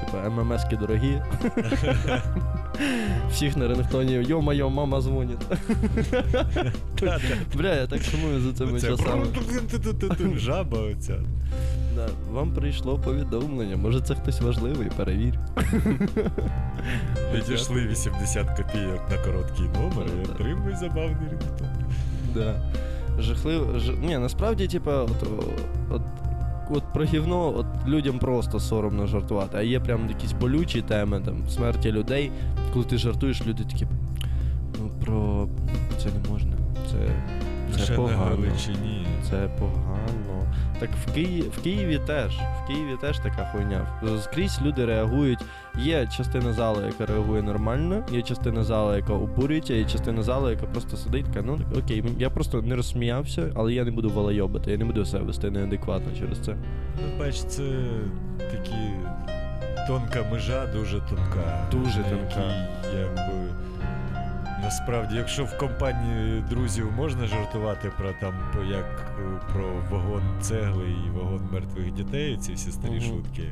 [0.00, 1.22] типа ММСки дорогі.
[3.30, 5.38] Всіх на рингтоні йо-майо, мама дзвонить.
[7.54, 9.26] Бля, я так сумую за цими часами.
[10.36, 11.18] Жаба оця.
[11.96, 13.76] Да, вам прийшло повідомлення.
[13.76, 15.38] Може це хтось важливий, перевір.
[17.34, 21.68] Відійшли 80 копійок на короткий номер і отримуй забавний рингтон.
[22.34, 22.54] Да.
[23.18, 23.78] Жахливо.
[23.78, 23.92] Ж...
[23.92, 25.28] Ні, насправді, типа, от,
[25.90, 26.02] от,
[26.70, 29.58] от про гівно от людям просто соромно жартувати.
[29.58, 32.32] А є прям якісь болючі теми, там, смерті людей.
[32.76, 33.86] Коли ти жартуєш, люди такі.
[34.78, 35.48] Ну, про
[35.98, 36.52] це не можна.
[36.90, 36.96] Це,
[37.72, 38.18] це Ще погано.
[38.18, 39.06] Галичині.
[39.30, 40.52] Це погано.
[40.80, 42.36] Так в Києві, в Києві теж.
[42.36, 43.86] В Києві теж така хуйня.
[44.20, 45.38] Скрізь люди реагують.
[45.78, 50.66] Є частина залу, яка реагує нормально, є частина залу, яка обурюється, є частина залу, яка
[50.66, 54.76] просто сидить, така, ну окей, я просто не розсміявся, але я не буду валайобити, я
[54.76, 56.56] не буду себе вести неадекватно через це.
[56.96, 57.62] Ну, бач, це
[58.38, 58.76] такі
[59.86, 61.66] тонка межа, дуже тонка.
[61.70, 62.40] Дуже на тонка.
[62.40, 63.52] якій, якби,
[64.62, 68.34] насправді, якщо в компанії друзів можна жартувати про там
[68.70, 69.16] як
[69.52, 73.00] про вагон цегли і вагон мертвих дітей, ці всі старі Мгм.
[73.00, 73.42] шутки.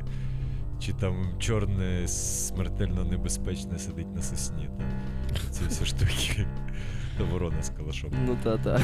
[0.79, 4.69] Чи там чорне смертельно небезпечне сидить на сосні.
[4.77, 5.37] Там.
[5.51, 6.45] Ці всі штуки.
[7.17, 8.11] То ворона з калашом.
[8.25, 8.81] Ну та-та.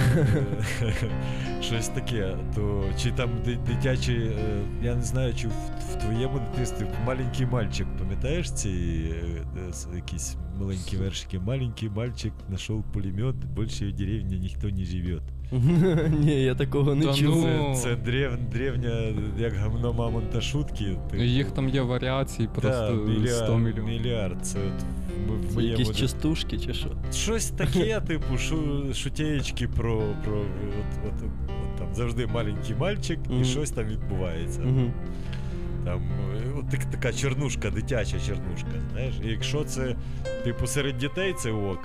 [1.61, 3.29] Щось таке, то чи там
[3.67, 9.61] дитячі, е, я не знаю, чи в, твоєму дитинстві маленький мальчик, пам'ятаєш ці е,
[9.93, 11.39] е, якісь маленькі вершики?
[11.39, 15.21] Маленький мальчик знайшов пулемет, більше в деревні ніхто не живе.
[16.19, 17.47] Ні, я такого не Та чув.
[17.47, 17.75] ну.
[17.75, 20.97] Це, древ, древня, як гамно мамонта шутки.
[21.17, 23.83] Їх там є варіацій Да, просто 100 мільярд, мільйонів.
[23.85, 24.45] мільярд.
[24.45, 24.83] Це от
[25.29, 26.89] в, в Це моєму якісь частушки чи що?
[27.13, 33.41] Щось таке, типу, шу, шутєєчки про, про от, от, от, там завжди маленький мальчик, Мгм.
[33.41, 34.61] і щось там відбувається.
[35.85, 38.69] Там е, от так, така чернушка, дитяча чернушка.
[38.91, 39.95] Знаєш, і якщо це,
[40.43, 41.79] типу, серед дітей це ок.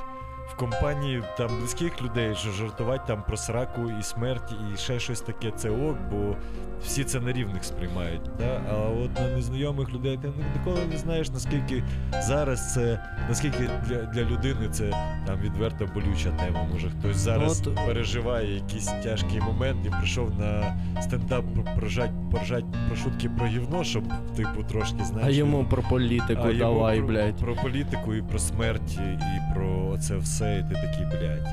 [0.48, 5.20] В компанії там близьких людей що жартувати там про сраку і смерть, і ще щось
[5.20, 6.36] таке, це ок, бо
[6.84, 8.20] всі це на рівних сприймають.
[8.38, 8.60] Да?
[8.70, 10.28] А от на незнайомих людей ти
[10.58, 11.84] ніколи не знаєш, наскільки
[12.22, 14.90] зараз це, наскільки для, для людини це
[15.26, 16.62] там відверто болюча тема.
[16.72, 21.44] Може хтось зараз Ну, от- переживає якийсь тяжкий момент і прийшов на стендап
[21.76, 24.04] прожать, поржать про шутки про гівно, щоб
[24.36, 25.28] типу трошки знаєш.
[25.28, 27.36] А йому про політику а йому давай, про, блядь.
[27.36, 31.48] про політику і про смерть, і про це все, і ти такий, блядь.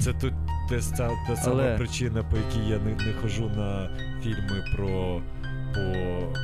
[0.00, 0.32] Це тут
[0.68, 3.90] те, ста- та сама Але- причина, по якій я не, не хожу на
[4.22, 5.20] фільми про
[5.74, 5.80] по,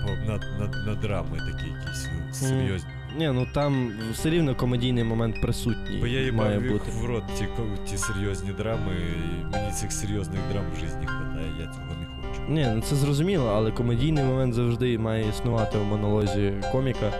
[0.06, 2.90] по на, на, на драми такі якісь ну, серйозні.
[3.18, 5.98] Ні, ну там все рівно комедійний момент присутній.
[6.00, 6.90] Бо я їбав їх бути.
[6.90, 7.48] в рот ті,
[7.90, 12.40] ті серйозні драми, і мені цих серйозних драм в житті вистачає, я цього не хочу.
[12.52, 17.12] Ні, ну це зрозуміло, але комедійний момент завжди має існувати в монолозі коміка,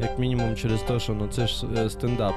[0.00, 2.34] як мінімум через те, що ну це ж е, стендап.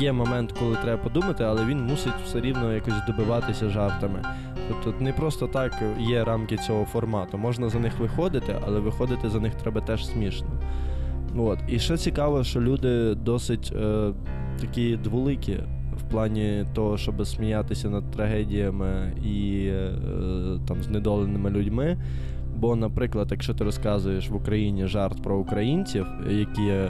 [0.00, 4.22] Є момент, коли треба подумати, але він мусить все рівно якось добиватися жартами.
[4.68, 7.38] Тобто не просто так є рамки цього формату.
[7.38, 10.48] Можна за них виходити, але виходити за них треба теж смішно.
[11.36, 11.58] От.
[11.68, 14.12] І ще цікаво, що люди досить е,
[14.60, 15.58] такі дволикі
[15.96, 19.90] в плані того, щоб сміятися над трагедіями і е,
[20.68, 21.98] там знедоленими людьми.
[22.56, 26.88] Бо, наприклад, якщо ти розказуєш в Україні жарт про українців, які е,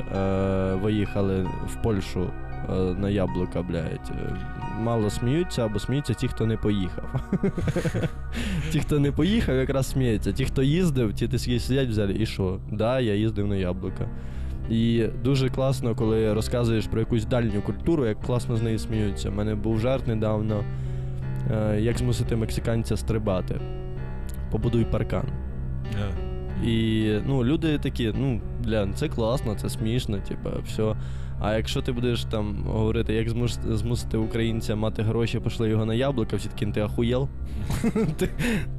[0.83, 2.27] виїхали в Польщу
[2.75, 4.37] на яблука, блядь, е,
[4.81, 7.21] мало сміються або сміються ті, хто не поїхав.
[8.71, 10.33] Ті, хто не поїхав, якраз сміються.
[10.33, 12.59] Ті, хто їздив, ті сидять в залі, і що?
[12.73, 14.09] Да, я їздив на яблука.
[14.71, 19.29] І дуже класно, коли розказуєш про якусь дальню культуру, як класно з неї сміються.
[19.29, 20.65] У мене був жарт недавно,
[21.51, 23.61] е, як змусити мексиканця стрибати.
[24.51, 25.29] Побудуй паркан.
[26.65, 30.95] І ну, люди такі, ну, бля, це класно, це смішно, типа, все.
[31.43, 35.95] А якщо ти будеш там говорити, як змус- змусити українця мати гроші, пошли його на
[35.95, 37.29] яблука, всі такі, ти ахуєл?
[38.17, 38.29] ти,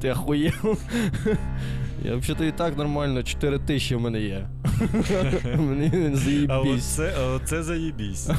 [0.01, 0.53] ти ахуєл?
[2.05, 4.47] Я взагалі і так нормально, 4 тисячі в мене є.
[5.57, 6.99] Мені А заїбісь.
[6.99, 8.30] а оце заєбісь.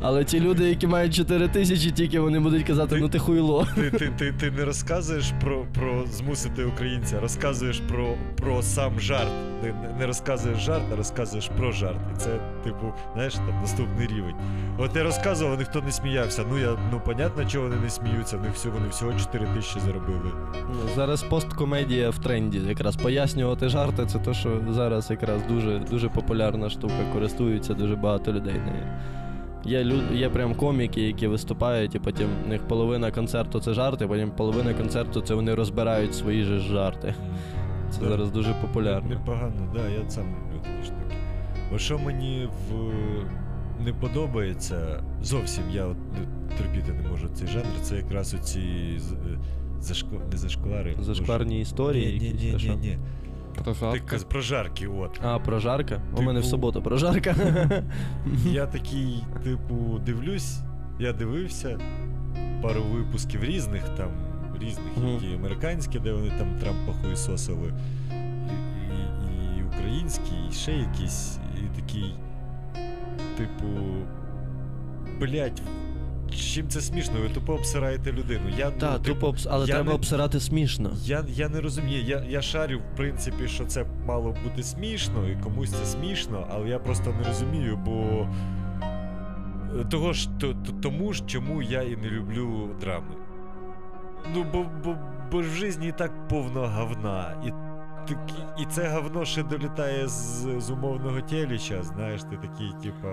[0.00, 3.66] Але ті люди, які мають 4 тисячі, тільки вони будуть казати, Ти- ну ти хуйло.
[3.74, 9.28] Ти, ти, ти, ти не розказуєш про, про змусити українця, розказуєш про, про сам жарт.
[9.62, 11.98] Не, не- розказуєш жарт, а розказуєш про жарт.
[12.14, 12.30] І це,
[12.64, 14.34] типу, знаєш, там наступний рівень.
[14.78, 16.44] От я розказував, ніхто не сміявся.
[16.50, 18.36] Ну я ну понятно, чого вони не сміються.
[18.36, 20.30] В них всього вони всього 4 тисячі заробили.
[20.54, 22.58] Ну, Зараз посткомедія в тренді.
[22.58, 28.32] Якраз пояснювати жарти, це те, що зараз якраз дуже, дуже популярна штука, користуються дуже багато
[28.32, 28.86] людей нею.
[29.66, 30.00] Є, лю...
[30.14, 34.74] є прям коміки, які виступають, і потім в них половина концерту це жарти, потім половина
[34.74, 37.14] концерту це вони розбирають свої ж жарти.
[37.90, 38.08] Це Да.
[38.08, 39.08] зараз дуже популярно.
[39.08, 41.16] Непогано, да, я сам люблю такі штуки.
[41.72, 42.74] Бо що мені в...
[43.84, 45.96] не подобається зовсім, я от
[46.58, 49.38] терпіти не можу цей жанр, це якраз оці е,
[49.80, 50.08] зашко...
[50.32, 50.96] не зашквари.
[51.00, 52.18] Зашкварні історії.
[52.20, 52.98] Ні, ні, ні, ні, ні.
[53.54, 54.24] Про Ти каз-
[54.86, 55.20] от.
[55.22, 55.94] А, прожарка?
[55.94, 57.34] У Типу- мене в суботу прожарка.
[58.46, 60.58] Я такий, типу, дивлюсь,
[60.98, 61.78] я дивився
[62.62, 64.08] пару випусків різних там,
[64.60, 64.86] різних,
[65.22, 67.72] які американські, де вони там Трампа хуїсосили,
[68.10, 72.14] і, і, і українські, і ще якісь, і такий,
[73.36, 73.66] типу,
[75.20, 75.62] блять,
[76.36, 77.14] чим це смішно?
[77.22, 78.40] Ви тупо обсираєте людину.
[78.58, 80.90] Я, ну, Так, типу, тупо, обс- але я треба не- обсирати смішно.
[81.04, 85.36] Я, я не розумію, я, я шарю, в принципі, що це мало бути смішно, і
[85.42, 88.26] комусь це смішно, але я просто не розумію, бо
[89.80, 93.14] е, того ж, то, то- тому ж, чому я і не люблю драми.
[94.34, 94.96] Ну, бо, бо,
[95.32, 97.42] бо в житті і так повно говна.
[97.46, 97.50] І,
[98.58, 103.08] і це говно ще долітає з, з умовного теліча, знаєш, ти такий, типа.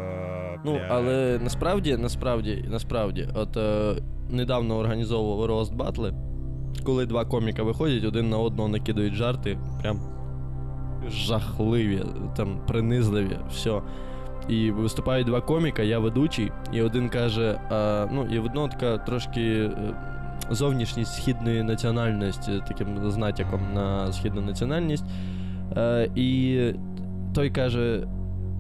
[0.65, 3.95] Ну, але насправді, насправді, насправді, от е,
[4.29, 6.13] недавно організовував рост батли,
[6.83, 9.99] коли два коміка виходять, один на одного накидають жарти, прям
[11.09, 12.03] жахливі,
[12.35, 13.81] там принизливі, все.
[14.49, 18.97] І виступають два коміка, я ведучий, і один каже: а, ну, і в одного така
[18.97, 19.95] трошки е,
[20.52, 25.06] зовнішність східної національності, таким з натяком на східну національність.
[25.78, 26.60] Е, і
[27.34, 28.08] той каже: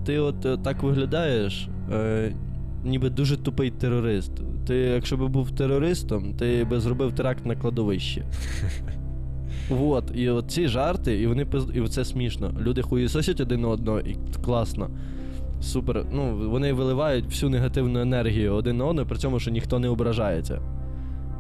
[0.05, 2.31] ти от е, так виглядаєш, е,
[2.83, 4.31] ніби дуже тупий терорист.
[4.67, 8.23] Ти, якщо б був терористом, ти би зробив теракт на кладовищі.
[9.69, 12.51] Вот, і от ці жарти, і вони і це смішно.
[12.61, 14.15] Люди хуїсосять один одного, і
[14.45, 14.89] класно.
[15.61, 16.05] Супер.
[16.11, 20.61] Ну, вони виливають всю негативну енергію один на одного, при цьому, що ніхто не ображається.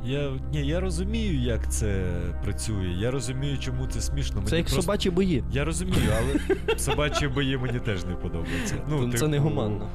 [0.05, 2.03] Я, ні, я розумію, як це
[2.43, 2.87] працює.
[2.87, 4.41] Я розумію, чому це смішно.
[4.45, 4.81] Це як просто...
[4.81, 5.43] собачі бої.
[5.51, 8.75] Я розумію, але собачі бої мені теж не подобаються.
[8.89, 9.87] Ну, це типу, не гуманно.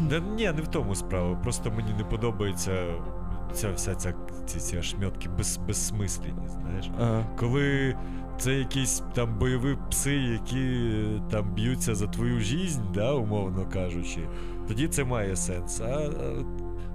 [0.00, 1.36] Да, ні, не в тому справа.
[1.42, 2.72] Просто мені не подобається
[3.52, 4.14] ця вся ця
[4.46, 6.90] ці, ці шмьотки без, безсмислені, знаєш.
[7.00, 7.26] Ага.
[7.36, 7.96] Коли
[8.38, 10.80] це якісь там бойові пси, які
[11.30, 14.20] там б'ються за твою жизнь, да, умовно кажучи,
[14.68, 15.80] тоді це має сенс.
[15.80, 16.10] А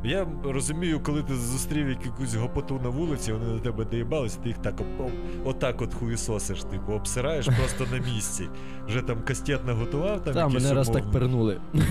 [0.04, 4.58] я розумію, коли ти зустрів якусь гопоту на вулиці, вони до тебе доїбалися, ти їх
[4.58, 5.10] так о-
[5.46, 8.48] отак от хуїсосиш, типу, обсираєш просто на місці.
[8.88, 11.62] Вже там кастет наготував, там Та, якийсь мене раз так пернули.
[11.74, 11.80] і-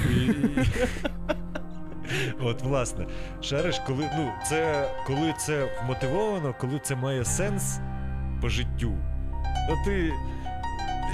[2.43, 3.07] От, власне,
[3.41, 7.79] шариш, коли ну, це коли це мотивовано, коли це має сенс
[8.41, 8.93] по життю.
[9.71, 10.13] От ти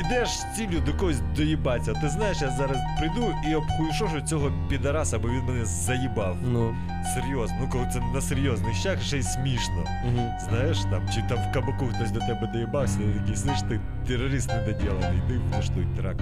[0.01, 1.93] йдеш з ціллю до когось доїбатися.
[1.93, 6.37] Ти знаєш, я зараз прийду і обхуєшошу цього підараса, бо він мене заїбав.
[6.43, 6.77] Ну.
[7.15, 9.85] Серйозно, ну коли це на серйозних щах, ще й смішно.
[10.07, 10.33] Угу.
[10.49, 15.19] Знаєш, там, чи там в кабаку хтось до тебе доїбався, такий, слиш, ти терорист недоділений,
[15.19, 16.21] йди влаштуй теракт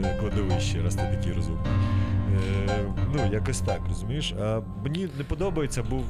[0.00, 1.72] на е, кладовищі, раз ти такий розумний.
[2.68, 4.34] Е, ну, якось так, розумієш?
[4.40, 6.00] А мені не подобається, бо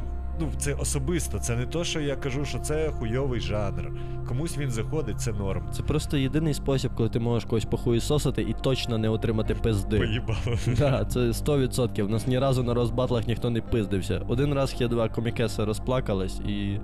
[0.41, 3.93] ну, це особисто, це не то, що я кажу, що це хуйовий жанр.
[4.29, 5.63] Комусь він заходить, це норм.
[5.73, 9.99] Це просто єдиний спосіб, коли ти можеш когось похуїсосити і точно не отримати пизди.
[9.99, 10.59] Поїбало.
[10.79, 12.03] Так, це 100%.
[12.03, 14.23] У нас ні разу на розбатлах ніхто не пиздився.
[14.29, 16.81] Один раз є два комікеси розплакались і.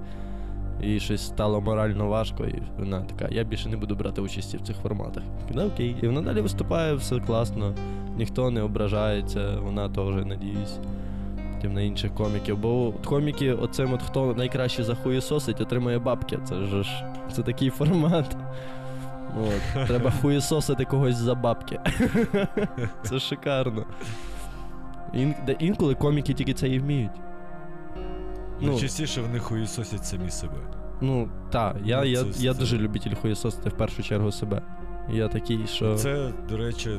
[0.83, 4.61] І щось стало морально важко, і вона така, я більше не буду брати участі в
[4.61, 5.23] цих форматах.
[5.55, 5.97] Да, окей.
[6.03, 7.75] І вона далі виступає, все класно,
[8.17, 10.79] ніхто не ображається, вона теж, надіюсь,
[11.61, 12.59] потім на інших коміків.
[12.59, 16.39] Бо коміки, оцим от хто найкраще захуєсосить, отримує бабки.
[16.45, 18.37] Це ж це такий формат.
[19.41, 19.87] От.
[19.87, 21.81] Треба хуєсосити когось за бабки.
[23.03, 23.87] Це шикарно.
[25.15, 27.11] Ін, де інколи коміки тільки це і вміють.
[28.61, 30.57] Ну, Найчастіше вони хуїсосять самі себе.
[31.01, 34.63] ну так, я, Ну, я, це- я це- дуже любитель хуєсосити в першу чергу себе.
[35.13, 36.91] Я такий, що Це, до речі,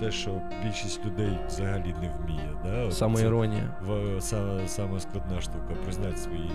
[0.00, 0.30] те, що
[0.64, 2.50] більшість людей взагалі не вміє.
[2.64, 2.82] Да?
[2.84, 3.74] От це- самоіронія.
[4.20, 6.50] Саме, саме складна штука признати свої,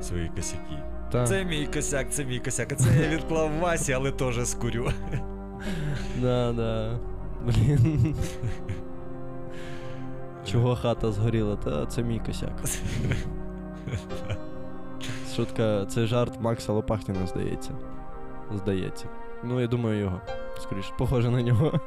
[0.00, 0.78] свої косяки.
[1.10, 2.72] Та, Це мій косяк, це мій косяк.
[2.72, 4.90] А це я відклав Васі, але теж скурю.
[6.20, 6.98] да, да.
[7.44, 8.16] Блін.
[10.46, 11.56] Чого хата згоріла?
[11.56, 12.52] Та це мій косяк.
[15.36, 17.70] Шутка, це жарт Макса Лопахніна, здається.
[18.54, 19.06] Здається.
[19.44, 20.20] Ну, я думаю, його.
[20.60, 21.80] Скоріше, похоже на нього.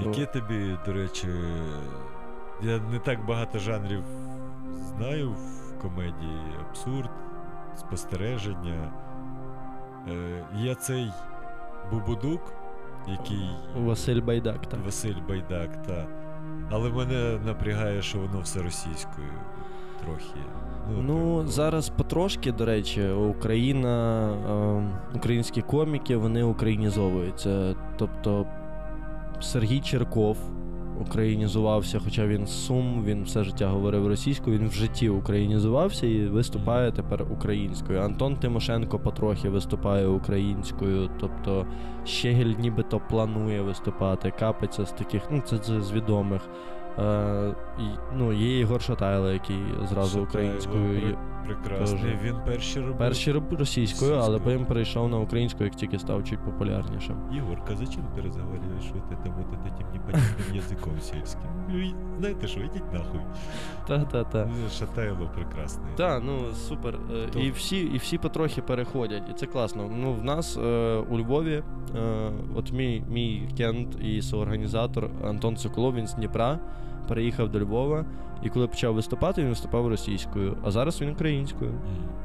[0.00, 1.28] Ну, Які тобі, до речі,
[2.62, 4.04] я не так багато жанрів
[4.74, 6.40] знаю в комедії.
[6.68, 7.10] Абсурд,
[7.76, 8.92] спостереження.
[10.08, 11.10] Е, є цей
[11.90, 12.52] Бубудук,
[13.08, 14.80] який Василь Байдак, так.
[14.84, 16.06] Василь Байдак, та.
[16.70, 19.32] Але мене напрягає, що воно все російською
[20.04, 20.40] трохи.
[20.90, 24.28] Ну, типу, зараз потрошки, до речі, Україна,
[25.12, 27.74] е, українські коміки, вони українізовуються.
[27.96, 28.46] Тобто
[29.40, 30.36] Сергій Черков
[31.00, 36.92] українізувався, хоча він Сум, він все життя говорив російською, він в житті українізувався і виступає
[36.92, 38.00] тепер українською.
[38.00, 41.66] Антон Тимошенко потрохи виступає українською, тобто
[42.04, 44.32] Щегель нібито планує виступати.
[44.38, 46.42] капиться з таких, ну це з з відомих.
[46.98, 47.54] Е,
[48.17, 49.59] ну, є Ігор Шатайло, який
[49.89, 50.99] зразу Шатайло українською.
[50.99, 52.01] при- є- Прекрасний.
[52.01, 52.21] теж.
[52.23, 52.97] Він перший робив.
[52.97, 54.43] Перший роб- російською, але Російською.
[54.43, 57.15] потім перейшов на українську, як тільки став чуть популярнішим.
[57.37, 61.41] Егорка, зачем ты разговариваешь вот это вот этим непонятным языком сельским?
[61.69, 63.19] Ну, и знаете что, идите нахуй.
[63.87, 64.45] Та-та-та.
[64.45, 65.87] Ну, Шатайло прекрасний.
[65.95, 66.95] Так, ну супер.
[67.15, 69.89] Е, То- І всі, і всі потрохи переходять, і це класно.
[69.97, 71.63] Ну, в нас е, у Львові,
[71.95, 76.59] е, от мій, мій кент і соорганізатор Антон Соколов, він з Дніпра,
[77.08, 78.04] переїхав до Львова.
[78.42, 81.72] І коли почав виступати, він виступав російською, а зараз він українською.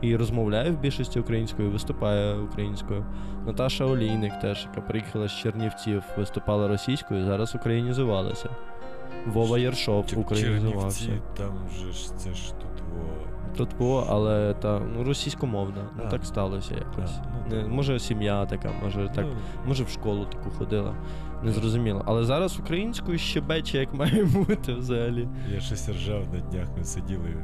[0.01, 3.05] І розмовляє в більшості українською, виступає українською.
[3.45, 8.49] Наташа Олійник теж, яка приїхала з Чернівців, виступала російською, зараз українізувалася.
[9.27, 10.99] Вова Єршов українізувався.
[10.99, 12.53] Чернівці, там же ж це ж
[13.57, 13.67] тут.
[13.77, 15.81] Було, але та ну російськомовна.
[15.97, 17.15] Ну так сталося якось.
[17.49, 19.33] Ну, Не, може, сім'я така, може так, Ну,
[19.67, 20.95] може в школу таку ходила.
[21.43, 22.03] Незрозуміло.
[22.05, 25.27] Але зараз українською щебече, як має бути взагалі.
[25.53, 27.35] Я щось ржав на днях, ми сиділи,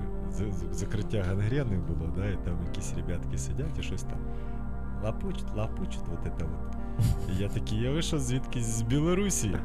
[0.71, 4.19] закриття гангрени було, да, і там якісь ребятки сидять і щось там
[5.03, 6.75] лапочуть, лапочуть, вот это вот.
[7.33, 9.55] І я такий, я вийшов звідкись з Білорусі.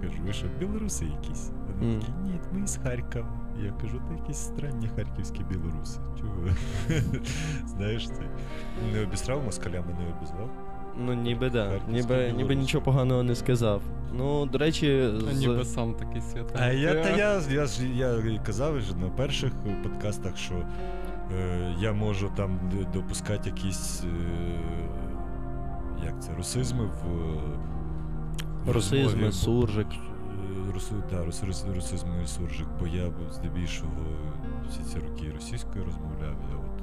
[0.00, 1.50] Кажу, ви що, білоруси якісь?
[1.80, 3.28] Вони такі, ні, ми з Харкова.
[3.64, 6.00] Я кажу, та якісь странні харківські білоруси.
[6.20, 6.34] Чого?
[7.66, 8.22] Знаєш це?
[8.92, 10.50] Не обісрав москалями, не обізвав.
[10.98, 11.80] Ну, ніби да.
[11.88, 13.82] Ніби, ніби нічого поганого не сказав.
[14.14, 15.38] Ну, до речі, з...
[15.38, 16.56] ніби сам такий святий.
[16.60, 21.92] А я, та я, я, ж- я казав вже на перших подкастах, що е, я
[21.92, 22.58] можу там
[22.92, 24.06] допускати якісь е,
[26.04, 27.06] як це, русизми в.
[28.66, 29.86] в Русизми, розмові, суржик.
[29.92, 33.90] Е, Руси, да, рус, рус, русизми і суржик, бо я б здебільшого
[34.70, 36.36] всі ці роки російською розмовляв.
[36.52, 36.75] Я от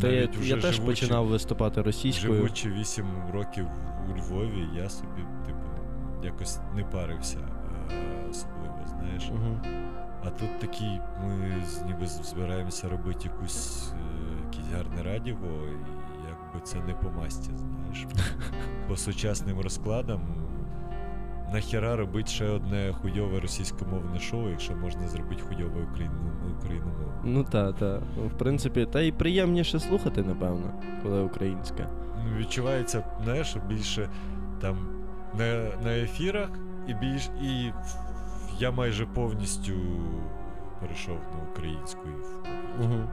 [0.00, 2.34] Та я, навіть я теж живучи- починав виступати російською.
[2.34, 3.66] Живучи 8 років
[4.10, 5.58] у Львові, я собі, типу,
[6.22, 7.38] якось не парився
[7.92, 9.30] е, особливо, знаєш.
[9.30, 9.58] Угу.
[10.24, 13.96] А тут такі, ми з- ніби з- збираємося робити якусь, е,
[14.44, 15.36] якесь гарне радіо,
[15.68, 15.76] і
[16.28, 18.06] якби це не по масті, знаєш.
[18.88, 20.20] По сучасним розкладам.
[21.52, 26.14] Нахіра робити ще одне хуйове російськомовне шоу, якщо можна зробити хуйове україну,
[26.58, 27.12] україномовне.
[27.24, 28.02] Ну та, та.
[28.16, 30.72] Ну, В принципі, та й приємніше слухати, напевно,
[31.02, 31.88] коли українська.
[32.24, 34.10] Ну, відчувається, знаєш, більше
[34.60, 34.76] там
[35.38, 36.50] на, на ефірах,
[36.88, 37.72] і більш і
[38.58, 39.72] я майже повністю
[40.80, 42.08] перейшов на українську.
[42.80, 43.08] Угу.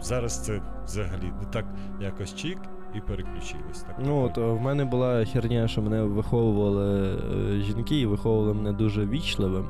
[0.00, 1.64] Зараз це взагалі не так
[2.00, 2.58] якось чік
[2.94, 3.82] і переключилось.
[3.82, 7.18] Так Ну, от е, в мене була херня, що мене виховували
[7.56, 9.68] е, жінки і виховували мене дуже вічливим.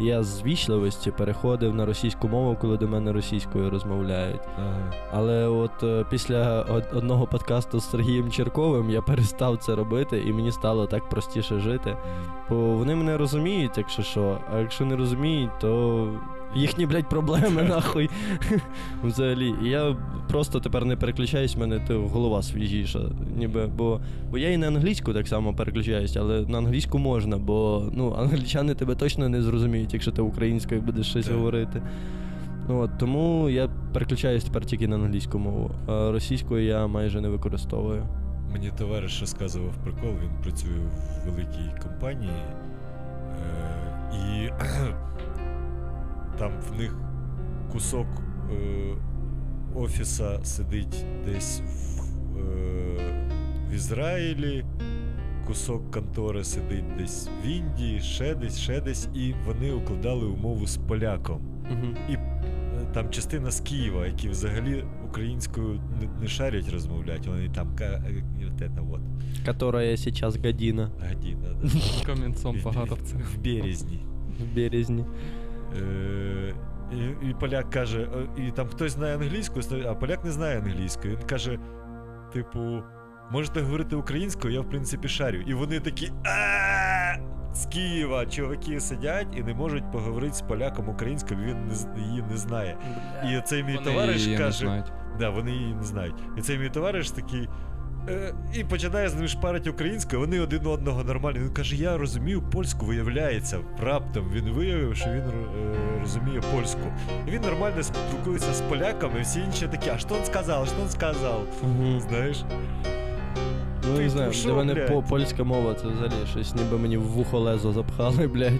[0.00, 4.40] Я з вічливості переходив на російську мову, коли до мене російською розмовляють.
[4.56, 4.92] Ага.
[5.12, 10.52] Але от е, після одного подкасту з Сергієм Черковим я перестав це робити, і мені
[10.52, 11.96] стало так простіше жити.
[12.50, 16.08] Бо вони мене розуміють, якщо що, а якщо не розуміють, то
[16.56, 18.10] їхні, блядь, проблеми нахуй.
[19.04, 19.54] Взагалі.
[19.64, 19.96] І я
[20.28, 23.00] просто тепер не переключаюсь, в мене то голова свіжіша.
[23.36, 27.88] Ніби, бо, бо я і на англійську так само переключаюсь, але на англійську можна, бо
[27.92, 31.36] ну, англічани тебе точно не зрозуміють, якщо ти українською будеш щось Так.
[31.36, 31.82] говорити.
[32.68, 37.28] Ну, от, тому я переключаюсь тепер тільки на англійську мову, а російською я майже не
[37.28, 38.02] використовую.
[38.52, 44.50] Мені товариш розказував прикол, він працює в великій компанії, е, і
[46.38, 46.96] там в них
[47.72, 48.06] кусок
[48.52, 48.54] е,
[49.74, 53.26] офіса сидить десь в, е,
[53.70, 54.64] в Ізраїлі,
[55.46, 60.76] кусок контори сидить десь в Індії, ще десь, ще десь, і вони укладали умову з
[60.76, 61.40] поляком.
[61.72, 61.86] Угу.
[62.08, 62.20] І е,
[62.94, 68.70] там частина з Києва, які взагалі українською не, не шарять розмовляти, вони там ка, е,
[68.78, 69.00] вот,
[69.46, 70.90] Которая сейчас година.
[71.08, 71.68] година, да.
[72.06, 73.16] Камінцом В- погадався.
[73.34, 74.00] В березні.
[74.40, 75.04] в березні.
[75.76, 76.54] Е,
[76.92, 81.16] і, і поляк каже, е, і там хтось знає англійську, а поляк не знає англійської.
[81.16, 81.58] Він каже,
[82.32, 82.82] типу,
[83.30, 85.40] можете говорити українською, я в принципі шарю.
[85.46, 86.12] І вони такі.
[87.54, 92.36] З Києва чуваки сидять і не можуть поговорити з поляком українською, він не, її не
[92.36, 92.76] знає.
[93.24, 94.92] І цей мій Вони товариш її не каже, знають.
[95.18, 96.14] Да, вони її не знають.
[96.38, 97.48] І цей мій товариш такий.
[98.10, 101.38] Е, і починає з ним шпарити українською, вони один одного нормально.
[101.40, 103.58] Він каже: Я розумію польську, виявляється.
[103.82, 106.80] Раптом він виявив, що він е, розуміє польську.
[107.28, 110.88] І він нормально спілкується з поляками, всі інші такі, а що він сказав, що він
[110.90, 111.42] сказав?
[111.62, 112.00] Угу.
[112.08, 112.44] Знаєш?
[113.88, 117.02] Ну, Ти не знаю, для мене по- польська мова це взагалі щось, ніби мені в
[117.02, 118.52] вухо лезо запхали, блядь.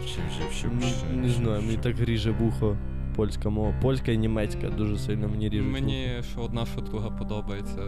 [1.15, 2.77] Не знаю, мені так ріже вухо
[3.17, 3.75] польська мова.
[3.83, 5.73] Польська і німецька дуже сильно мені ріжуть.
[5.73, 7.79] Мені що одна, що друга подобається.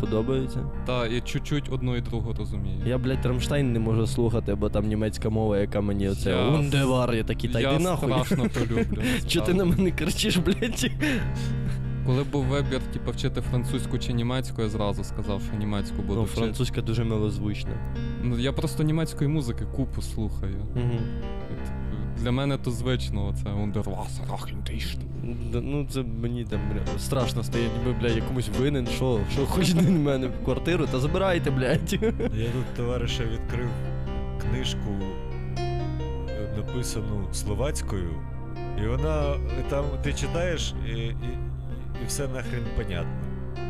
[0.00, 0.60] подобається.
[0.86, 2.80] Та, і чуть-чуть одну і другу розумію.
[2.86, 7.14] Я, блядь, Рамштайн не можу слухати, бо там німецька мова, яка мені оце Я- ундевар,
[7.14, 8.08] я такий, та я йди нахуй.
[8.12, 9.02] страшно то люблю.
[9.26, 10.90] Чого ти на мене кричиш, блядь?
[12.06, 16.22] Коли був вибір, типу, вчити французьку чи німецьку, я зразу сказав, що німецьку буду Ну,
[16.24, 16.40] вчити.
[16.40, 17.70] французька дуже милозвучна.
[18.22, 20.56] Ну, я просто німецької музики купу слухаю.
[20.76, 20.98] Угу.
[22.18, 24.26] Для мене то звично, це Underwasser.
[25.52, 29.98] Ну, це мені там бля, страшно стає, ніби, блядь, якомусь винен, що, що хочете на
[29.98, 31.92] мене в квартиру, та забирайте, блядь.
[31.92, 33.68] Я тут товариша відкрив
[34.40, 34.96] книжку,
[35.58, 38.10] е, написану словацькою,
[38.82, 39.38] і вона е,
[39.68, 41.14] там ти читаєш, і, і,
[42.02, 43.12] і все нахрен понятно.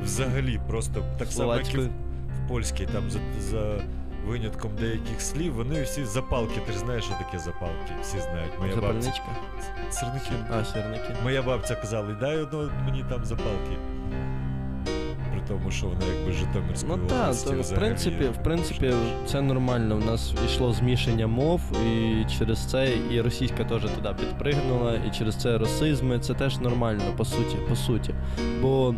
[0.05, 3.81] Взагалі, просто так само, як і в, в польській, там за, за
[4.29, 6.61] винятком деяких слів, вони всі запалки.
[6.67, 7.93] Ти ж знаєш, що таке запалки.
[8.03, 8.53] Всі знають.
[8.61, 9.13] Моя бабця.
[9.91, 10.31] Сірники.
[10.51, 11.17] А, сірники.
[11.25, 13.77] Моя бабця казала, дай одно мені там запалки.
[15.33, 18.93] При тому, що вона якби Житомирської Ну так, то, в принципі, в принципі,
[19.27, 19.97] це нормально.
[19.97, 25.37] У нас йшло змішання мов, і через це і російська теж туди підпригнула, і через
[25.37, 26.19] це расизми.
[26.19, 28.15] Це теж нормально, по суті, по суті.
[28.63, 28.95] Бо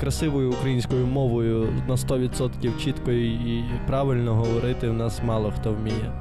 [0.00, 6.12] красивою українською мовою на 100% чітко і правильно говорити в нас мало хто вміє.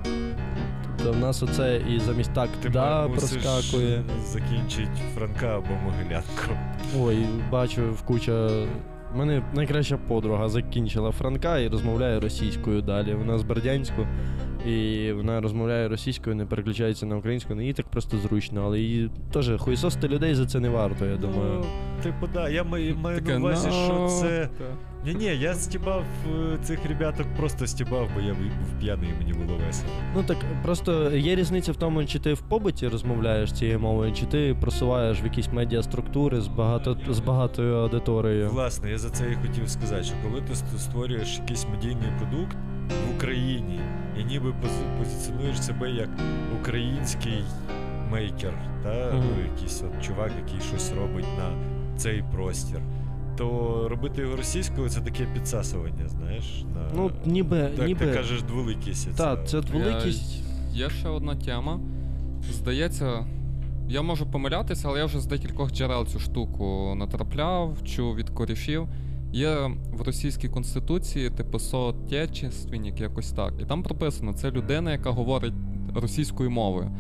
[0.98, 4.04] Тобто в нас оце і замість так Ти да проскакує.
[4.26, 6.54] закінчить Франка або Могилянку.
[7.00, 8.50] Ой, бачу в куча.
[9.14, 13.14] У мене найкраща подруга закінчила Франка і розмовляє російською далі.
[13.14, 14.08] Вона з Бердянську,
[14.66, 17.56] і вона розмовляє російською, не переключається на українську.
[17.56, 21.18] Ну їй так просто зручно, але її теж хуйсости людей за це не варто, я
[21.18, 21.52] думаю.
[21.54, 21.66] Ну,
[22.04, 24.50] типу, да, я маю, маю Таке, на увазі, що «Ну, це.
[24.58, 24.66] та».
[25.06, 26.04] Ні, ні, я стібав
[26.54, 29.90] е, цих ребяток, просто стібав, бо я був п'яний і мені було весело.
[30.16, 34.26] Ну так просто є різниця в тому, чи ти в побуті розмовляєш цією мовою, чи
[34.26, 38.50] ти просуваєш в якісь медіаструктури з багато з багатою аудиторією.
[38.50, 42.58] Власне, я за це і хотів сказати, що коли ти створюєш якийсь медійний продукт
[43.12, 43.80] в Україні
[44.20, 46.10] і ніби пози- позиціонуєш себе як
[46.62, 47.44] український
[48.12, 48.54] мейкер,
[48.84, 51.52] та ну, якийсь от чувак, який щось робить на
[51.98, 52.80] цей простір.
[53.38, 56.66] То робити його російською це таке підсасування, знаєш.
[56.76, 56.82] На...
[56.96, 58.06] Ну, ніби, так ніби.
[58.06, 59.16] ти кажеш дволикість.
[59.16, 60.44] Так, це великість.
[60.72, 61.80] Є ще одна тема.
[62.52, 63.26] Здається,
[63.90, 68.88] я можу помилятися, але я вже з декількох джерел цю штуку натрапляв, чув від корішів.
[69.34, 73.54] Є в російській конституції типу соотечественник, якось так.
[73.62, 75.54] І там прописано, це людина, яка говорить
[75.96, 76.92] російською мовою.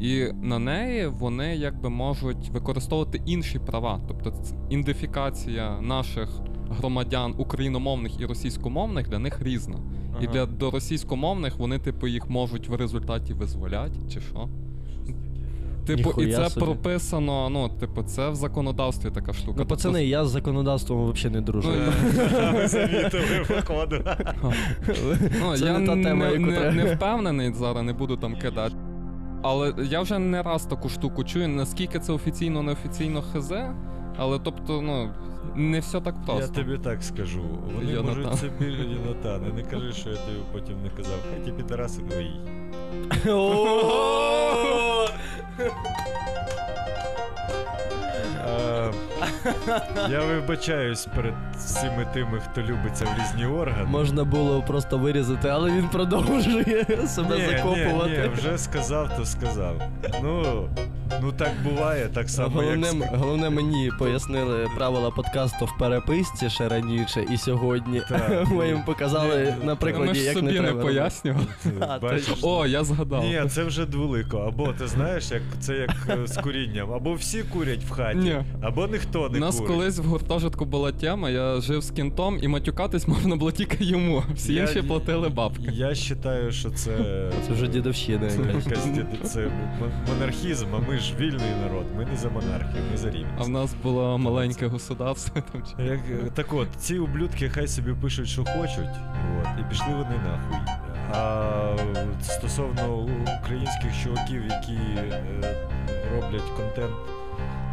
[0.00, 4.00] І на неї вони якби можуть використовувати інші права.
[4.08, 4.32] Тобто
[4.70, 6.28] ідентифікація наших
[6.70, 9.78] громадян україномовних і російськомовних для них різна.
[10.20, 14.48] І для до російськомовних вони, типу, їх можуть в результаті визволять, чи що?
[15.96, 16.66] Типу, і це собі.
[16.66, 19.46] прописано, ну, типу, це в законодавстві така штука.
[19.50, 21.70] Ну, Тобто, пацани, я з законодавством взагалі не дружу.
[21.86, 21.92] Ну,
[23.56, 23.96] походу.
[25.40, 26.72] ну, це я не та тема, не, яку не, треба.
[26.72, 28.74] не впевнений зараз, не буду там кидати.
[29.42, 33.52] Але я вже не раз таку штуку чую, наскільки це офіційно, неофіційно хз,
[34.16, 35.10] але тобто, ну,
[35.56, 36.54] не все так Я просто.
[36.54, 37.42] тобі так скажу.
[37.76, 38.22] Вони Йонатан.
[38.22, 41.18] можуть собі Йонатан, і не кажи, що я тобі потім не казав.
[41.30, 42.40] Хай ті підараси твої.
[43.26, 45.08] О!
[48.48, 48.92] Е,
[50.10, 53.84] Я вибачаюсь перед всіми тими, хто любиться в різні органи.
[53.88, 58.10] Можна було просто вирізати, але він продовжує себе Ні, закопувати.
[58.10, 59.82] Ні, ні, вже сказав, то сказав.
[60.22, 60.68] Ну,
[61.22, 66.50] Ну так буває, так само, як Головне, з- головне мені пояснили правила подкасту в переписці
[66.50, 68.02] ще раніше і сьогодні.
[68.08, 68.46] Так.
[68.50, 71.10] Ми їм показали Ні, на Ми прикладі, ж як собі не не, треба.
[71.80, 72.38] А, Бачиш?
[72.42, 73.24] О, я згадав.
[73.24, 74.38] Ні, це вже двулико.
[74.38, 78.37] Або ти знаєш, як це як е, з курінням, або всі курять в хаті, Ні.
[78.62, 79.70] або ніхто У нас курить.
[79.72, 84.22] колись в гуртожитку була тема, я жив з кінтом, і матюкатись можна було тільки йому.
[84.34, 85.70] Всі Я- інші платили бабки.
[85.72, 86.90] Я вважаю, що це.
[87.46, 88.30] Це вже дідовщина.
[88.30, 89.32] Це якась.
[89.32, 89.48] це
[90.08, 93.74] монархізм, а ми ж вільний народ, ми не за монархію, ми за А в нас
[93.82, 95.42] було маленьке государство.
[95.52, 96.00] Там, Як,
[96.34, 98.96] так от, ці ублюдки хай собі пишуть, що хочуть,
[99.40, 100.74] от, і пішли вони нахуй.
[101.12, 101.76] А
[102.22, 103.08] стосовно
[103.42, 105.24] українських чуваків, які е,
[106.14, 106.94] роблять контент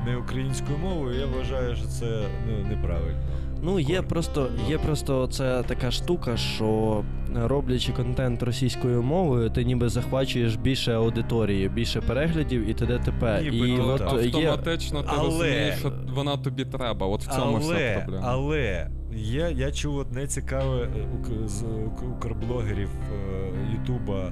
[0.05, 3.19] не українською мовою, я вважаю, що це ну, неправильно.
[3.61, 7.03] Ну, є просто, є просто це така штука, що
[7.35, 12.99] роблячи контент російською мовою, ти ніби захвачуєш більше аудиторії, більше переглядів і т.д.
[13.05, 13.41] т.п.
[13.43, 14.49] Ніби І от є.
[14.49, 17.07] Автоматично ти Але- розумієш, що вона тобі треба.
[17.07, 18.27] От в цьому вся але, проблема.
[18.29, 24.31] але є, я чув одне цікаве е, з ук- укрблогерів е, Ютуба.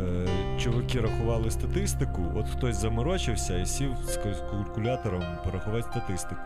[0.00, 0.28] Е,
[0.58, 6.40] Чуваки рахували статистику, от хтось заморочився і сів з ка- калькулятором порахувати статистику,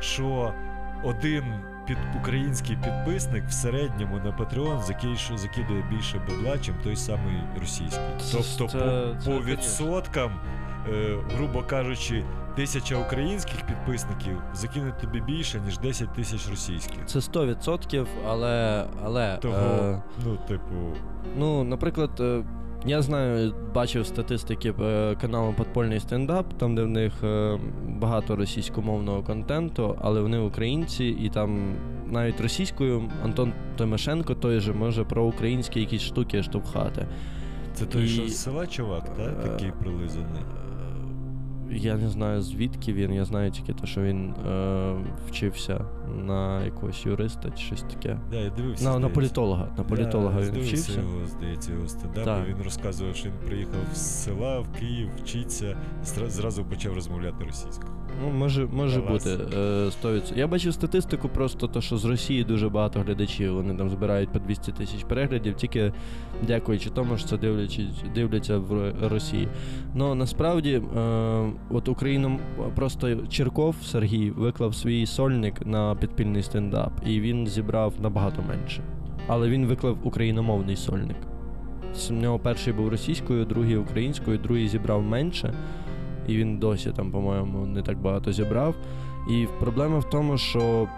[0.00, 0.52] що
[1.04, 1.44] один
[1.86, 8.04] під український підписник в середньому на Patreon закиш- закидує більше бабла, чим той самий російський.
[8.32, 10.30] Тобто це- по, це, по відсоткам,
[10.88, 12.24] е, грубо кажучи,
[12.56, 17.06] тисяча українських підписників закинуть тобі більше, ніж 10 тисяч російських.
[17.06, 18.84] Це 100%, але.
[19.04, 20.74] але Того, е, ну, типу,
[21.38, 22.42] Ну, наприклад, е,
[22.84, 27.58] я знаю, бачив статистики е, каналу Подпольний стендап, там, де в них е,
[27.88, 31.74] багато російськомовного контенту, але вони українці, і там
[32.06, 37.06] навіть російською Антон Тимошенко той же може про українські якісь штуки штовхати.
[37.74, 39.34] це той, І- що з села чувак, так?
[39.44, 40.42] Е, Такий прилизаний.
[41.70, 44.94] Я не знаю звідки він, я знаю тільки те, що він е,
[45.28, 45.84] вчився
[46.26, 48.20] на якогось юриста чи щось таке.
[48.30, 48.84] Да, я дивився.
[48.84, 49.68] На, на політолога.
[49.78, 50.92] На політолога да, він вчився.
[51.00, 52.24] його, здається, його стендап.
[52.24, 52.48] Так.
[52.48, 57.92] Він розказував, що він приїхав з села в Київ, вчиться, зра- зразу почав розмовляти російською.
[58.22, 59.24] Ну, може, може Клас.
[59.24, 59.44] бути.
[59.56, 60.38] Е, 100%.
[60.38, 63.54] Я бачив статистику просто, то, що з Росії дуже багато глядачів.
[63.54, 65.92] Вони там збирають по 200 тисяч переглядів, тільки
[66.46, 69.48] дякуючи тому, що це дивлячись, дивляться в Росії.
[69.94, 71.00] Ну насправді, е,
[71.70, 72.40] от Україном
[72.74, 78.82] просто Черков Сергій виклав свій сольник на підпільний стендап, і він зібрав набагато менше.
[79.26, 81.16] Але він виклав україномовний сольник.
[82.10, 85.54] У нього перший був російською, другий українською, другий зібрав менше.
[86.28, 88.74] І він досі там, по-моєму, не так багато зібрав.
[89.30, 90.88] І проблема в тому, що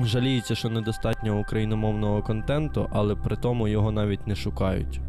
[0.00, 5.00] жаліється, що недостатньо україномовного контенту, але при тому його навіть не шукають.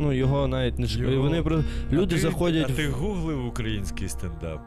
[0.00, 1.12] Ну, його навіть не шукають.
[1.12, 1.64] Його- Вони.
[1.92, 2.66] Люди а ти, заходять.
[2.70, 4.60] А ти гуглив український стендап?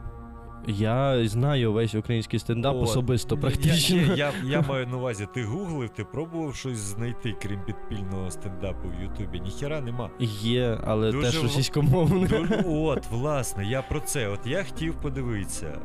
[0.66, 2.82] Я знаю весь український стендап От.
[2.82, 3.96] особисто, практично.
[3.96, 8.88] Я, я, я маю на увазі, ти гуглив, ти пробував щось знайти, крім підпільного стендапу
[8.88, 9.40] в Ютубі?
[9.40, 10.10] Ніхіра нема.
[10.42, 12.28] Є, але Дуже теж в- російськомовне.
[12.64, 14.28] Ну, От, власне, я про це.
[14.28, 15.78] От я хотів подивитися.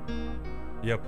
[0.83, 0.99] Я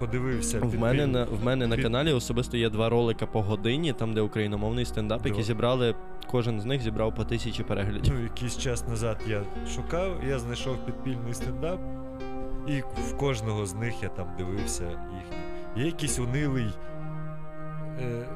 [0.00, 0.60] подивився.
[0.60, 4.20] В мене, на, в мене на каналі особисто є два ролика по годині, там де
[4.20, 5.94] україномовний стендап, які зібрали,
[6.30, 8.14] кожен з них зібрав по тисячі переглядів.
[8.16, 9.42] Ну, якийсь час назад я
[9.74, 11.80] шукав, я знайшов підпільний стендап,
[12.66, 15.36] і в кожного з них я там дивився їхні.
[15.76, 16.74] Є якийсь унилий.
[18.00, 18.26] Е,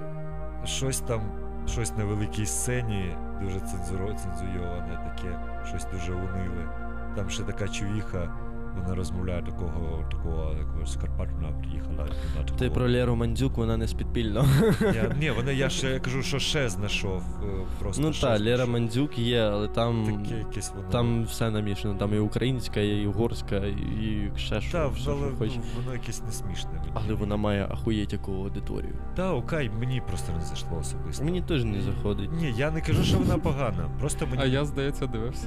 [0.64, 1.20] щось там,
[1.66, 6.68] щось на великій сцені, дуже цензуро, цензуйоване таке, щось дуже униле.
[7.16, 8.37] Там ще така чувіха,
[8.83, 12.09] вона розмовляє такого, такого, такого з Карпат вона приїхала.
[12.37, 14.45] Вона Ти про Леру Мандзюк, вона не з підпільно.
[14.81, 17.22] Я, ні, вона, я ще я кажу, що ще знайшов.
[17.43, 17.47] е,
[17.79, 18.66] Просто Ну так, Лера.
[18.66, 20.89] Мандзюк є, але там, якесь воно.
[20.91, 21.95] там все намішано.
[21.95, 25.51] Там і українська, і угорська, і ще що, Та, все, але хоч.
[25.57, 26.70] ну, воно якесь не смішне.
[26.72, 26.91] Мені.
[26.95, 28.95] Але вона має ахуєть яку аудиторію.
[29.16, 31.24] Та, окей, мені просто не зайшло особисто.
[31.24, 32.31] Мені теж не заходить.
[32.33, 33.89] Ні, я не кажу, що вона погана.
[34.01, 34.43] Просто мені.
[34.43, 35.47] А я, здається, дивився.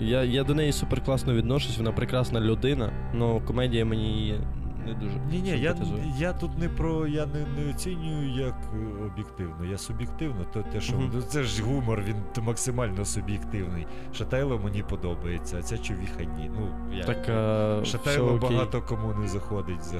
[0.00, 2.71] Я, я до неї супер класно відношусь, вона прекрасна людина,
[3.14, 4.40] але комедія мені
[4.86, 5.18] не дуже.
[5.30, 5.76] Ні, ні, я,
[6.18, 7.06] я тут не про.
[7.06, 9.64] Я не, не оцінюю як е, об'єктивно.
[9.70, 13.86] Я суб'єктивно, то те, що ну, це ж гумор, він максимально суб'єктивний.
[14.14, 16.50] Шатайло мені подобається, а ця човіха ні.
[16.58, 17.04] Ну, я...
[17.04, 18.50] Так, а, все Шатайло окей.
[18.50, 19.94] багато кому не заходить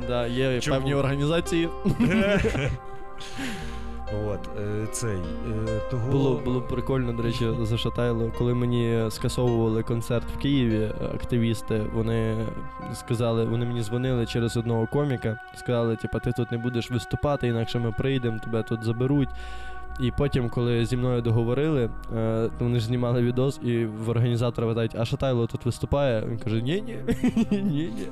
[0.08, 0.76] да, є Чому?
[0.76, 1.68] певні організації.
[4.12, 5.18] От, е, цей.
[5.68, 6.10] Е, того...
[6.10, 12.46] Було, було прикольно, до речі, за Шатайло, коли мені скасовували концерт в Києві, активісти, вони
[12.94, 17.78] сказали, вони мені дзвонили через одного коміка, сказали, типа, ти тут не будеш виступати, інакше
[17.78, 19.28] ми прийдемо, тебе тут заберуть.
[20.00, 21.90] І потім, коли зі мною договорили, е,
[22.58, 26.24] то вони ж знімали відос, і в організатора питають, а Шатайло тут виступає?
[26.28, 26.98] Він каже: ні-ні,
[27.50, 27.92] ні-ні.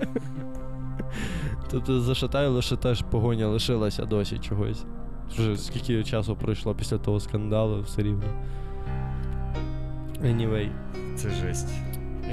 [1.71, 4.85] Тобто за Шатайло ще теж погоня лишилася досі чогось.
[5.31, 8.25] Вже скільки часу пройшло після того скандалу, все рівно.
[10.23, 10.71] Anyway.
[11.17, 11.69] Це жесть.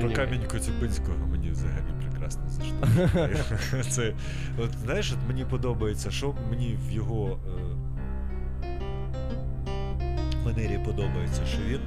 [0.02, 2.78] Про камінь Коцюбинського мені взагалі прекрасно зайшло.
[3.90, 4.14] Це,
[4.58, 7.76] от знаєш, от мені подобається, що мені в його е,
[10.46, 11.80] манері подобається, що він.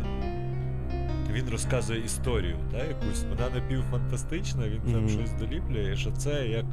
[1.32, 3.24] Він розказує історію, та, якусь.
[3.30, 5.08] Вона напівфантастична, він там Мгм.
[5.08, 6.64] щось доліплює, що це як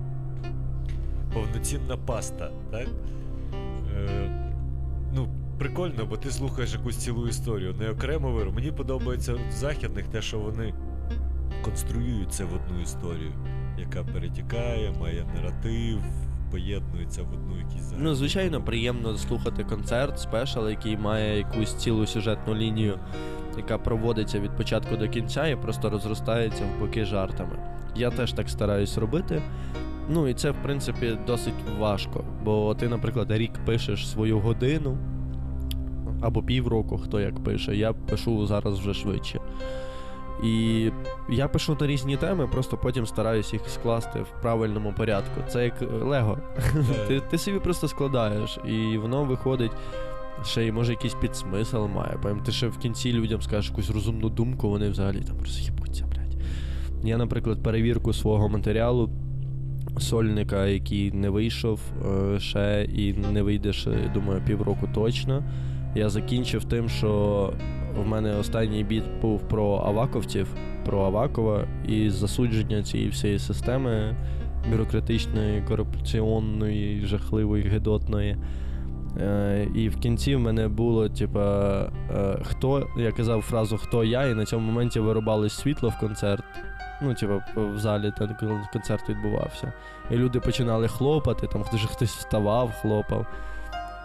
[1.34, 2.88] повноцінна паста, так?
[3.98, 4.30] Е,
[5.16, 5.28] ну,
[5.60, 8.52] прикольно, бо ти слухаєш якусь цілу історію, не окремо виру.
[8.52, 10.74] Мені подобається в західних те, що вони
[11.64, 13.32] конструюють це в одну історію,
[13.78, 16.00] яка перетікає, має наратив,
[16.52, 18.10] поєднується в одну якісь загальну.
[18.10, 23.00] Ну, звичайно, приємно слухати концерт, спешал, який має якусь цілу сюжетну лінію,
[23.58, 27.60] яка проводиться від початку до кінця і просто розростається в боки жартами.
[27.96, 29.42] Я теж так стараюсь робити.
[30.10, 32.24] Ну і це, в принципі, досить важко.
[32.44, 34.98] Бо ти, наприклад, рік пишеш свою годину
[36.22, 37.76] або півроку, хто як пише.
[37.76, 39.40] Я пишу зараз вже швидше.
[40.44, 40.90] І
[41.30, 45.42] я пишу на різні теми, просто потім стараюсь їх скласти в правильному порядку.
[45.48, 46.38] Це як е, Лего.
[47.08, 49.72] Ти, ти собі просто складаєш, і воно виходить.
[50.46, 52.18] Ще й може якийсь підсмисл має.
[52.22, 56.44] Потім ти ще в кінці людям скажеш якусь розумну думку, вони взагалі там роз'їбуться, блядь.
[57.04, 59.10] Я, наприклад, перевірку свого матеріалу
[59.98, 65.44] сольника, який не вийшов е, ще і не вийде ще, думаю, півроку точно.
[65.96, 67.54] Я закінчив тим, що
[68.04, 70.48] в мене останній біт був про аваковців,
[70.86, 74.16] про Авакова і засудження цієї всієї системи
[74.72, 78.38] бюрократичної, корупційної, жахливої, гидотної.
[79.18, 81.72] Е, і в кінці в мене було, типа,
[82.16, 86.44] е, хто, я казав фразу хто я, і на цьому моменті вирубалось світло в концерт.
[87.02, 88.36] Ну, типа, в залі, там,
[88.74, 89.74] концерт відбувався.
[90.12, 93.28] І люди починали хлопати, там хтось вставав, хлопав.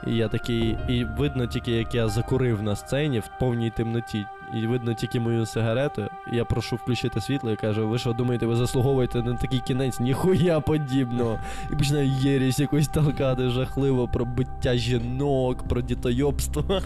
[0.07, 4.27] І я такий, і видно тільки, як я закурив на сцені в повній темноті.
[4.55, 6.09] І видно тільки мою сигарету.
[6.33, 10.01] І я прошу включити світло і кажу, ви що думаєте, ви заслуговуєте на такий кінець?
[10.01, 11.39] Ніхуя подібного.
[11.73, 16.65] І починаю єрість якусь толкати жахливо про биття жінок, про дітойобство.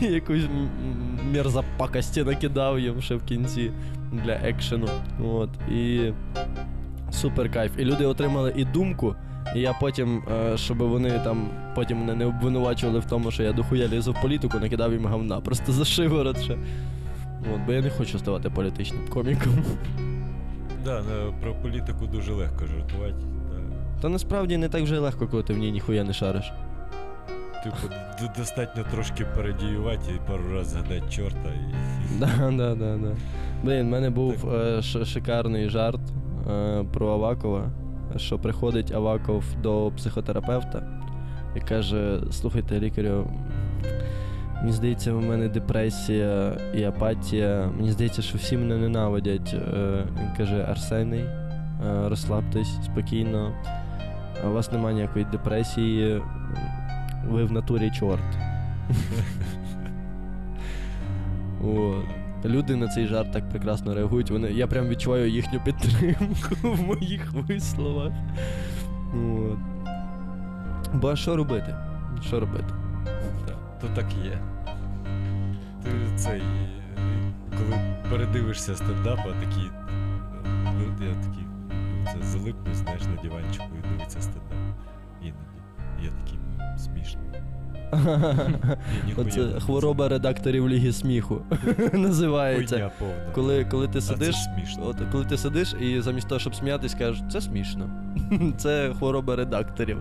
[0.00, 0.44] Якусь
[1.32, 3.70] мерзопакості накидав їм ще в кінці
[4.24, 4.88] для екшену.
[5.24, 5.50] От.
[5.70, 6.12] І
[7.10, 7.72] супер кайф.
[7.78, 9.14] І люди отримали і думку.
[9.56, 13.52] І я потім, е, щоб вони там потім мене не обвинувачували в тому, що я
[13.52, 15.40] дохуя лізу в політику, накидав їм говна.
[15.40, 16.56] Просто за шиворот ще.
[17.54, 19.52] От, бо я не хочу ставати політичним коміком.
[20.84, 21.02] Да,
[21.40, 23.14] про політику дуже легко жартувати.
[24.00, 26.52] Та насправді не так вже легко, коли ти в ній ніхуя не шариш.
[27.64, 27.76] Типу,
[28.38, 31.74] достатньо трошки передіювати і пару разів згадати чорта і.
[32.20, 33.10] Да, да, да, да.
[33.62, 36.00] Блін, в мене був е, ш- шикарний жарт
[36.50, 37.70] е, про Авакова,
[38.16, 40.82] що приходить Аваков до психотерапевта
[41.56, 43.30] і каже: слухайте, лікарю,
[44.60, 47.70] мені здається, у мене депресія і апатія.
[47.76, 49.54] Мені здається, що всі мене ненавидять.
[49.54, 53.52] Е, він каже: Арсений, е, розслабтесь спокійно.
[54.50, 56.22] У вас немає ніякої депресії,
[57.28, 58.38] ви в натурі чорт.
[61.64, 62.04] От.
[62.44, 64.30] Люди на цей жарт так прекрасно реагують.
[64.30, 68.12] Вони, я прям відчуваю їхню підтримку в моїх висловах.
[69.14, 69.58] От.
[70.94, 71.74] Бо а що робити?
[72.26, 72.74] Що робити?
[73.80, 74.38] То так є.
[75.84, 76.42] Ти цей.
[77.50, 77.78] Коли
[78.10, 79.70] передивишся стендапа, такий.
[80.64, 81.44] ну, Я такий.
[82.12, 84.52] Це залипну, знаєш, на диванчику і дивиться стендап.
[85.22, 85.34] Іноді.
[86.02, 86.33] Я такий «М,
[86.78, 87.20] смішно.
[89.16, 91.40] Оце хвороба редакторів Ліги сміху
[91.92, 92.90] називається.
[93.34, 94.36] Коли, коли ти сидиш,
[94.82, 97.90] от, коли ти сидиш і замість того, щоб сміятись, кажеш, це смішно.
[98.56, 99.98] Це хвороба редакторів.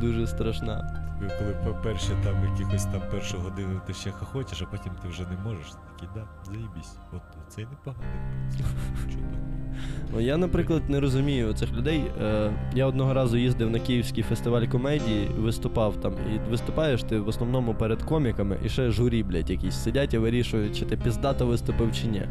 [0.00, 1.02] Дуже страшна.
[1.38, 5.50] Коли перші там якихось там першу годину ти ще хохочеш, а потім ти вже не
[5.50, 5.66] можеш.
[5.70, 6.96] Такий, да, заїбісь.
[7.12, 8.08] От це непоганий.
[10.12, 12.04] Ну, Я, наприклад, не розумію цих людей.
[12.22, 16.12] Е, я одного разу їздив на Київський фестиваль комедії, виступав там.
[16.12, 20.78] І виступаєш ти в основному перед коміками, і ще журі, блядь, якісь сидять і вирішують,
[20.78, 22.22] чи ти піздато виступив, чи ні.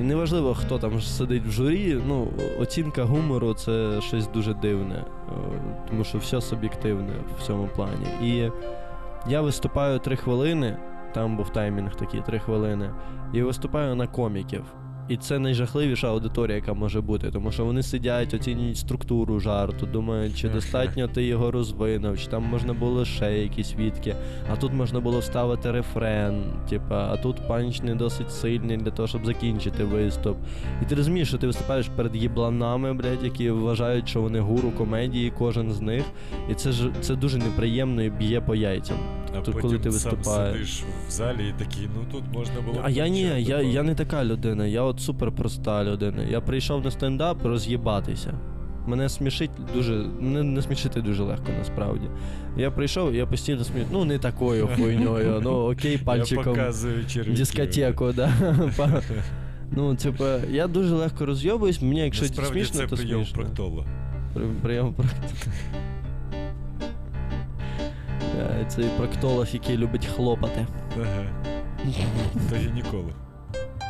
[0.00, 2.28] І неважливо, хто там сидить в журі, ну,
[2.60, 5.04] оцінка гумору це щось дуже дивне, е,
[5.88, 8.06] тому що все суб'єктивне в цьому плані.
[8.22, 8.50] І
[9.28, 10.76] я виступаю три хвилини,
[11.14, 12.90] там був таймінг такий, три хвилини,
[13.34, 14.64] і виступаю на коміків.
[15.08, 20.36] І це найжахливіша аудиторія, яка може бути, тому що вони сидять, оцінюють структуру жарту, думають,
[20.36, 24.14] чи достатньо ти його розвинув, чи там можна було ще якісь відки,
[24.52, 29.08] а тут можна було вставити рефрен, типа, а тут панч не досить сильний для того,
[29.08, 30.36] щоб закінчити виступ.
[30.82, 35.32] І ти розумієш, що ти виступаєш перед їбланами, блядь, які вважають, що вони гуру комедії,
[35.38, 36.04] кожен з них.
[36.50, 38.96] І це ж це дуже неприємно і б'є по яйцям.
[39.38, 40.52] А Тут, коли ти виступаєш.
[40.56, 42.80] сидиш в залі і такий, ну тут можна було.
[42.84, 46.22] А я ні, я, я не така людина, я от супер проста людина.
[46.22, 48.34] Я прийшов на стендап роз'їбатися.
[48.86, 49.94] Мене смішить дуже.
[50.20, 52.06] Мене не смішити дуже легко насправді.
[52.56, 53.86] Я прийшов, я постійно смію.
[53.92, 56.44] Ну, не такою хуйньою, ну окей, Я пальчиком.
[56.44, 57.38] показую черв'яки.
[57.38, 58.32] Дискотеку, да.
[59.76, 63.86] Ну, типу, я дуже легко розйобуюсь, мені якщо смішно, то прийом проктолога.
[64.62, 65.93] Прийом проктолога.
[68.38, 70.66] Е, Цей проктолог, який любить хлопати.
[70.96, 71.24] Ага.
[72.50, 73.10] То гінеколог.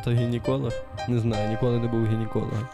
[0.05, 0.73] То гінеколог?
[1.09, 2.67] Не знаю, ніколи не був гінекологом.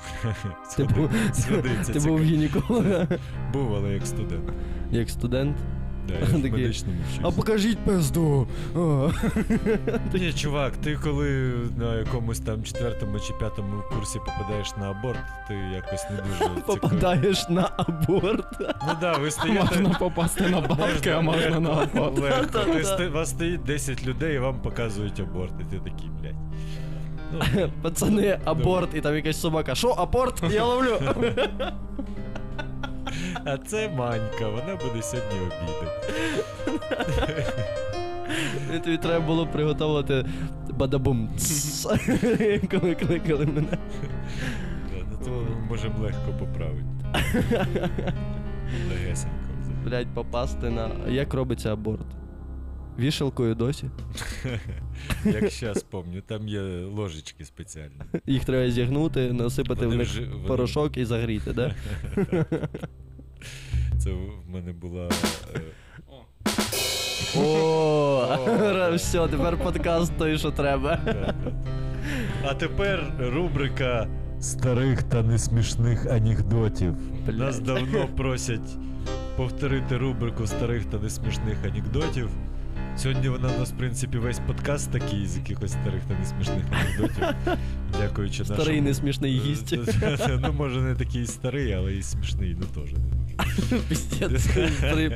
[0.76, 3.06] Ти був, сходиться, ти був гінеколога
[3.52, 4.44] Був, але як студент.
[4.90, 5.56] як студент.
[6.08, 7.20] Да, я в медичному вчився.
[7.22, 8.48] А покажіть пизду.
[10.14, 15.18] Ні, чувак, ти коли на якомусь там четвертому чи п'ятому курсі попадаєш на аборт,
[15.48, 16.60] ти якось не дуже.
[16.66, 18.46] Попадаєш на аборт.
[18.60, 19.60] Ну да, ви стоїте.
[19.64, 22.54] Можна попасти на бабки, а можна на аборт.
[23.12, 26.34] Вас стоїть 10 людей і вам показують аборт, і ти такий, блядь.
[27.32, 29.74] Ну, Пацани, аборт, і там якась собака.
[29.74, 30.42] Що, аборт?
[30.52, 31.00] Я ловлю.
[33.44, 35.86] а це Манька, вона буде сьогодні обідати.
[38.84, 40.26] Тобі треба було приготувати
[40.70, 41.30] бадабум.
[42.70, 43.78] Коли кликали мене.
[45.10, 46.86] Ну, це ми можемо легко поправити.
[48.90, 49.36] Легесенько.
[49.84, 50.90] Блять, попасти на.
[51.08, 52.06] Як робиться аборт?
[53.00, 53.84] Вішалкою досі.
[55.24, 57.94] Як зараз пам'ятаю, там є ложечки спеціальні.
[58.26, 61.74] Їх треба зігнути, насипати Вони в них вже- вони- порошок і загріти, да?
[63.98, 65.08] Це в мене була.
[65.54, 65.60] е,
[67.38, 71.00] О, все, тепер подкаст той, що треба.
[71.04, 71.34] да, да.
[72.44, 74.08] А тепер рубрика
[74.40, 76.94] старих та несмішних анекдотів.
[77.28, 78.76] Нас давно просять
[79.36, 82.28] повторити рубрику старих та несмішних анекдотів.
[83.02, 87.24] Сьогодні вона у нас, в принципі, весь подкаст такий з якихось старих та несмішних анекдотів.
[88.00, 88.60] Дякуючи нашому...
[88.60, 89.74] Старий несмішний гість.
[90.40, 93.20] Ну, може, не такий старий, але і смішний, ну теж не дуже.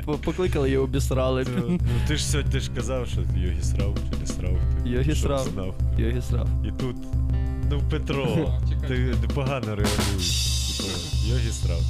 [0.24, 1.46] Покликали і обісрали.
[1.56, 4.58] Ну, ти ж сьогодні ж казав, що йогі срав чи не срав.
[4.84, 5.74] ти, Йогі срав.
[5.98, 6.48] Йогі срав.
[6.64, 6.96] І тут,
[7.70, 8.52] ну, Петро,
[8.88, 10.80] ти непогано реагуєш.
[11.28, 11.80] Йогі срав.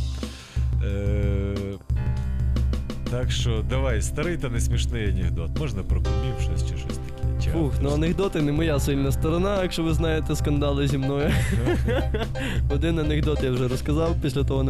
[3.24, 5.58] Так що, давай, старий та не смішний анекдот.
[5.58, 7.42] Можна про кумів щось чи щось таке.
[7.44, 7.94] Чи Фух, ну авторське.
[7.94, 11.30] анекдоти не моя сильна сторона, якщо ви знаєте скандали зі мною.
[12.74, 14.62] Один анекдот я вже розказав, після того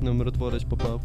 [0.00, 1.02] на миротворець, попав.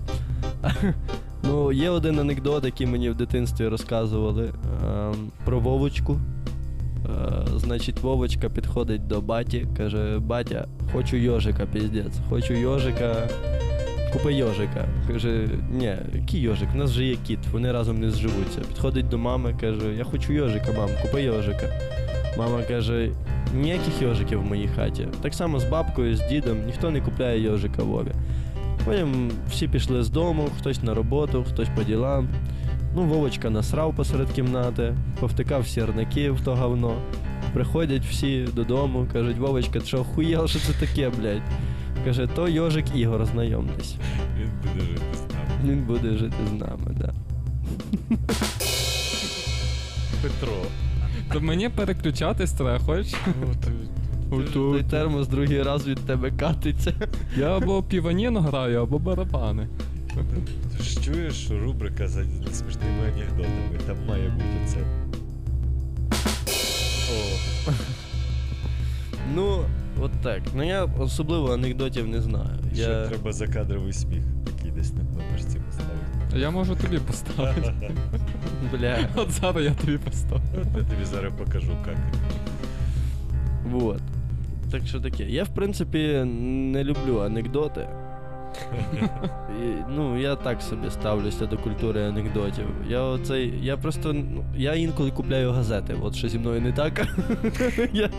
[1.44, 4.53] ну, є один анекдот, який мені в дитинстві розказували
[4.84, 6.14] ем, про Вовочку.
[6.14, 13.30] Е, значить, Вовочка підходить до баті, каже: Батя, хочу йожика, піздець, хочу йожика.
[14.13, 14.88] Купи йожика.
[15.07, 16.69] Каже, ні, який йожик?
[16.73, 18.59] У нас вже є кіт, вони разом не зживуться.
[18.59, 21.65] Підходить до мами, каже, я хочу йожика, мам, купи йожика.
[22.38, 23.09] Мама каже,
[23.55, 25.07] ніяких йожиків в моїй хаті.
[25.21, 28.11] Так само з бабкою, з дідом, ніхто не купляє йожика Вові.
[28.85, 32.27] Потім всі пішли з дому, хтось на роботу, хтось по ділам.
[32.95, 36.93] Ну, Вовочка насрав посеред кімнати, повтикав сірники в то говно.
[37.53, 41.41] Приходять всі додому, кажуть, Вовочка, ти що охуєл, що це таке, блядь?
[42.06, 43.95] Каже, то йожик Ігор, знайомтесь.
[44.40, 45.72] Він буде жити з нами.
[45.73, 47.14] Він буде жити з нами, да.
[50.22, 50.57] Петро.
[51.34, 53.14] То мені переключатись треба, хочеш?
[54.53, 56.94] Той термос другий раз від тебе катиться.
[57.38, 59.68] Я або піваніно граю, або барабани.
[60.78, 62.23] ти ж чуєш, що рубрика за
[62.53, 63.80] смішними анекдотами.
[63.88, 64.78] Там має бути це.
[67.68, 67.72] О,
[69.36, 69.64] Ну,
[70.02, 70.41] от так.
[70.56, 72.49] Ну я особливо анекдотів не знаю.
[72.73, 73.07] ще Я...
[73.07, 76.40] треба закадровий сміх, який десь на кнопочці поставити.
[76.40, 77.73] Я можу тобі поставити.
[78.72, 78.98] Бля.
[79.15, 80.65] От зараз я тобі поставлю.
[80.78, 81.98] Я тобі зараз покажу, як.
[83.72, 84.02] Вот.
[84.72, 85.23] Так що таке.
[85.23, 87.88] Я, в принципі, не люблю анекдоти.
[89.61, 92.65] І, ну, я так собі ставлюся до культури анекдотів.
[92.90, 93.53] Я оцей.
[93.61, 94.14] Я просто.
[94.14, 95.95] Ну, я інколи купляю газети.
[96.02, 97.07] От що зі мною не так.
[97.94, 98.10] я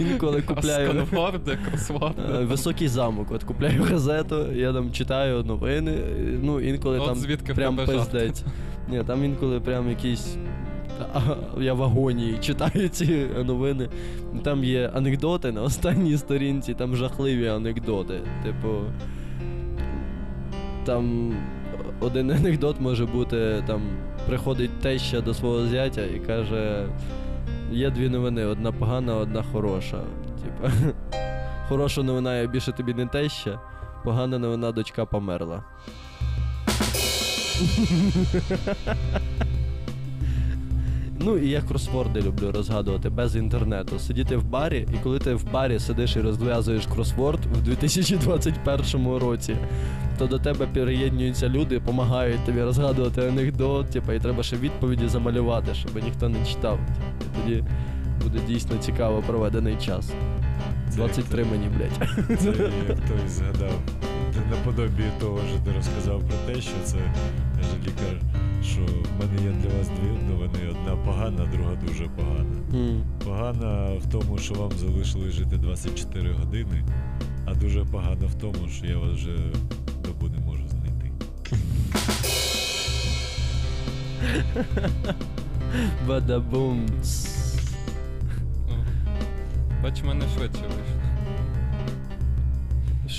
[0.00, 0.88] інколи купляю.
[0.88, 1.58] Кросворди.
[2.40, 3.26] е, Високий замок.
[3.30, 5.98] От купляю газету, я там читаю новини.
[6.42, 8.44] Ну, інколи От там звідки прям пиздець.
[8.88, 10.36] Ні, там інколи прям якісь
[11.60, 13.88] я в агонії читаю ці новини.
[14.42, 18.20] Там є анекдоти на останній сторінці, там жахливі анекдоти.
[18.44, 18.68] Типу.
[20.84, 21.34] Там
[22.00, 23.82] один анекдот може бути, там
[24.26, 26.86] приходить теща до свого зятя і каже:
[27.72, 30.00] є дві новини: одна погана, одна хороша.
[30.42, 30.72] Типа,
[31.68, 33.60] хороша новина, я більше тобі не теща,
[34.04, 35.64] погана новина, дочка померла.
[41.24, 43.98] Ну і я кросворди люблю розгадувати без інтернету.
[43.98, 49.56] Сидіти в барі, і коли ти в барі сидиш і розв'язуєш кросворд в 2021 році,
[50.18, 55.74] то до тебе приєднуються люди, допомагають тобі розгадувати анекдот, типу, і треба ще відповіді замалювати,
[55.74, 56.78] щоб ніхто не читав.
[57.20, 57.64] І тоді
[58.22, 60.12] буде дійсно цікаво проведений час.
[60.90, 62.38] Це 23 мені, блядь.
[62.40, 62.48] Це
[62.88, 63.80] як хтось згадав.
[64.50, 66.96] Наподобі того, що ти розказав про те, що це
[67.62, 68.20] каже лікар,
[68.64, 70.58] що в мене є для вас дві новини.
[70.70, 72.56] Одна погана, друга дуже погана.
[73.24, 76.84] Погана в тому, що вам залишилось жити 24 години,
[77.46, 79.36] а дуже погана в тому, що я вас вже
[80.04, 81.12] добу не можу знайти.
[86.08, 86.86] Бадабум.
[89.82, 90.91] Бач, мене швидше вийшло.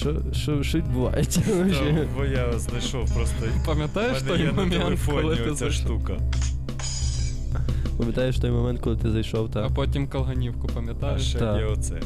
[0.03, 1.41] Що, що, що відбувається?
[1.41, 3.35] Та, бо я знайшов просто.
[3.65, 5.71] Пам'ятаєш той є на момент, коли ти оця зайшов?
[5.85, 6.13] штука.
[7.97, 11.21] Пам'ятаєш той момент, коли ти зайшов А потім Калганівку, А пам'ятаєш?
[11.21, 11.57] ще Так.
[11.57, 11.99] є оце.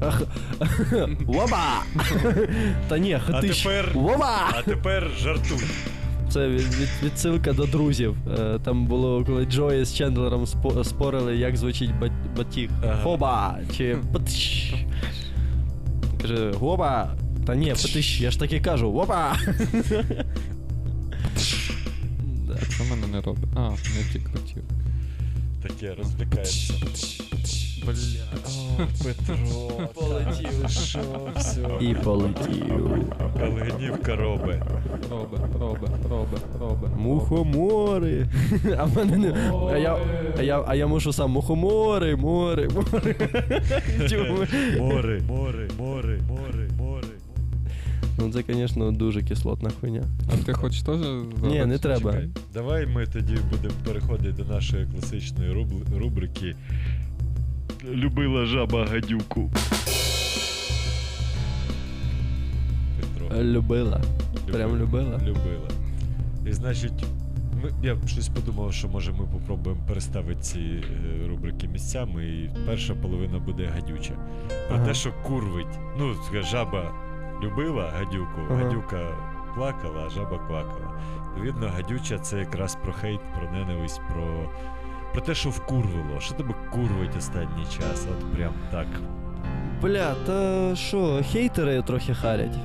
[0.00, 0.22] Ах,
[1.28, 1.82] Оба!
[2.88, 3.62] Та ні, А хатиш.
[3.62, 4.50] тепер, Оба!
[4.58, 5.58] а тепер жартуй.
[6.30, 8.16] Це від, від, відсилка до друзів.
[8.38, 12.70] Е, Там було, коли Джої з Чендлером спо- спорили, як звучить бат- батіг.
[12.84, 13.02] Ага.
[13.02, 13.58] Хоба!
[13.76, 14.74] Чи патиш.
[16.23, 17.15] Каже, гоба!
[17.45, 19.37] Та ні, патиш, я ж так і кажу, опа!
[22.47, 22.57] Да.
[22.69, 23.49] Що мене не робить?
[23.55, 24.63] А, не ті крутів.
[25.61, 26.73] Таке розвлікається.
[27.84, 30.70] Бля, Петро, Полетів.
[30.70, 31.00] що
[31.36, 31.60] все.
[31.80, 32.90] І полетів.
[33.38, 34.62] Калинівка робить.
[35.10, 36.88] Робе, робе, робе, робе.
[36.96, 38.26] Мухомори.
[38.78, 39.34] А в мене не.
[39.72, 39.98] А я,
[40.38, 43.14] а я, а я мушу сам мухомори, море, море.
[44.08, 44.38] Чому?
[44.78, 47.08] Море, море, море, море, море.
[48.18, 50.02] Ну це, звісно, дуже кислотна хуйня.
[50.32, 50.96] А ти хочеш теж
[51.42, 52.12] Ні, не треба.
[52.12, 56.54] Чекай, Давай ми тоді будемо переходити до нашої класичної руб- рубрики
[57.92, 59.50] Любила жаба гадюку.
[63.00, 63.42] Петро.
[63.42, 64.00] Любила.
[64.52, 65.18] Прям любила?
[65.18, 65.68] Любила.
[66.46, 67.04] І значить,
[67.62, 72.94] ми, я щось подумав, що може ми попробуємо переставити ці е, рубрики місцями, і перша
[72.94, 74.14] половина буде гадюча.
[74.68, 74.86] Про Ага.
[74.86, 75.78] те, що курвить.
[75.98, 76.92] Ну, жаба
[77.42, 78.54] любила гадюку, Ага.
[78.64, 79.00] гадюка
[79.54, 81.00] плакала, а жаба квакала.
[81.36, 84.50] Відповідно, гадюча це якраз про хейт, про ненависть, про.
[85.14, 86.20] Про те, що вкурвило.
[86.20, 88.06] Що тебе курвить останній час?
[88.10, 88.86] От прям так.
[89.82, 92.56] Бля, та що, хейтери трохи харять.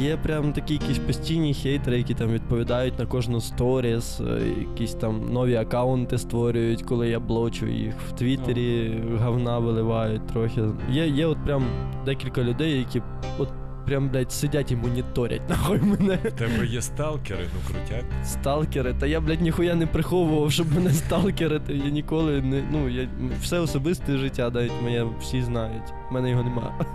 [0.00, 5.32] Є прям такі якісь постійні хейтери, які там відповідають на кожну сторіс, е, якісь там
[5.32, 10.62] нові аккаунти створюють, коли я блочу їх в Твіттері, говна виливають трохи.
[10.90, 11.64] Є, є от прям
[12.04, 13.02] декілька людей, які
[13.38, 13.48] от
[13.86, 16.18] прям, блядь, сидять і моніторять нахуй мене.
[16.24, 18.04] В тебе є сталкери, ну крутяк.
[18.24, 21.74] Сталкери, та я, блядь, ніхуя не приховував, щоб мене сталкерити.
[21.74, 22.64] Я ніколи не.
[22.72, 23.08] Ну, я
[23.42, 25.92] все особисте життя, навіть моє всі знають.
[26.10, 26.84] У мене його нема.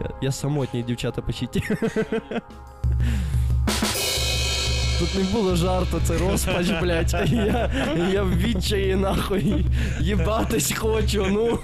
[0.00, 1.62] я, я самотній, дівчата пишіть.
[4.98, 7.12] Тут не було жарту, це розпач, блядь.
[7.32, 7.70] Я,
[8.12, 9.66] я в відчаї нахуй.
[10.00, 11.58] Їбатись хочу, ну.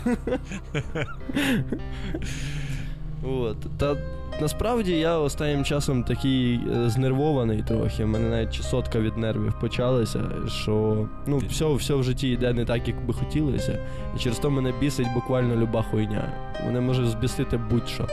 [3.24, 3.56] От.
[3.78, 3.96] Та
[4.40, 8.04] насправді я останнім часом такий е, знервований трохи.
[8.04, 12.64] У мене навіть чесотка від нервів почалася, що ну, все, все в житті йде не
[12.64, 13.78] так, як би хотілося.
[14.16, 16.32] І через то мене бісить буквально люба хуйня.
[16.66, 18.06] Мене може збісити будь-що.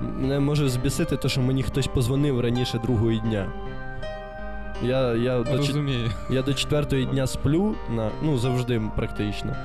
[0.00, 3.46] Мене може збісити те, що мені хтось позвонив раніше другої дня.
[4.82, 6.10] Я, я, до, Розумію.
[6.30, 9.56] я до четвертої дня сплю, на, ну завжди практично.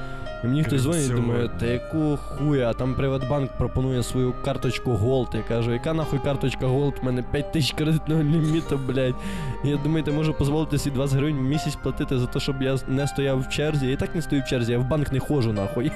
[0.44, 5.38] І мені хтось дзвонить і думає, та яку хуя, там Приватбанк пропонує свою карточку Gold.
[5.38, 6.94] Я кажу, яка нахуй карточка Gold?
[7.02, 9.16] У мене 5 тисяч кредитного ліміту, блядь.
[9.64, 12.78] Я думаю, ти можу дозволити собі 20 гривень в місяць платити за те, щоб я
[12.88, 13.86] не стояв в черзі.
[13.86, 15.92] Я і так не стою в черзі, я в банк не ходжу, нахуй.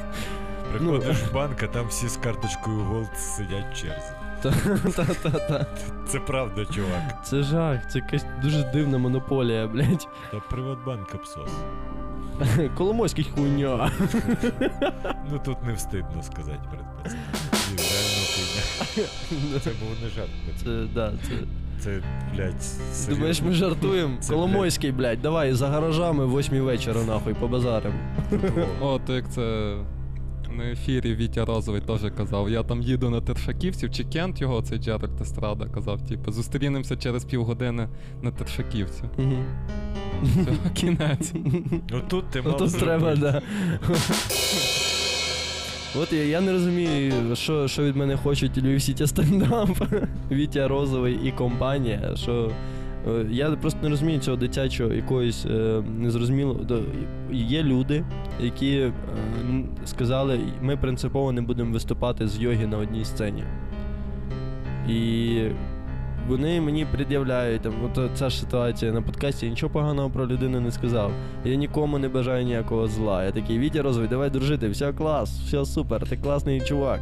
[0.72, 4.12] Приходиш в банк, а там всі з карточкою Gold сидять в черзі.
[4.96, 5.66] Та-та-та.
[6.08, 7.26] Це правда, чувак.
[7.26, 10.08] Це жах, це якась дуже дивна монополія, блядь.
[10.32, 11.50] Та Приватбанк абсос.
[12.78, 13.92] Коломойський хуйня.
[15.32, 17.26] Ну тут не встидно сказати перед пацаном.
[18.36, 19.08] Хуйня.
[19.64, 20.30] Це був не жарт.
[20.64, 21.34] Це, да, це.
[21.80, 22.02] Це,
[22.36, 23.16] блядь, серйозно.
[23.16, 24.18] Думаєш, ми жартуємо?
[24.20, 27.94] Це, Коломойський, блядь, давай за гаражами в 8 вечора, нахуй, по базарам.
[28.82, 29.76] О, то як це
[30.56, 32.50] на ефірі Вітя Розовий теж казав.
[32.50, 37.26] Я там їду на Тершаківців, чи Кент його, цей Джеральд Естрада казав, типу, зустрінемося через
[37.26, 37.88] півгодини
[38.22, 39.04] на Тершаківці.
[39.18, 39.46] Мгм.
[40.24, 41.34] Все, кінець.
[41.92, 43.42] Отут ти мав треба, да.
[46.02, 49.70] От я, я не розумію, що, що від мене хочуть Львів стендап,
[50.32, 52.16] Вітя Розовий і компанія.
[52.16, 52.52] Що,
[53.30, 56.60] я просто не розумію цього дитячого якогось е, незрозумілого.
[57.32, 58.04] Є люди,
[58.40, 58.94] які е,
[59.86, 63.44] сказали, ми принципово не будемо виступати з йоги на одній сцені.
[64.90, 65.32] І
[66.28, 70.60] вони мені пред'являють, там, от ця ж ситуація на подкасті, я нічого поганого про людину
[70.60, 71.12] не сказав.
[71.46, 73.24] Я нікому не бажаю ніякого зла.
[73.24, 77.00] Я такий, Вітя Розовий, давай дружити, все клас, все супер, ти класний чувак.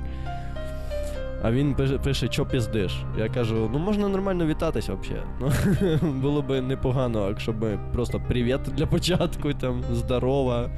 [1.43, 3.03] А він пише, що піздиш.
[3.19, 5.23] Я кажу, ну можна нормально вітатись взагалі.
[6.01, 10.69] Ну, було б непогано, якщо б просто привіт для початку, там, здорова,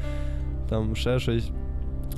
[0.70, 1.50] там ще щось.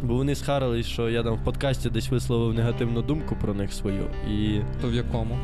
[0.03, 4.03] Бо вони схарились, що я там в подкасті десь висловив негативну думку про них свою.
[4.32, 5.38] І То в якому?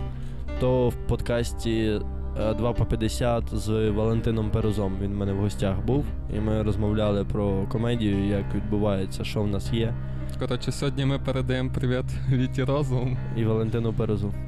[0.59, 1.99] то в подкасті
[2.39, 4.93] е, 2 по 50 з Валентином Перузом.
[5.01, 6.05] Він в мене в гостях був,
[6.38, 9.93] і ми розмовляли про комедію, як відбувається, що в нас є,
[10.39, 13.18] Коротше, сьогодні ми передаємо привіт Віті Розовому.
[13.38, 14.34] і Валентину Перузу.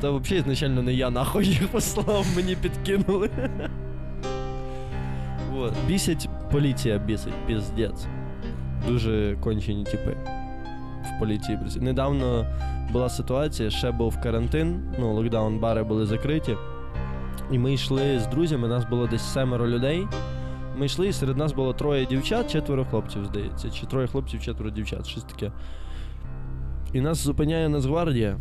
[0.00, 3.30] Та взагалі ізначально не я нахуй їх послав, мені підкинули.
[5.52, 5.72] Вот.
[5.88, 8.06] Бісить поліція бісить, піздець.
[8.88, 10.16] Дуже кончені типи
[11.04, 11.58] в поліції.
[11.80, 12.46] Недавно
[12.92, 16.56] була ситуація, ще був карантин, ну, локдаун, бари були закриті.
[17.52, 20.06] І ми йшли з друзями, нас було десь семеро людей.
[20.76, 23.70] Ми йшли, і серед нас було троє дівчат, четверо хлопців, здається.
[23.70, 25.52] Чи троє хлопців, четверо дівчат, щось таке.
[26.92, 28.36] І нас зупиняє Нацгвардія.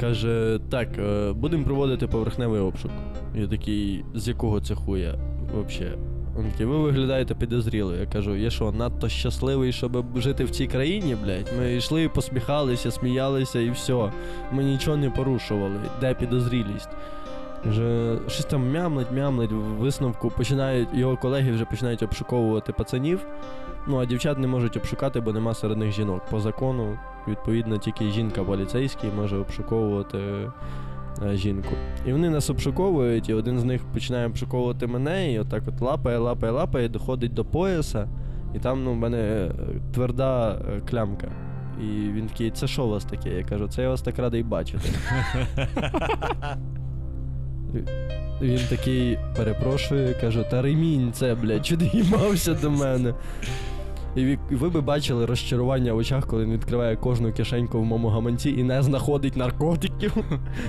[0.00, 2.90] Каже, так, е, будемо проводити поверхневий обшук.
[3.34, 5.14] Я такий, з якого це хуя
[5.54, 5.98] взагалі?
[6.38, 7.94] Він такий, ви виглядаєте підозріло.
[7.94, 11.52] Я кажу, я що, надто щасливий, щоб жити в цій країні, блядь?
[11.58, 14.12] Ми йшли, посміхалися, сміялися і все.
[14.52, 15.76] Ми нічого не порушували.
[16.00, 16.88] Де підозрілість?
[17.64, 23.26] Вже щось там мямлить, мямлить, в висновку починають, його колеги вже починають обшуковувати пацанів.
[23.86, 26.22] Ну, а дівчат не можуть обшукати, бо нема серед них жінок.
[26.30, 26.98] По закону,
[27.28, 31.74] відповідно, тільки жінка поліцейський може обшуковувати е, жінку.
[32.06, 36.18] І вони нас обшуковують, і один з них починає обшуковувати мене, і отак от лапає,
[36.18, 38.08] лапає, лапає, доходить до пояса,
[38.54, 39.52] і там ну, в мене е,
[39.94, 41.28] тверда е, клямка.
[41.80, 43.30] І він такий, це що у вас таке?
[43.30, 44.88] Я кажу, це я вас так радий бачити.
[48.42, 53.14] Він такий перепрошую, кажу, та ремінь це, блядь, чуди їбався до мене.
[54.16, 58.08] І ви, ви би бачили розчарування в очах, коли він відкриває кожну кишеньку в моєму
[58.08, 60.12] гаманці і не знаходить наркотиків.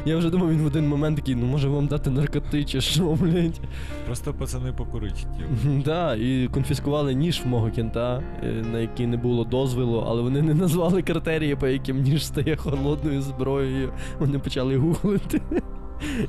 [0.05, 3.03] Я вже думав, він в один момент такий, ну може вам дати наркоти чи що,
[3.03, 3.59] блядь.
[4.05, 5.83] Просто пацани покурить хотів.
[5.85, 10.41] Да, і конфіскували ніж в мого кінта, е, на який не було дозволу, але вони
[10.41, 13.93] не назвали критерії, по яким ніж стає холодною зброєю.
[14.19, 15.41] Вони почали гуглити.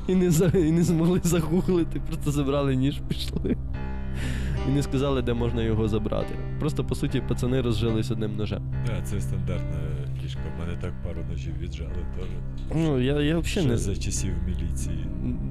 [0.07, 3.57] І не, за, і не змогли загуглити, просто забрали ніж, пішли.
[4.69, 6.35] І не сказали, де можна його забрати.
[6.59, 8.61] Просто, по суті, пацани розжились одним ножем.
[8.87, 9.79] Да, це стандартна
[10.23, 10.41] фішка.
[10.57, 12.27] В мене так пару ножів віджали теж.
[12.75, 13.77] Ну, я, я взагалі Ще не.
[13.77, 15.05] за часів міліції.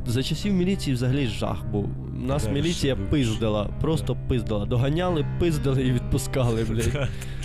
[0.06, 1.88] За часів міліції взагалі жах був.
[2.26, 4.66] Нас Да, міліція ще пиздила, просто пиздила.
[4.66, 7.08] Доганяли, пиздили і відпускали, блядь.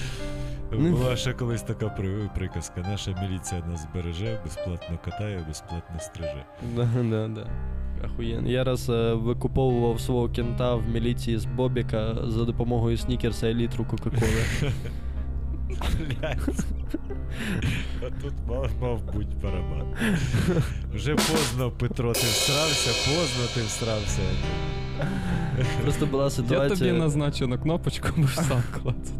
[0.80, 0.92] Ну.
[0.98, 2.82] Була ще колись така при- приказка.
[2.82, 6.46] Наша міліція нас береже, безплатно катає, безплатно стриже.
[6.76, 7.48] Да, да, да.
[8.06, 8.50] Охуєнно.
[8.50, 13.86] Я раз е, викуповував свого кента в міліції з Бобіка за допомогою снікерса і літру
[13.86, 14.72] Кока-Коли.
[16.08, 16.66] Блядь.
[18.02, 19.88] А тут мав, мав бути барабан.
[20.94, 24.22] Вже поздно, Петро, ти всрався, поздно ти всрався.
[25.82, 29.12] Просто була Я тобі назначу на кнопочку, будеш сам клацати.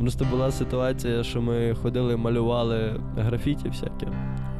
[0.00, 4.06] Просто була ситуація, що ми ходили, малювали графіті всяке.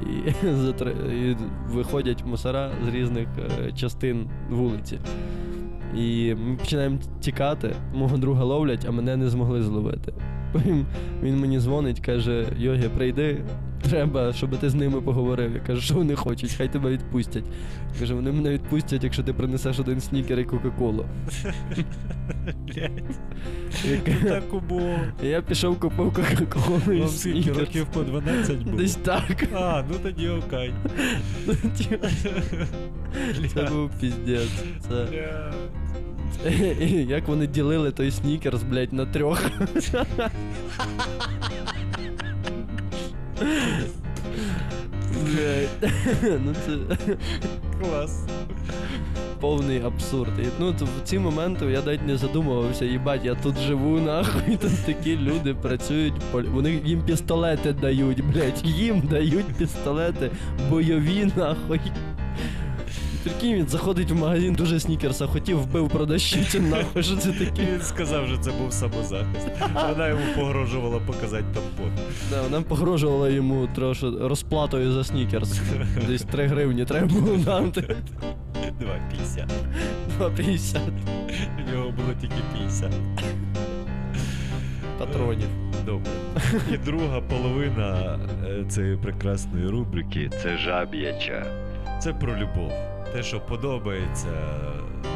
[0.01, 0.31] І,
[1.15, 1.37] і
[1.69, 4.99] виходять мусора з різних е, частин вулиці.
[5.97, 10.13] І ми починаємо тікати, мого друга ловлять, а мене не змогли зловити.
[11.23, 13.45] Він мені дзвонить, каже: Йогі, прийди,
[13.83, 15.53] треба, щоб ти з ними поговорив.
[15.55, 17.45] Я кажу, що вони хочуть, хай тебе відпустять.
[17.99, 21.05] Каже, вони мене відпустять, якщо ти принесеш один снікер і Кока-Колу.
[22.75, 22.91] Я-
[25.23, 28.77] Я пішов купив Кока-Колу і Вам скільки років по 12 було?
[28.77, 29.45] Десь так.
[29.55, 30.73] А, ну тоді окей.
[33.55, 34.65] Це був піздець.
[34.89, 35.07] Це...
[37.09, 39.51] Як вони ділили той снікерс, блядь, на трьох.
[46.23, 46.73] Ну це
[47.81, 48.25] Клас.
[49.41, 50.31] повний абсурд.
[50.43, 54.57] І, ну, в ці моменти я навіть не задумувався, їбать, я тут живу, нахуй.
[54.57, 60.31] Тут такі люди працюють, полі- вони їм пістолети дають, блять, їм дають пістолети
[60.71, 61.81] бойові, нахуй.
[63.25, 67.63] Прикинь, він заходить в магазин дуже снікерса, хотів вбив продавщицю, нахуй, що це таке?
[67.73, 69.49] Він сказав, що це був самозахист.
[69.89, 71.93] Вона йому погрожувала показати тампон.
[72.31, 75.61] Да, вона погрожувала йому трошки розплатою за снікерс.
[76.07, 77.81] Десь 3 гривні треба було дати.
[77.81, 79.47] 2,50.
[80.19, 80.79] 2,50
[81.69, 82.93] У нього було тільки 50.
[84.99, 85.49] патронів.
[85.87, 86.11] Добре.
[86.75, 91.47] І друга половина е, цієї прекрасної рубрики це жаб'яча.
[92.03, 92.73] Це про любов.
[93.13, 94.29] Те, що подобається,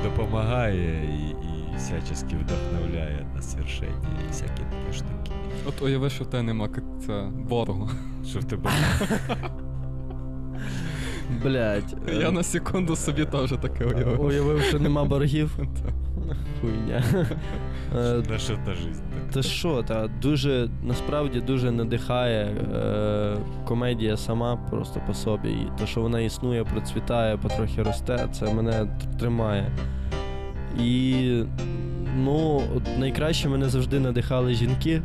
[0.05, 3.91] допомагає і, і всячески вдохновляє на свершення
[4.25, 5.31] і всякі такі штуки.
[5.69, 7.91] От уяви, що в тебе нема к- це ворогу.
[8.27, 8.71] Що в тебе
[11.43, 11.95] Блять.
[12.21, 14.21] Я на секунду собі теж таке уявив.
[14.25, 15.59] Уявив, що нема боргів.
[16.61, 17.03] Хуйня.
[17.97, 19.03] Е, нашата жизнь.
[19.33, 25.49] Та що, та дуже насправді дуже надихає е, комедія сама просто по собі.
[25.49, 28.87] І те, що вона існує, процвітає, потрохи росте, це мене
[29.19, 29.71] тримає.
[30.81, 31.43] І
[32.17, 32.63] ну,
[32.99, 35.03] найкраще мене завжди надихали жінки,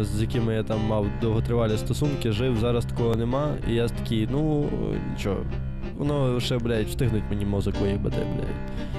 [0.00, 3.48] е, з якими я там мав довготривалі стосунки, жив, зараз такого нема.
[3.70, 4.68] І я такий, ну
[5.10, 5.40] нічого,
[5.98, 8.90] воно ще, блядь, встигнуть мені мозок виїбати, блядь.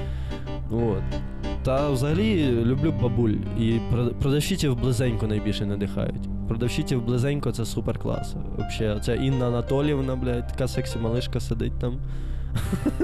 [0.82, 1.22] От.
[1.64, 3.34] Та взагалі люблю бабуль.
[3.60, 6.30] І прод- продавщиців близенько найбільше надихають.
[6.48, 8.36] Продавщиців близенько це супер клас.
[8.58, 12.00] Вообще, це Інна Анатоліївна, блядь, така сексі малишка сидить там.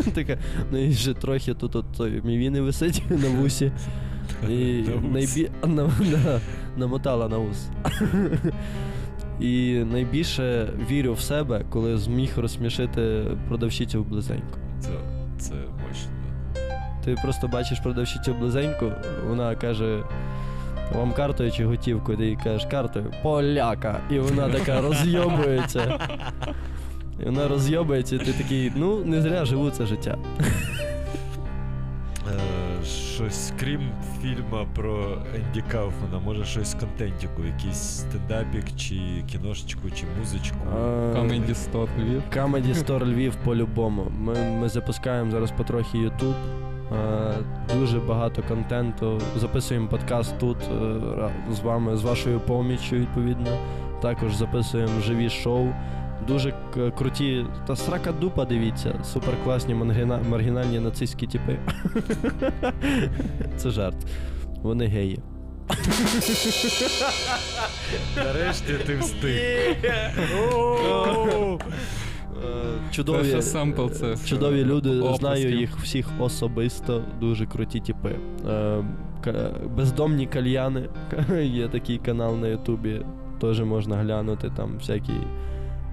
[0.14, 0.38] така,
[0.72, 3.72] ну і ще трохи тут от той мівіни висить на вусі.
[4.50, 5.50] І найбі...
[5.68, 5.90] на, на,
[6.78, 7.68] намотала на вус.
[9.40, 14.58] І найбільше вірю в себе, коли зміг розсмішити продавщицю близенько.
[14.80, 14.90] Це,
[15.40, 15.54] це.
[17.08, 18.92] Ти просто бачиш продавщицю близеньку,
[19.28, 20.04] вона каже.
[20.96, 22.18] Вам картою чи готівкою?
[22.18, 24.00] Ти їй кажеш картою поляка.
[24.10, 26.00] І вона така розйобується.
[27.22, 30.18] І вона розйобується, і ти такий, ну, не зря живу це життя.
[32.82, 33.82] Е, щось крім
[34.22, 39.00] фільму про Енді Кауфмана, може щось з контентіку, якийсь стендапік, чи
[39.32, 40.58] кіношечку, чи музичку.
[41.14, 42.24] Comedy Store Львів.
[42.36, 44.12] Comedy Store Львів по-любому.
[44.20, 46.36] Ми, ми запускаємо зараз потрохи YouTube.
[46.92, 47.34] Е,
[47.76, 49.22] Дуже багато контенту.
[49.38, 53.58] Записуємо подкаст тут е, з вами, з вашою поміччю, відповідно.
[54.02, 55.68] Також записуємо живі шоу.
[56.28, 56.54] Дуже
[56.98, 57.46] круті.
[57.68, 58.94] Та срака дупа, дивіться.
[59.04, 61.60] Супер класні маргіна- маргінальні нацистські типи.
[63.58, 63.96] Це жарт.
[64.62, 65.20] Вони геї.
[68.18, 69.76] Нарешті ти встиг.
[72.44, 73.42] Е, Це Чудові.
[73.42, 74.16] сампл, це.
[74.26, 75.20] Чудові люди, Оплесків.
[75.20, 78.16] знаю їх всіх особисто, дуже круті типи.
[78.48, 78.84] Е,
[79.76, 80.90] бездомні кальяни.
[81.44, 83.02] Є такий канал на Ютубі,
[83.42, 85.14] теж можна глянути, там всякі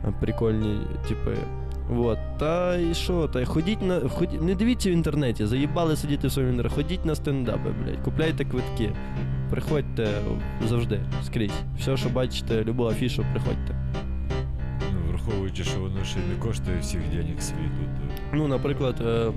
[0.05, 1.37] е, прикольні типи.
[1.91, 2.19] Вот.
[2.39, 3.29] Та і що?
[3.29, 4.01] Та ходіть на.
[4.01, 6.77] Ходіть, не дивіться в інтернеті, заїбали сидіти в своєму інтернеті.
[6.83, 8.91] Ходіть на стендапи, блядь, купляйте квитки.
[9.51, 10.09] Приходьте
[10.69, 11.53] завжди, скрізь.
[11.79, 13.75] Все, що бачите, любу афішу, приходьте.
[15.25, 19.33] Ну, враховуючи, що воно ще не коштує всіх денег світу, то Ну, наприклад, е,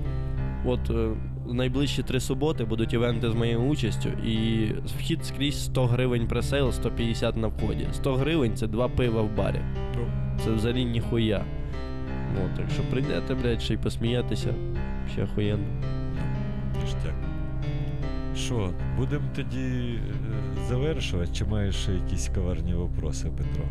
[0.64, 1.08] от е,
[1.52, 4.66] найближчі три суботи будуть івенти з моєю участю, і
[4.98, 7.88] вхід скрізь 100 гривень presale, 150 на вході.
[7.92, 9.60] 100 гривень це два пива в барі.
[9.96, 10.06] Ну.
[10.44, 11.44] Це взагалі ніхуя.
[12.34, 14.54] Ну, так що прийдете, блядь, ще й посміятися.
[15.12, 15.66] Ще охуєнно.
[16.82, 17.14] ніштяк.
[18.36, 20.00] Що, будемо тоді е,
[20.68, 23.64] завершувати, чи маєш ще якісь коварні вопроси, Петро?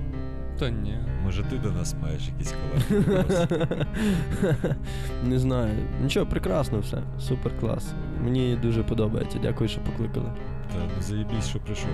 [0.59, 0.97] Та ні.
[1.23, 3.47] Може, ти до нас маєш якісь вопроси?
[5.23, 5.73] Не знаю.
[6.03, 6.97] Нічого, прекрасно все.
[7.19, 7.93] Супер клас.
[8.23, 9.39] Мені дуже подобається.
[9.41, 10.31] Дякую, що покликали.
[10.73, 11.89] Та ну заєбісь, що прийшов.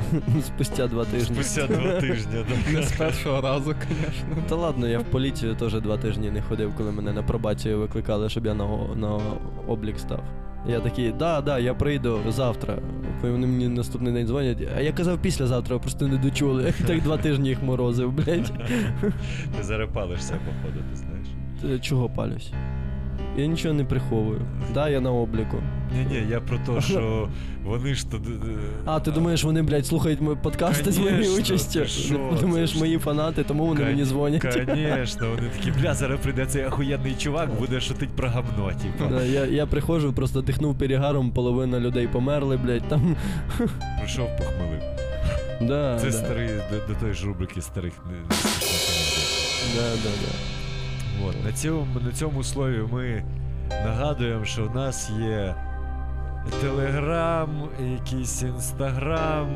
[0.46, 1.34] Спустя два тижні.
[1.34, 4.42] Спустя два тижні, Не з першого разу, звісно.
[4.48, 8.28] Та ладно, я в поліцію теж два тижні не ходив, коли мене на пробацію викликали,
[8.28, 8.66] щоб я на,
[8.96, 9.20] на
[9.66, 10.22] облік став.
[10.66, 12.78] Я такий, да, да, я прийду завтра.
[13.22, 14.58] Вони мені наступний день дзвонять.
[14.76, 16.74] А я казав післязавтра, просто не дочули.
[16.86, 18.52] Так два тижні їх морозив, блядь.
[19.56, 21.80] Ти зарепалишся, походу, ти знаєш.
[21.80, 22.52] Чого палюсь?
[23.38, 24.40] Я нічого не приховую.
[24.74, 25.56] Да, я на обліку.
[25.92, 27.28] Ні-ні, я про те, що
[27.64, 28.22] вони ж тут.
[28.84, 31.80] А, ти думаєш, вони, блядь, слухають мої подкасти з моєю участю?
[31.80, 34.42] ти Думаєш, мої фанати, тому вони мені дзвонять.
[34.74, 39.10] Звісно, вони такі, бля, зараз прийде цей охуєнний чувак, буде шутить про гамно, типу.
[39.10, 43.16] Да, я, я приходжу, просто дихнув перегаром, половина людей померли, блядь, там.
[43.98, 44.82] Прийшов похмелив.
[45.60, 46.12] Да, Це да.
[46.12, 47.92] старий, до, до тої ж рубрики старих.
[49.76, 50.57] Да, да, да.
[51.26, 53.22] От, на, цьому, на цьому слові ми
[53.70, 55.54] нагадуємо, що в нас є
[56.60, 59.46] Телеграм, якийсь інстаграм,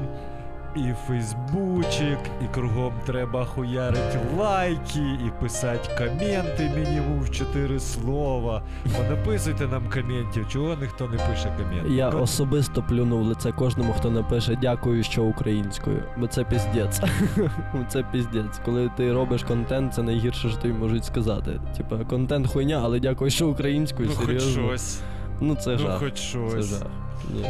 [0.76, 8.62] і Фейсбучик, і кругом треба хуярити лайки, і писати коменти мінімум в 4 слова.
[8.96, 11.96] Понаписуйте нам коментів, чого ніхто не пише коментів.
[11.96, 16.02] Я Ну, особисто плюну в лице кожному, хто напише дякую, що українською.
[16.18, 17.00] Бо це піздець.
[17.88, 18.60] це піздець.
[18.64, 21.60] Коли ти робиш контент, це найгірше, що тобі можуть сказати.
[21.76, 24.08] Типа, контент хуйня, але дякую, що українською.
[24.08, 25.00] ну хоч щось.
[25.40, 25.98] Ну це ну жах.
[25.98, 26.86] хоч Це жах.
[27.34, 27.46] Ні.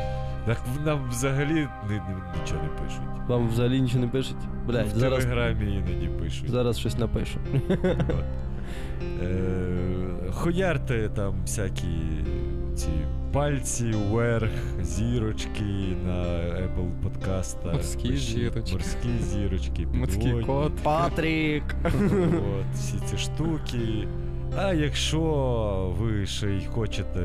[0.47, 2.01] Так нам взагалі ні- ні-
[2.40, 3.02] нічого не пишуть.
[3.28, 4.36] Вам взагалі нічого не пишуть?
[4.66, 6.51] Блять, в зараз, телеграмі іноді пишуть.
[6.51, 7.39] зараз щось напишу.
[9.23, 9.32] Е,
[10.32, 11.89] Хуярте там всякі
[12.77, 12.89] ці
[13.32, 14.51] пальці вверх,
[14.82, 16.12] зірочки на
[16.62, 17.73] Apple подкастах.
[17.73, 18.73] Морські зірочки.
[18.73, 20.77] Морські зірочки, Морський кот.
[20.82, 21.64] Патрік!
[21.85, 24.09] От, всі ці штуки.
[24.56, 25.20] А якщо
[25.98, 27.20] ви ще й хочете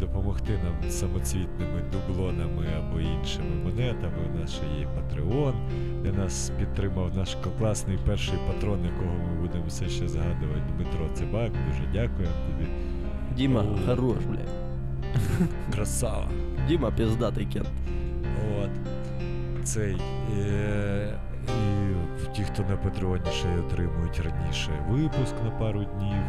[0.00, 5.52] допомогти нам самоцвітними дублонами або іншими монетами, у нас ще є Patreon,
[6.02, 11.50] де нас підтримав наш класний перший патрон, якого ми будемо все ще згадувати, Дмитро Цибак.
[11.68, 12.70] Дуже дякуємо тобі.
[13.36, 13.86] Діма, О.
[13.86, 15.46] хорош, блядь.
[15.72, 16.28] Красава.
[16.68, 17.68] Діма піздатий кент.
[18.62, 18.70] От.
[19.64, 19.96] Цей.
[20.38, 21.14] Е-
[21.48, 26.22] і ті, хто на Патреоні ще й отримують раніше випуск на пару днів.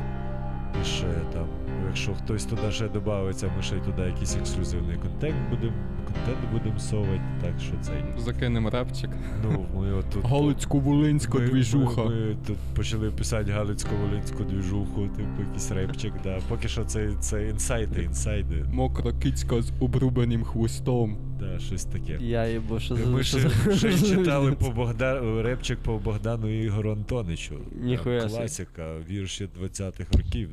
[0.81, 1.48] І ще там,
[1.88, 5.73] якщо хтось туди ще додається, ми ще й туди якийсь ексклюзивний контент будемо
[6.06, 7.22] контент будемо совати.
[7.41, 8.03] Так що цей.
[8.18, 9.10] Закинем репчик.
[9.44, 10.23] Ну, ми отут.
[10.26, 12.03] Галицько-Волинська ми, двіжуха.
[12.03, 16.39] Ми, ми тут почали писати Галицько-Волинську двіжуху, типу якийсь репчик, да.
[16.49, 18.65] Поки що це, це інсайди, інсайди.
[18.72, 21.18] Мокра кицька з обрубаним хвостом.
[21.40, 22.18] Да, щось таке.
[22.22, 22.96] Я їбо, що.
[22.96, 25.42] Ми ще, за- ще читали по Богда...
[25.42, 27.56] репчик по Богдану і Ігору Антоничу.
[27.82, 28.28] Ніхуя.
[28.28, 30.50] Класика, вірші 20-х років.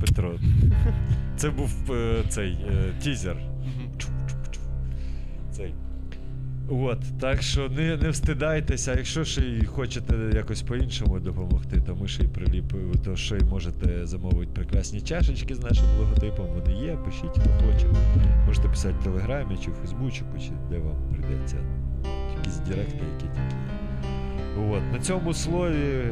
[0.00, 0.38] Петро.
[1.36, 3.36] Це був е, цей е, тізер.
[5.52, 5.74] Цей.
[6.68, 12.08] От, так що не, не встидайтеся, якщо ще й хочете якось по-іншому допомогти, то ми
[12.08, 16.46] ще й приліпимо, то ще й можете замовити прекрасні чашечки з нашим логотипом.
[16.46, 17.86] Вони є, пишіть, хто хоче.
[18.46, 21.56] Можете писати в Телеграмі чи в Фейсбучику, чи де вам прийдеться.
[22.38, 23.44] Якісь директи, які є.
[24.70, 26.04] От, на цьому слові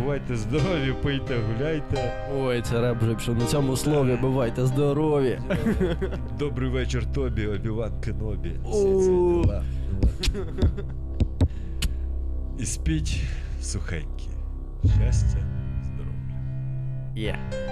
[0.00, 2.26] Бувайте здорові, пийте, гуляйте.
[2.36, 4.18] Ой, це реп вже пішов на цьому слові.
[4.20, 5.38] Бувайте здорові.
[6.38, 8.52] Добрий вечір тобі, обіван Кенобі.
[12.58, 13.20] І спіть
[13.62, 14.28] сухенькі.
[14.84, 15.38] Щастя,
[15.84, 16.34] здоров'я.
[17.16, 17.64] Yeah.